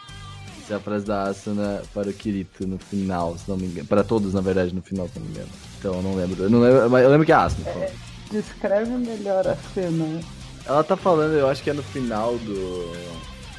[0.58, 3.86] Isso é a frase da Asuna para o Kirito no final, se não me engano.
[3.86, 5.48] Para todos, na verdade, no final, se não me engano.
[5.78, 6.42] Então eu não lembro.
[6.44, 7.64] Eu, não lembro, mas eu lembro que é a Asuna.
[7.70, 7.90] falou.
[8.32, 10.20] Descreve melhor a cena.
[10.64, 12.92] Ela tá falando, eu acho que é no final do.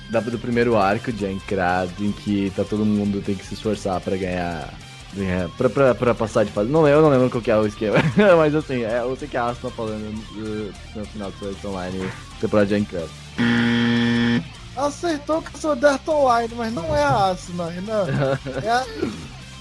[0.10, 4.00] Da, do primeiro arco de Aincrad, em que tá todo mundo tem que se esforçar
[4.00, 4.74] pra ganhar.
[5.14, 6.70] ganhar pra, pra, pra passar de fase.
[6.70, 7.98] Não lembro, eu não lembro qual que é o esquema.
[8.38, 11.68] Mas assim, é, eu sei que a Asuna tá falando uh, no final do Sword
[11.68, 12.10] Online,
[12.40, 13.10] temporada de Aincrad.
[14.76, 18.06] Acertou que eu sou Dart Online, mas não é a Asuna, Renan.
[18.64, 18.86] É a,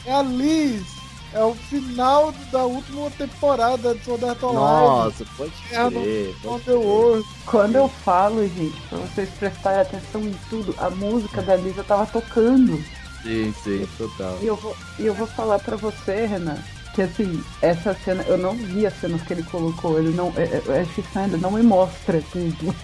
[0.05, 0.96] é a Liz.
[1.37, 4.87] É o final da última temporada de Sword Art Online.
[4.89, 6.35] Nossa, pode É, crer.
[6.43, 7.23] Pode crer.
[7.45, 12.07] Quando eu falo, gente, pra vocês prestarem atenção em tudo, a música da Lisa tava
[12.07, 12.83] tocando.
[13.23, 14.39] Sim, sim, total.
[14.41, 16.57] E eu vou, e eu vou falar pra você, Renan,
[16.95, 20.33] que assim, essa cena, eu não vi as cenas que ele colocou, ele não.
[20.39, 22.75] é- é- Acho que ainda não me mostra tudo.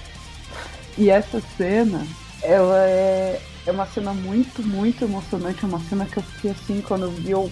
[0.99, 2.07] E essa cena,
[2.43, 6.83] ela é, é uma cena muito, muito emocionante, é uma cena que eu fiquei assim,
[6.87, 7.51] quando eu vi eu.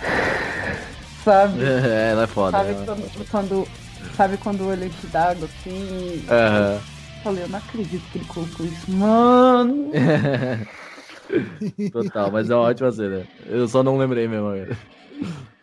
[1.24, 1.64] Sabe?
[1.64, 2.58] É, ela é foda.
[2.58, 3.68] Sabe ela é quando, quando-
[4.16, 6.24] sabe quando o olho te d'água assim?
[6.28, 6.80] Aham.
[7.22, 8.90] falei, eu não acredito que ele colocou isso.
[8.90, 9.90] Mano!
[11.92, 13.26] Total, mas é uma ótima cena.
[13.46, 14.76] Eu só não lembrei mesmo agora.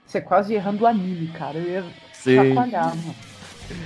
[0.06, 1.58] Você quase errando o anime, cara.
[1.58, 2.54] Eu ia Sim.
[2.54, 3.16] mano.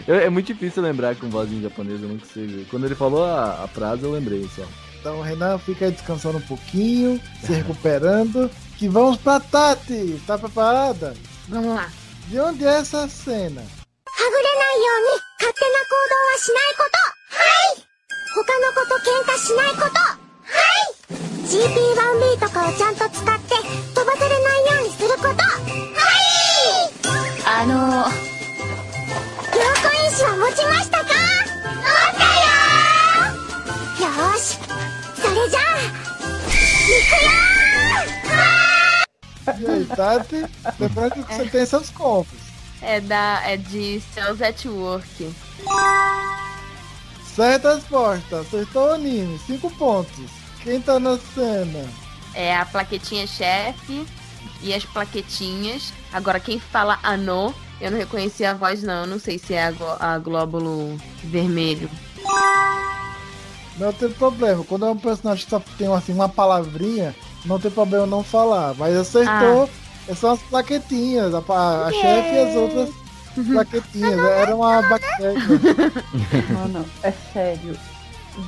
[0.07, 2.65] Eu- é muito difícil lembrar com voz em japonês, eu não consigo.
[2.69, 4.64] Quando ele falou a, a frase, eu lembrei só.
[4.99, 8.49] Então, Renan, fica aí descansando um pouquinho, se recuperando.
[8.78, 10.22] Que vamos pra Tati.
[10.28, 11.16] Tá preparada?
[11.49, 11.90] Vamos lá.
[12.28, 13.62] De onde é essa cena?
[13.62, 16.98] はぐれないように勝手な行動はしないこと
[17.38, 17.40] は
[17.74, 17.86] い
[18.34, 23.56] 他の子と喧嘩しないことはい GP1B とかをちゃんと使って
[23.94, 26.94] 飛ばされないようにすることはい
[27.45, 32.26] あの良好因子は持ちましたか持った
[34.04, 34.58] よよーし
[35.16, 40.46] それじゃあ行くよー E aí, Tati?
[40.80, 42.38] Lembrando que você tem seus compos.
[42.82, 45.34] É, da, é de Cells at Work.
[47.36, 48.40] Certa resposta.
[48.42, 49.40] Acertou o anime.
[49.40, 50.32] Cinco pontos.
[50.64, 51.88] Quem tá na cena?
[52.34, 54.06] É a plaquetinha chefe
[54.62, 55.94] e as plaquetinhas.
[56.12, 59.02] Agora, quem fala Anô, eu não reconheci a voz, não.
[59.02, 61.90] Eu não sei se é a, a glóbulo vermelho.
[63.78, 64.64] Não tem problema.
[64.64, 67.16] Quando é um personagem que só tem assim, uma palavrinha,
[67.48, 68.74] não tem problema não falar.
[68.76, 69.69] Mas acertou.
[70.15, 71.34] São as plaquetinhas.
[71.34, 71.40] A,
[71.88, 72.90] a chefe e as outras
[73.52, 74.19] plaquetinhas.
[74.19, 75.40] Era uma bactéria.
[76.53, 77.78] Mano, é sério.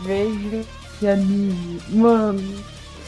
[0.03, 0.61] Vejo
[0.99, 1.81] que anime.
[1.89, 2.63] Mano,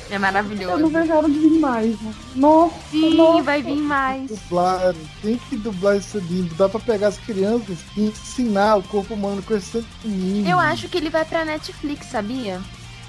[0.10, 0.78] É eu maravilhoso.
[0.82, 2.16] não vejo a hora de vir mais, mano.
[2.36, 3.44] Nossa, Sim, nossa.
[3.44, 4.30] vai vir mais.
[4.30, 6.50] Dublar, tem que dublar esse anime.
[6.58, 10.50] Dá pra pegar as crianças e ensinar o corpo humano com esse anime.
[10.50, 12.60] Eu acho que ele vai pra Netflix, sabia?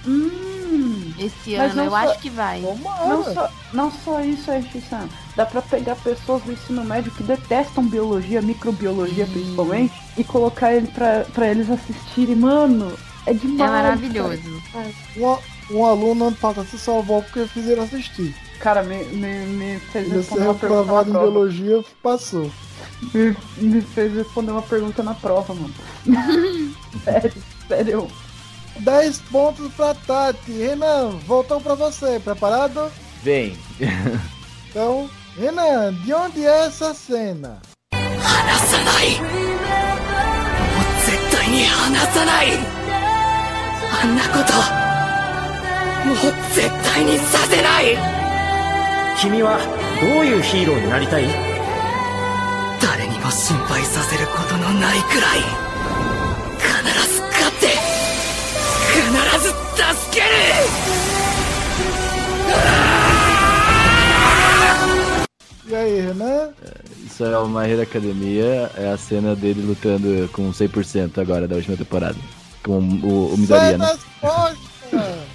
[0.06, 2.60] Hum, Esse Mas ano, não eu só- acho que vai.
[2.60, 5.08] não só, não só isso, Aisha-san.
[5.36, 10.88] Dá pra pegar pessoas do ensino médio que detestam biologia, microbiologia principalmente, e colocar ele
[10.88, 12.34] pra, pra eles assistirem.
[12.36, 12.92] Mano,
[13.26, 13.70] é É demais.
[13.70, 14.62] maravilhoso.
[15.16, 15.36] Um,
[15.78, 18.34] um aluno ano passado se salvou porque fizeram assistir.
[18.58, 21.04] Cara, me, me, me fez Ele responder uma pergunta em prova.
[21.30, 22.50] biologia, passou.
[23.14, 25.74] Me, me fez responder uma pergunta na prova, mano.
[27.04, 27.32] sério,
[27.68, 28.08] sério.
[28.81, 30.53] 10 pontos para Tati.
[30.53, 32.20] Renan, voltou para você.
[32.20, 32.90] Preparado?
[33.23, 33.57] Vem.
[34.70, 35.09] então,
[35.39, 37.61] Renan, de onde é essa cena?
[37.93, 39.20] Hanasanai.
[41.05, 42.51] Zettai ni hanasanai.
[44.03, 44.82] Anna koto.
[46.05, 46.16] Mou
[46.55, 47.19] zettai ni
[58.93, 60.27] 必ず勝って必ず助ける
[65.69, 66.49] E aí, Renan?
[67.05, 71.76] Isso é uma Hero Academia, é a cena dele lutando com 100% agora da última
[71.76, 72.15] temporada.
[72.64, 73.85] Com o, o Midoriya, né?
[73.88, 75.27] Certa resposta!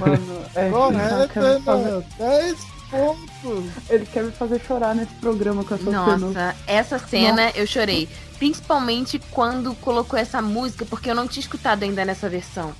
[0.00, 2.04] Mano, é, Correto, quer me fazer- Renan.
[2.18, 2.56] 10
[2.89, 3.65] pontos.
[3.89, 6.17] ele quer me fazer chorar nesse programa com essa cena.
[6.17, 8.07] Nossa, essa cena eu chorei.
[8.37, 12.73] Principalmente quando colocou essa música, porque eu não tinha escutado ainda nessa versão.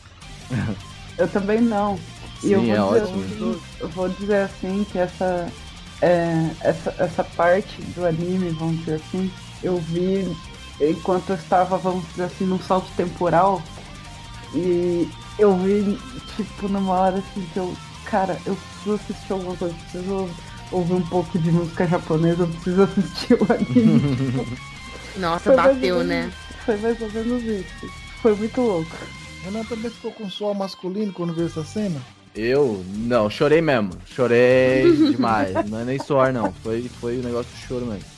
[1.18, 1.98] Eu também não.
[2.44, 3.24] E eu vou é dizer ótimo.
[3.24, 5.50] assim, eu vou dizer assim que essa,
[6.02, 9.32] é, essa, essa parte do anime, vamos dizer assim,
[9.64, 10.36] eu vi
[10.82, 13.62] enquanto eu estava, vamos dizer assim, num salto temporal.
[14.54, 15.10] E
[15.40, 15.98] eu vi,
[16.36, 17.76] tipo, numa hora assim que eu.
[18.06, 20.30] Cara, eu preciso assistir alguma coisa, preciso
[20.72, 24.48] ouvir um pouco de música japonesa, eu preciso assistir o anime.
[25.18, 26.32] Nossa, Foi bateu, menos- né?
[26.66, 27.92] Foi mais ou menos isso.
[28.22, 28.96] Foi muito louco.
[29.44, 32.02] Renan também ficou com suor masculino quando viu essa cena?
[32.36, 32.84] Eu?
[32.96, 33.92] Não, chorei mesmo.
[34.06, 35.54] Chorei demais.
[35.70, 36.52] Não é nem suor, não.
[36.64, 38.16] Foi, foi o negócio do choro mesmo.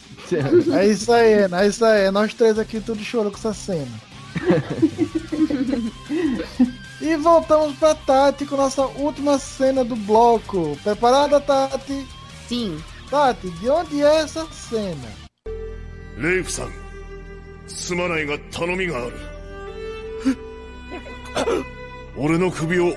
[0.76, 1.34] É isso aí.
[1.52, 2.10] É isso aí.
[2.12, 3.88] Nós três aqui tudo chorou com essa cena.
[7.08, 10.78] e voltamos pra Tati com nossa última cena do bloco.
[10.84, 12.08] Preparada, Tati?
[12.48, 12.82] Sim.
[13.10, 15.28] Tati, de onde é essa cena?
[16.18, 16.72] レイフさん
[17.68, 19.14] すまないが頼みがある
[22.18, 22.96] 俺の首を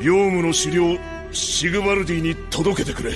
[0.00, 0.96] ヨウムの狩猟
[1.32, 3.12] シグバルディに届けてくれ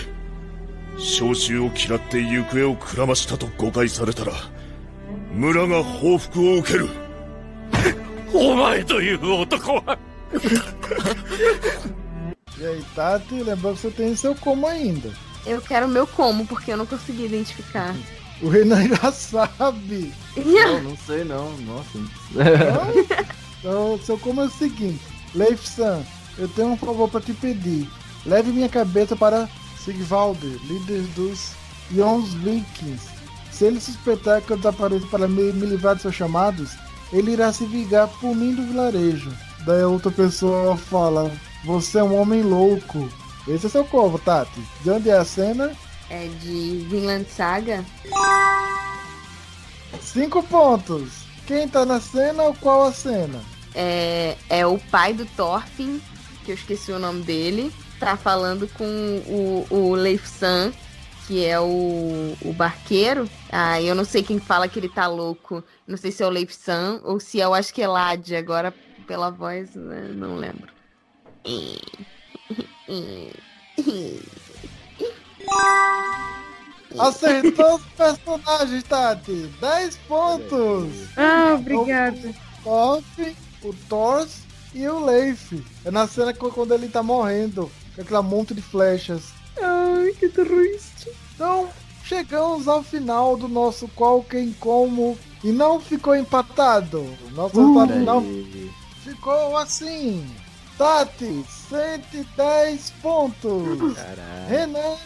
[0.99, 4.33] 召集を嫌って行方をくらましたと誤解されたら
[5.33, 7.06] 村が報復を受ける
[8.36, 9.98] お前という男は
[12.60, 15.12] E aí, Tati, lembrando que você tem seu como ainda.
[15.46, 17.96] Eu quero o meu como, porque eu não consegui identificar.
[18.42, 20.14] O Renan já sabe.
[20.38, 21.52] Não, não sei não.
[21.58, 22.00] Nossa.
[23.60, 25.02] Então, seu como é o seguinte:
[25.36, 26.04] Leif-san,
[26.38, 27.88] eu tenho um favor pra te pedir.
[28.26, 31.52] Leve minha cabeça para Sigvalder, líder dos
[31.92, 33.08] Yons Vikings.
[33.52, 36.72] Se ele suspeitar que eu desapareço para me, me livrar de seus chamados,
[37.13, 39.33] ele irá se vingar por mim do vilarejo.
[39.65, 41.31] Daí a outra pessoa fala:
[41.65, 43.09] Você é um homem louco.
[43.47, 44.61] Esse é seu corvo, Tati.
[44.83, 45.73] De onde é a cena?
[46.11, 47.85] É de Vinland Saga.
[50.01, 51.27] Cinco pontos.
[51.47, 53.41] Quem tá na cena ou qual a cena?
[53.75, 56.01] É, é o pai do Thorfinn,
[56.45, 57.73] que eu esqueci o nome dele.
[58.01, 60.73] Tá falando com o, o Leif San,
[61.27, 63.29] que é o, o barqueiro.
[63.51, 65.63] Ah, eu não sei quem fala que ele tá louco.
[65.87, 68.35] Não sei se é o Leif San ou se é o Askelad.
[68.35, 68.73] Agora,
[69.07, 70.71] pela voz, né, não lembro.
[76.99, 79.51] Acertou os personagens, Tati.
[79.61, 80.93] 10 pontos.
[81.17, 82.29] Ah, obrigada.
[82.29, 82.35] O
[82.65, 84.43] Thorfinn, o Thors
[84.75, 85.63] e o Leif.
[85.85, 87.71] É na cena quando ele tá morrendo.
[87.95, 89.33] Com aquela monte de flechas.
[89.61, 90.96] Ai, que triste.
[91.37, 91.69] Então,
[92.03, 95.17] chegamos ao final do nosso Qual Quem Como.
[95.45, 97.07] E não ficou empatado.
[97.33, 98.25] Nosso Uh, resultado final
[99.05, 100.27] ficou assim.
[100.79, 103.95] Tati, 110 pontos.
[103.95, 104.49] Caralho.
[104.49, 104.97] Renan,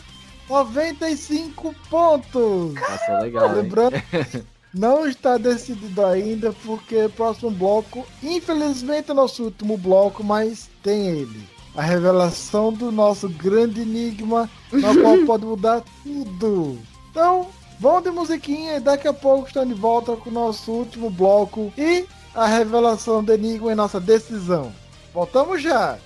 [0.48, 2.74] 95 pontos.
[2.80, 3.62] Passou legal, hein?
[3.62, 4.02] Lembrando,
[4.72, 11.06] não está decidido ainda, porque o próximo bloco, infelizmente é nosso último bloco, mas tem
[11.08, 11.48] ele.
[11.74, 16.78] A revelação do nosso grande enigma, na qual pode mudar tudo.
[17.10, 17.46] Então,
[17.78, 21.72] vamos de musiquinha e daqui a pouco estamos de volta com o nosso último bloco
[21.78, 24.72] e a revelação do enigma e nossa decisão.
[25.12, 25.98] Voltamos já!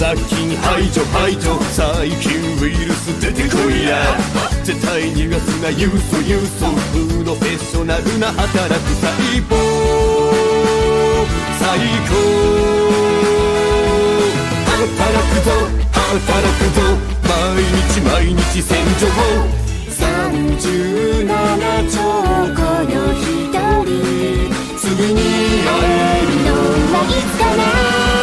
[0.00, 1.60] 雑菌排除排除。
[1.76, 4.16] 細菌ウイルス出てこいや。
[4.64, 6.72] 絶対逃がすなユーソユーソ。
[6.90, 9.12] プロフェッショナルな働く細
[9.42, 9.52] 胞
[11.60, 11.78] 最
[12.08, 12.16] 高。
[14.64, 15.52] 働くぞ
[15.92, 16.96] 働くぞ。
[17.28, 19.04] 毎日毎日洗浄。
[20.00, 21.28] 37
[21.92, 22.00] 兆
[22.56, 22.58] 個
[22.88, 23.52] の一
[23.84, 23.92] 人
[24.78, 26.56] 次に会えるの
[26.90, 28.19] はいつかな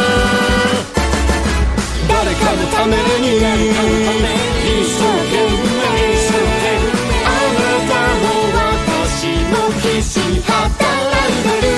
[2.48, 3.44] かのために一
[4.88, 5.84] 生懸命
[7.24, 11.68] あなたも私も必死に働いてる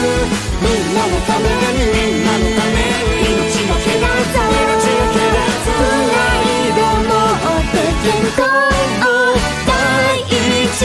[0.62, 4.38] みんなのためにみんなのために命がけだぞ
[4.70, 6.78] プライド
[7.08, 7.12] も
[7.50, 9.26] って健康を
[9.66, 9.74] 第
[10.20, 10.78] 一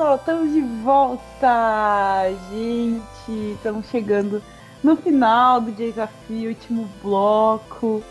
[0.02, 2.24] pessoal, estamos de volta!
[2.50, 4.42] Gente, estamos chegando
[4.82, 8.02] no final do desafio, último bloco.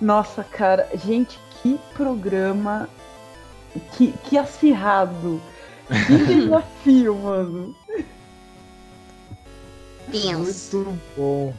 [0.00, 2.88] Nossa, cara, gente, que programa,
[3.92, 5.40] que, que acirrado,
[6.06, 7.74] que desafio, mano.
[10.08, 11.54] Muito bom.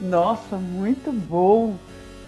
[0.00, 1.76] Nossa, muito bom.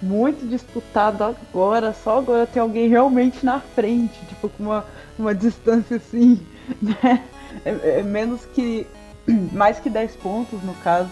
[0.03, 1.95] Muito disputado agora.
[1.95, 4.19] Só agora tem alguém realmente na frente.
[4.27, 4.85] Tipo, com uma,
[5.19, 6.45] uma distância assim,
[6.81, 7.25] né?
[7.65, 8.87] É, é menos que.
[9.53, 11.11] Mais que 10 pontos no caso.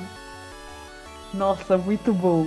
[1.33, 2.47] Nossa, muito bom.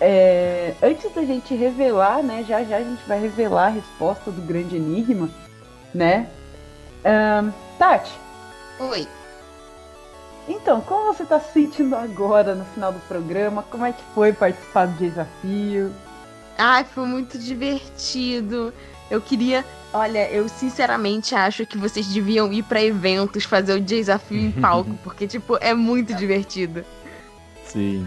[0.00, 2.44] É, antes da gente revelar, né?
[2.46, 5.28] Já já a gente vai revelar a resposta do grande enigma,
[5.92, 6.28] né?
[7.04, 8.12] Ahn, Tati,
[8.80, 9.06] Oi.
[10.48, 13.62] então, como você tá se sentindo agora no final do programa?
[13.70, 15.92] Como é que foi participar do desafio?
[16.56, 18.72] Ai, foi muito divertido.
[19.10, 19.64] Eu queria.
[19.92, 24.94] Olha, eu sinceramente acho que vocês deviam ir pra eventos fazer o desafio em palco,
[25.02, 26.84] porque, tipo, é muito divertido.
[27.64, 28.06] Sim.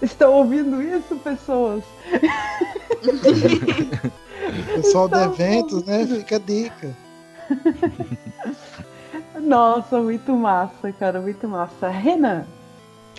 [0.00, 1.82] Estão ouvindo isso, pessoas?
[4.74, 5.34] Pessoal de Tá bom.
[5.34, 6.06] eventos, né?
[6.06, 6.96] Fica a dica.
[9.40, 11.88] Nossa, muito massa, cara, muito massa.
[11.88, 12.44] Renan,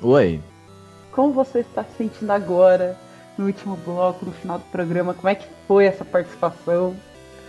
[0.02, 0.42] Oi.
[1.12, 2.98] como você está se sentindo agora,
[3.38, 5.14] no último bloco, no final do programa?
[5.14, 6.96] Como é que foi essa participação?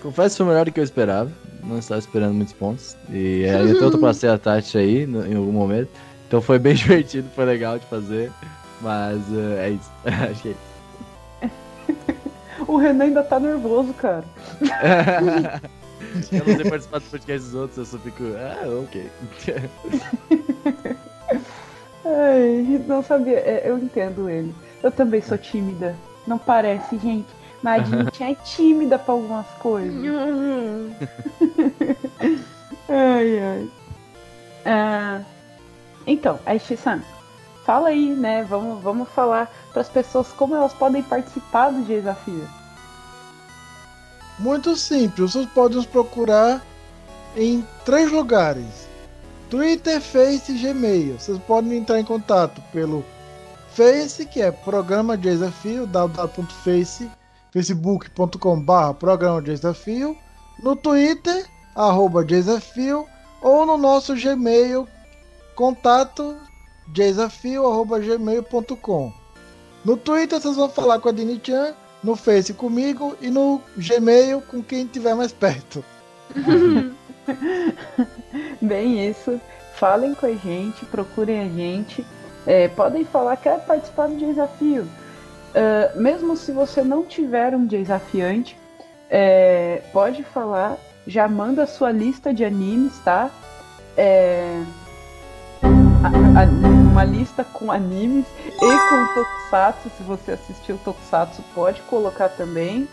[0.02, 1.30] Confesso que foi melhor do que eu esperava.
[1.62, 2.96] Não estava esperando muitos pontos.
[3.10, 5.88] E é, eu tanto passei a Tati aí no- em algum momento.
[6.26, 8.32] Então foi bem divertido, foi legal de fazer.
[8.80, 9.90] Mas eh, é isso.
[10.30, 10.72] Acho que é isso.
[12.66, 14.24] O Renan ainda tá nervoso, cara.
[16.32, 18.22] eu não sei participar dos podcasts dos outros, eu só fico.
[18.36, 19.10] Ah, ok.
[22.04, 23.38] Ai, não sabia.
[23.38, 24.54] é, Eu entendo ele.
[24.82, 25.96] Eu também sou tímida.
[26.26, 27.28] Não parece, gente.
[27.62, 29.94] Mas a gente é tímida pra algumas coisas.
[32.88, 33.70] ai, ai.
[34.64, 35.20] Ah,
[36.06, 37.00] então, Aishi-san,
[37.64, 38.44] fala aí, né?
[38.48, 42.48] Vamos, vamos falar pras pessoas como elas podem participar do desafio.
[44.38, 46.64] Muito simples, vocês podem nos procurar
[47.36, 48.88] em três lugares:
[49.48, 51.18] Twitter, Face e Gmail.
[51.18, 53.04] Vocês podem entrar em contato pelo
[53.74, 57.10] Face, que é Programa de Desafio, www.face,
[57.50, 60.16] facebook.com.br Programa de Desafio,
[60.62, 63.06] no Twitter, arroba Desafio,
[63.40, 64.86] ou no nosso Gmail,
[65.54, 66.36] contato
[66.88, 69.12] desafio, arroba gmail.com.
[69.84, 74.62] No Twitter vocês vão falar com a Dini-chan, no Face comigo e no Gmail com
[74.62, 75.84] quem estiver mais perto.
[78.60, 79.40] Bem isso.
[79.74, 82.04] Falem com a gente, procurem a gente.
[82.46, 84.86] É, podem falar que quer participar do desafio.
[85.54, 88.58] Ah, mesmo se você não tiver um desafiante,
[89.10, 90.76] é, pode falar.
[91.06, 93.28] Já manda sua lista de animes, tá?
[93.96, 94.62] É,
[95.62, 98.58] a- a- uma lista com animes e
[98.88, 99.90] com Tokusatsu.
[99.96, 102.88] Se você assistiu Tokusatsu, pode colocar também,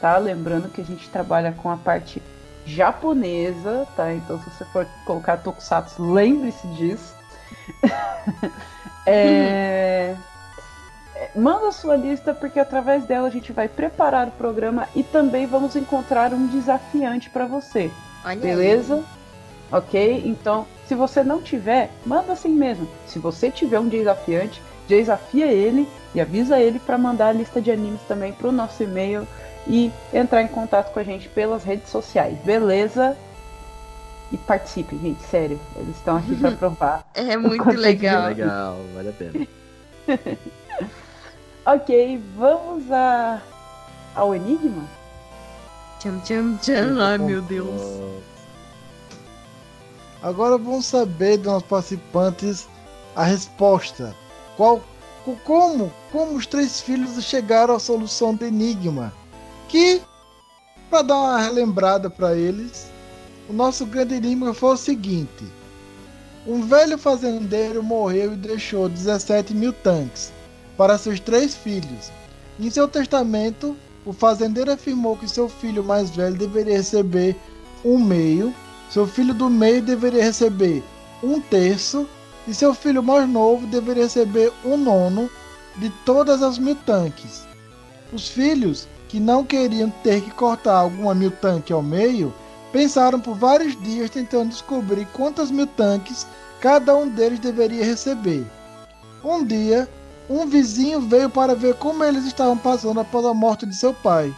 [0.00, 0.18] tá?
[0.18, 2.22] Lembrando que a gente trabalha com a parte
[2.66, 4.12] japonesa, tá?
[4.12, 7.14] Então, se você for colocar Tokusatsu, lembre-se disso.
[9.06, 10.16] É,
[11.14, 15.02] é, Manda a sua lista, porque através dela a gente vai preparar o programa e
[15.02, 17.90] também vamos encontrar um desafiante para você.
[18.24, 19.04] Olha Beleza?
[19.70, 20.22] Ok?
[20.24, 22.88] Então, se você não tiver, manda assim mesmo.
[23.06, 27.70] Se você tiver um desafiante, desafia ele e avisa ele para mandar a lista de
[27.70, 29.26] animes também pro nosso e-mail
[29.66, 32.38] e entrar em contato com a gente pelas redes sociais.
[32.44, 33.16] Beleza?
[34.32, 35.60] E participem, gente, sério.
[35.76, 37.08] Eles estão aqui para provar.
[37.14, 38.28] É muito quanto legal.
[38.28, 39.46] Legal, vale a pena.
[41.66, 43.40] Ok, vamos a...
[44.14, 44.86] ao Enigma?
[45.98, 47.00] Tcham, tcham, tcham.
[47.00, 47.80] Ai, meu Deus.
[50.22, 52.68] Agora vamos saber dos nossos participantes
[53.16, 54.14] a resposta.
[54.58, 54.82] Qual,
[55.24, 59.10] co- como, como os três filhos chegaram à solução do enigma?
[59.68, 60.02] Que,
[60.90, 62.90] para dar uma relembrada para eles,
[63.48, 65.44] o nosso grande enigma foi o seguinte:
[66.46, 70.32] um velho fazendeiro morreu e deixou 17 mil tanques
[70.76, 72.10] para seus três filhos.
[72.58, 77.36] Em seu testamento, o fazendeiro afirmou que seu filho mais velho deveria receber
[77.84, 78.54] um meio
[78.94, 80.80] seu filho do meio deveria receber
[81.20, 82.08] um terço
[82.46, 85.28] e seu filho mais novo deveria receber um nono
[85.76, 87.44] de todas as mil tanques.
[88.12, 92.32] Os filhos, que não queriam ter que cortar alguma mil tanque ao meio,
[92.74, 96.26] pensaram por vários dias tentando descobrir quantas mil tanques
[96.60, 98.44] cada um deles deveria receber.
[99.22, 99.88] Um dia,
[100.28, 104.34] um vizinho veio para ver como eles estavam passando após a morte de seu pai.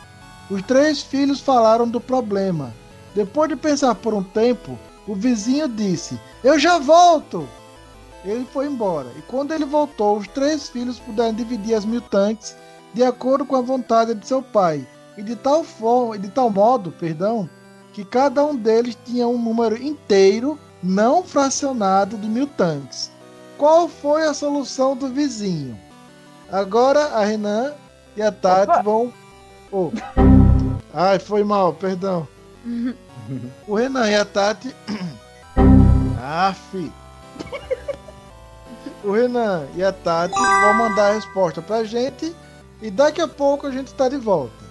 [0.51, 2.75] Os três filhos falaram do problema.
[3.15, 7.49] Depois de pensar por um tempo, o vizinho disse: Eu já volto!
[8.23, 12.55] Ele foi embora, e quando ele voltou, os três filhos puderam dividir as mil tanques
[12.93, 14.87] de acordo com a vontade de seu pai,
[15.17, 17.49] e de tal forma, de tal modo, perdão,
[17.97, 23.11] que cada um deles tinha um número inteiro, não fracionado de mil tanques.
[23.57, 25.81] Qual foi a solução do vizinho?
[26.53, 27.73] Agora a Renan
[28.15, 28.83] e a Tati Opa!
[28.83, 29.11] vão.
[29.73, 29.91] Oh.
[30.93, 32.29] Ai, foi mal, perdão.
[33.67, 34.77] O Renan e a Tati.
[36.23, 36.93] Aff.
[39.03, 42.37] O Renan e a Tati vão mandar a resposta pra gente
[42.83, 44.66] e daqui a pouco a gente tá de volta.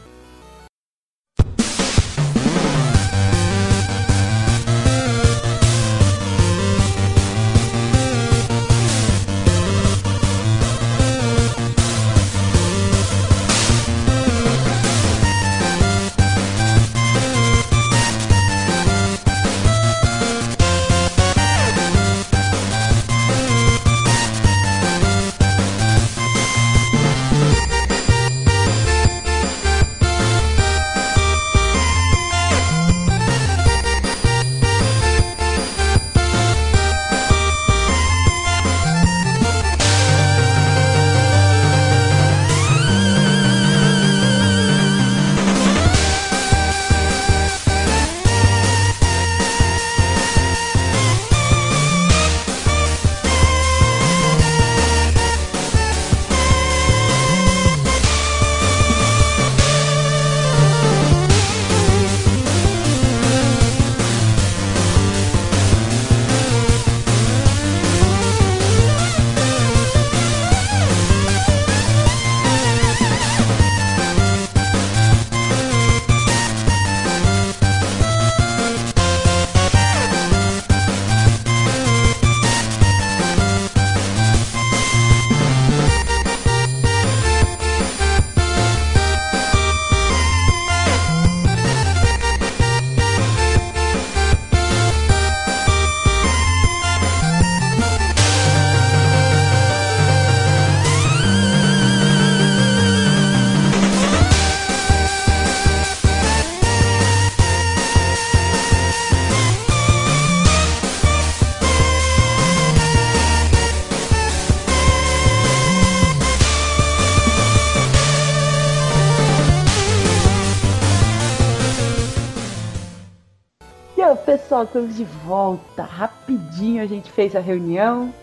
[124.56, 125.84] Pessoal, estamos de volta.
[125.84, 128.14] Rapidinho a gente fez a reunião.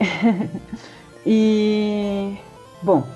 [1.26, 2.36] e.
[2.80, 3.06] Bom,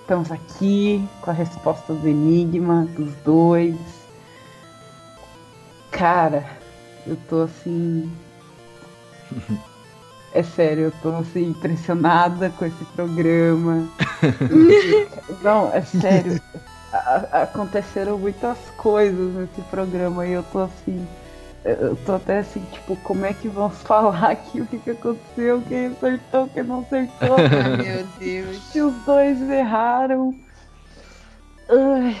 [0.00, 3.76] estamos aqui com a resposta do enigma dos dois.
[5.90, 6.44] Cara,
[7.06, 8.10] eu tô assim.
[10.34, 13.88] É sério, eu tô assim, impressionada com esse programa.
[15.40, 16.40] Não, é sério.
[16.92, 21.06] A- aconteceram muitas coisas nesse programa e eu tô assim.
[21.64, 25.62] Eu tô até assim, tipo, como é que vão falar aqui o que, que aconteceu,
[25.62, 27.36] quem acertou, quem não acertou.
[27.38, 28.62] Ai, meu Deus.
[28.64, 30.34] Se os dois erraram.
[31.70, 32.20] Ai.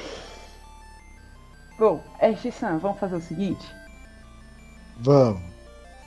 [1.78, 3.66] Bom, é, Gissan, vamos fazer o seguinte?
[5.00, 5.42] Vamos.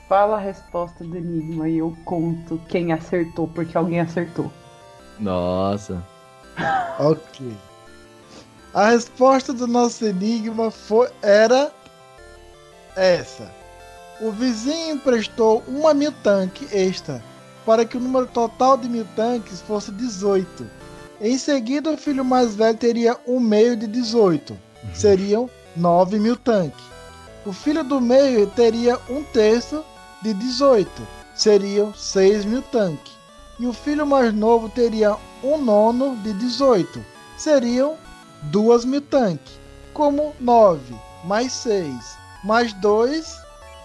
[0.08, 4.50] Fala a resposta do enigma e eu conto quem acertou, porque alguém acertou.
[5.20, 6.02] Nossa.
[6.98, 7.54] Ok.
[8.72, 11.70] A resposta do nosso enigma foi, era
[12.98, 13.50] essa.
[14.20, 17.22] O vizinho emprestou uma mil tanque extra
[17.64, 20.66] para que o número total de mil tanques fosse 18.
[21.20, 24.58] Em seguida, o filho mais velho teria um meio de 18.
[24.92, 26.84] Seriam 9 mil tanques.
[27.46, 29.84] O filho do meio teria um terço
[30.22, 30.90] de 18.
[31.34, 33.12] Seriam 6 mil tanques.
[33.60, 37.04] E o filho mais novo teria um nono de 18.
[37.36, 37.96] Seriam
[38.42, 39.58] 2 mil tanques.
[39.92, 40.94] Como 9
[41.24, 42.17] mais 6
[42.48, 43.36] mais 2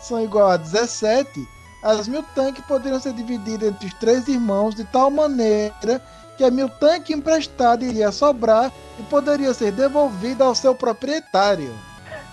[0.01, 1.45] são igual a 17,
[1.83, 6.01] as mil tanques poderiam ser divididas entre os três irmãos de tal maneira
[6.37, 11.71] que a mil tanque emprestada iria sobrar e poderia ser devolvida ao seu proprietário.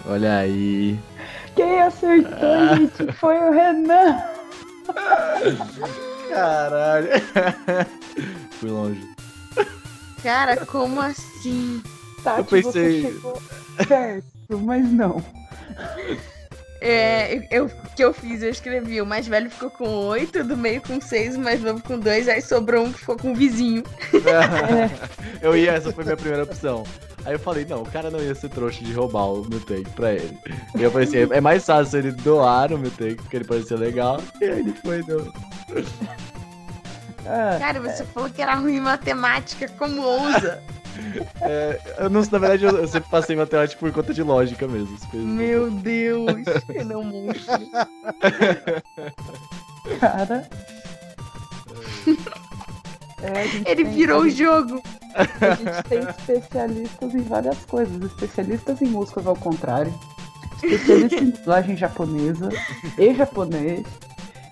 [0.07, 0.99] Olha aí.
[1.57, 4.23] Quem acertou, gente, foi o Renan.
[6.31, 7.09] Caralho.
[8.59, 9.09] Fui longe.
[10.23, 11.83] Cara, como assim?
[12.23, 13.43] Tati, Eu pensei- você chegou
[13.89, 15.23] perto, mas não.
[16.83, 20.57] É, eu, o que eu fiz, eu escrevi, o mais velho ficou com 8, do
[20.57, 23.35] meio com 6, o mais novo com 2, aí sobrou um que ficou com o
[23.35, 23.85] vizinho.
[25.43, 26.85] Eu ia, essa foi minha primeira opção.
[27.25, 29.91] Aí eu falei, não, o cara não ia ser trouxa de roubar o meu take
[29.91, 30.39] pra ele.
[30.75, 34.23] E eu pensei, é mais fácil ele doar o meu take, porque ele parecia legal.
[34.41, 35.31] E aí ele foi, deu.
[37.27, 40.63] Ah, Cara, você falou que era ruim em matemática, como ousa?
[41.43, 44.67] É, eu não, na verdade, eu, eu sempre passei em matemática por conta de lógica
[44.69, 44.97] mesmo.
[45.13, 46.27] Meu Deus,
[46.69, 47.61] Renan monstro.
[50.01, 50.49] cara.
[53.23, 54.83] É, Ele tem- virou o gente- jogo.
[55.15, 58.03] A gente tem especialistas em várias coisas.
[58.03, 59.93] Especialistas em músicas ao contrário.
[60.63, 62.49] Especialista em dublagem japonesa
[62.99, 63.87] e japonês.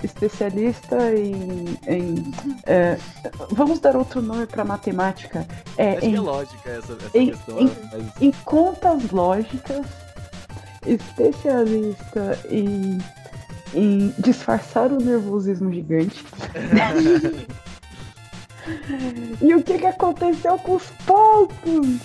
[0.02, 1.76] Especialista em.
[1.86, 2.32] em,
[2.66, 2.96] é,
[3.50, 5.46] vamos dar outro nome para matemática.
[5.76, 7.58] É, Acho em, que é lógica essa, essa em- questão.
[7.58, 9.86] em- mas- em contas lógicas.
[10.86, 12.98] Especialista em,
[13.74, 16.24] em disfarçar o nervosismo gigante.
[19.40, 22.00] E o que, que aconteceu com os pontos?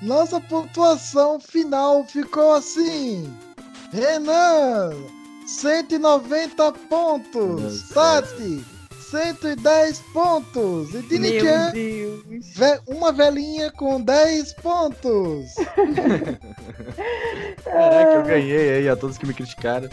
[0.00, 3.30] Nossa pontuação final ficou assim:
[3.92, 4.92] Renan,
[5.58, 7.88] 190 pontos.
[7.90, 8.64] Tati,
[9.10, 10.94] 110 pontos.
[10.94, 12.22] E Dinican, Deus.
[12.54, 15.52] ve- uma velhinha com 10 pontos.
[17.64, 19.88] Caraca, eu ganhei aí a todos que me criticaram.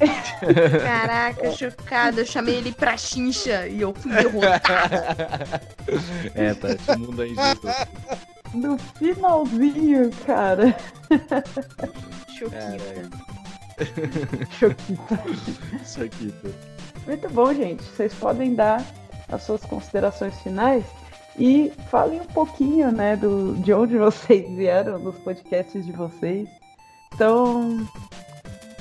[0.82, 2.22] Caraca, chocada.
[2.22, 5.60] Eu chamei ele pra chincha e eu fui derrotada.
[6.34, 7.68] é, tá, o mundo é injusto.
[8.54, 10.74] No finalzinho, cara.
[15.84, 16.50] Choquita.
[17.06, 17.82] Muito bom, gente.
[17.82, 18.84] Vocês podem dar
[19.28, 20.84] as suas considerações finais
[21.38, 26.48] e falem um pouquinho, né, do, de onde vocês vieram, dos podcasts de vocês.
[27.12, 27.86] Então,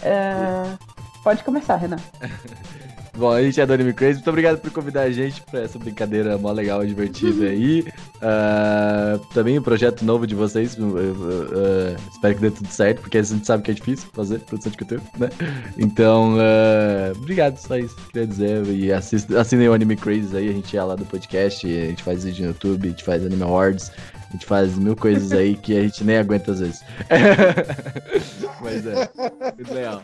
[0.02, 0.78] é,
[1.24, 1.98] pode começar, Renan.
[3.16, 4.16] Bom, a gente é do Anime Crazy.
[4.16, 7.86] Muito obrigado por convidar a gente pra essa brincadeira mó legal e divertida aí.
[8.26, 10.76] Ah, também um projeto novo de vocês.
[10.78, 14.08] uh, uh, uh, espero que dê tudo certo, porque a gente sabe que é difícil
[14.14, 15.30] fazer produção de conteúdo, né?
[15.78, 18.66] Então, ah, obrigado, só isso que queria dizer.
[18.68, 22.24] E assinem o Anime Crazy aí, a gente é lá do podcast, a gente faz
[22.24, 23.92] vídeo no YouTube, a gente faz Anime Awards.
[24.34, 26.84] A gente faz mil coisas aí que a gente nem aguenta às vezes.
[28.62, 29.08] Mas é,
[29.56, 30.02] muito legal.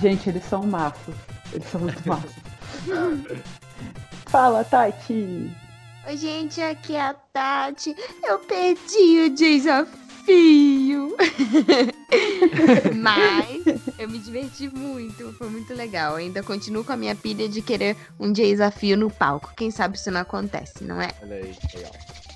[0.00, 1.14] Gente, eles são maços.
[1.52, 2.32] Eles são muito maços.
[4.26, 5.48] Fala, Tati.
[6.08, 7.94] Oi, gente, aqui é a Tati.
[8.24, 11.14] Eu perdi o desafio.
[13.00, 13.64] Mas
[13.96, 16.16] eu me diverti muito, foi muito legal.
[16.16, 19.52] Ainda continuo com a minha pilha de querer um desafio no palco.
[19.56, 21.10] Quem sabe isso não acontece, não é?
[21.22, 21.92] Olha aí, legal.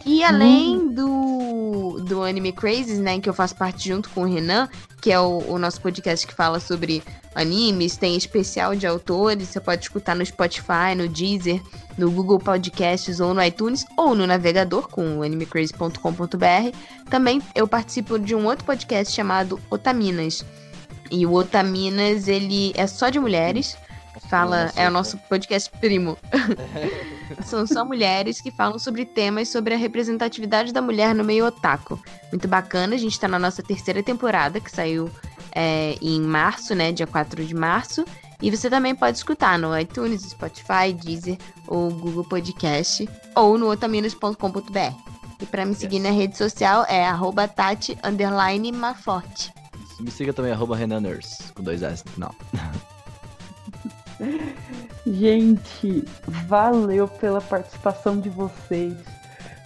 [0.06, 4.68] E além do, do Anime Crazes, né, que eu faço parte junto com o Renan,
[5.00, 7.02] que é o, o nosso podcast que fala sobre
[7.34, 11.60] animes, tem especial de autores, você pode escutar no Spotify, no Deezer,
[11.96, 16.76] no Google Podcasts ou no iTunes ou no navegador com animecraze.com.br.
[17.10, 20.44] Também eu participo de um outro podcast chamado Otaminas.
[21.10, 23.76] E o Otaminas, ele é só de mulheres.
[24.28, 26.16] Fala, é o nosso podcast primo.
[27.45, 32.01] São só mulheres que falam sobre temas sobre a representatividade da mulher no meio otaku.
[32.31, 35.11] Muito bacana, a gente tá na nossa terceira temporada, que saiu
[35.53, 36.93] é, em março, né?
[36.93, 38.05] Dia 4 de março.
[38.40, 41.36] E você também pode escutar no iTunes, Spotify, Deezer
[41.66, 45.09] ou Google Podcast ou no otaminas.com.br.
[45.40, 47.97] E pra me seguir na rede social é arroba Tati
[48.73, 49.53] Maforte.
[50.01, 52.35] Me siga também, arroba Renan Nurse, com dois S no final.
[55.07, 56.05] Gente,
[56.47, 58.95] valeu pela participação de vocês.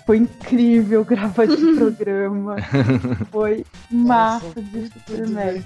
[0.06, 2.56] Foi incrível gravar esse programa.
[3.30, 5.64] Foi massa de super mega.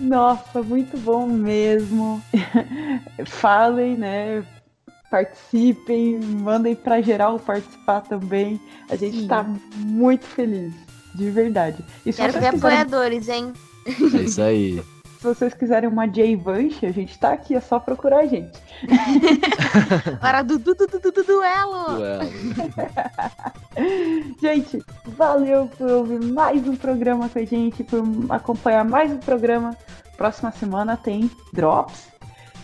[0.00, 2.22] Nossa, muito bom mesmo.
[3.26, 4.44] Falem, né?
[5.10, 8.60] Participem, mandem pra geral participar também.
[8.90, 9.28] A gente Sim.
[9.28, 9.46] tá
[9.78, 10.74] muito feliz,
[11.14, 11.84] de verdade.
[12.04, 13.52] E Quero ver quiserem- apoiadores, hein?
[13.86, 14.82] É isso aí.
[15.24, 18.60] Se vocês quiserem uma Jay Vance, a gente tá aqui, é só procurar a gente.
[20.22, 21.96] Hora do, du, du, du, du, du- duelo!
[21.96, 22.30] Duelo.
[24.40, 29.76] Gente, valeu por ouvir mais um programa com a gente, por acompanhar mais um programa.
[30.16, 32.08] Próxima semana tem Drops.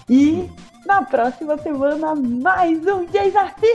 [0.08, 0.48] E
[0.86, 3.68] na próxima semana, mais um desafio!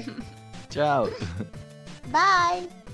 [0.70, 1.08] Tchau.
[2.08, 2.85] Bye!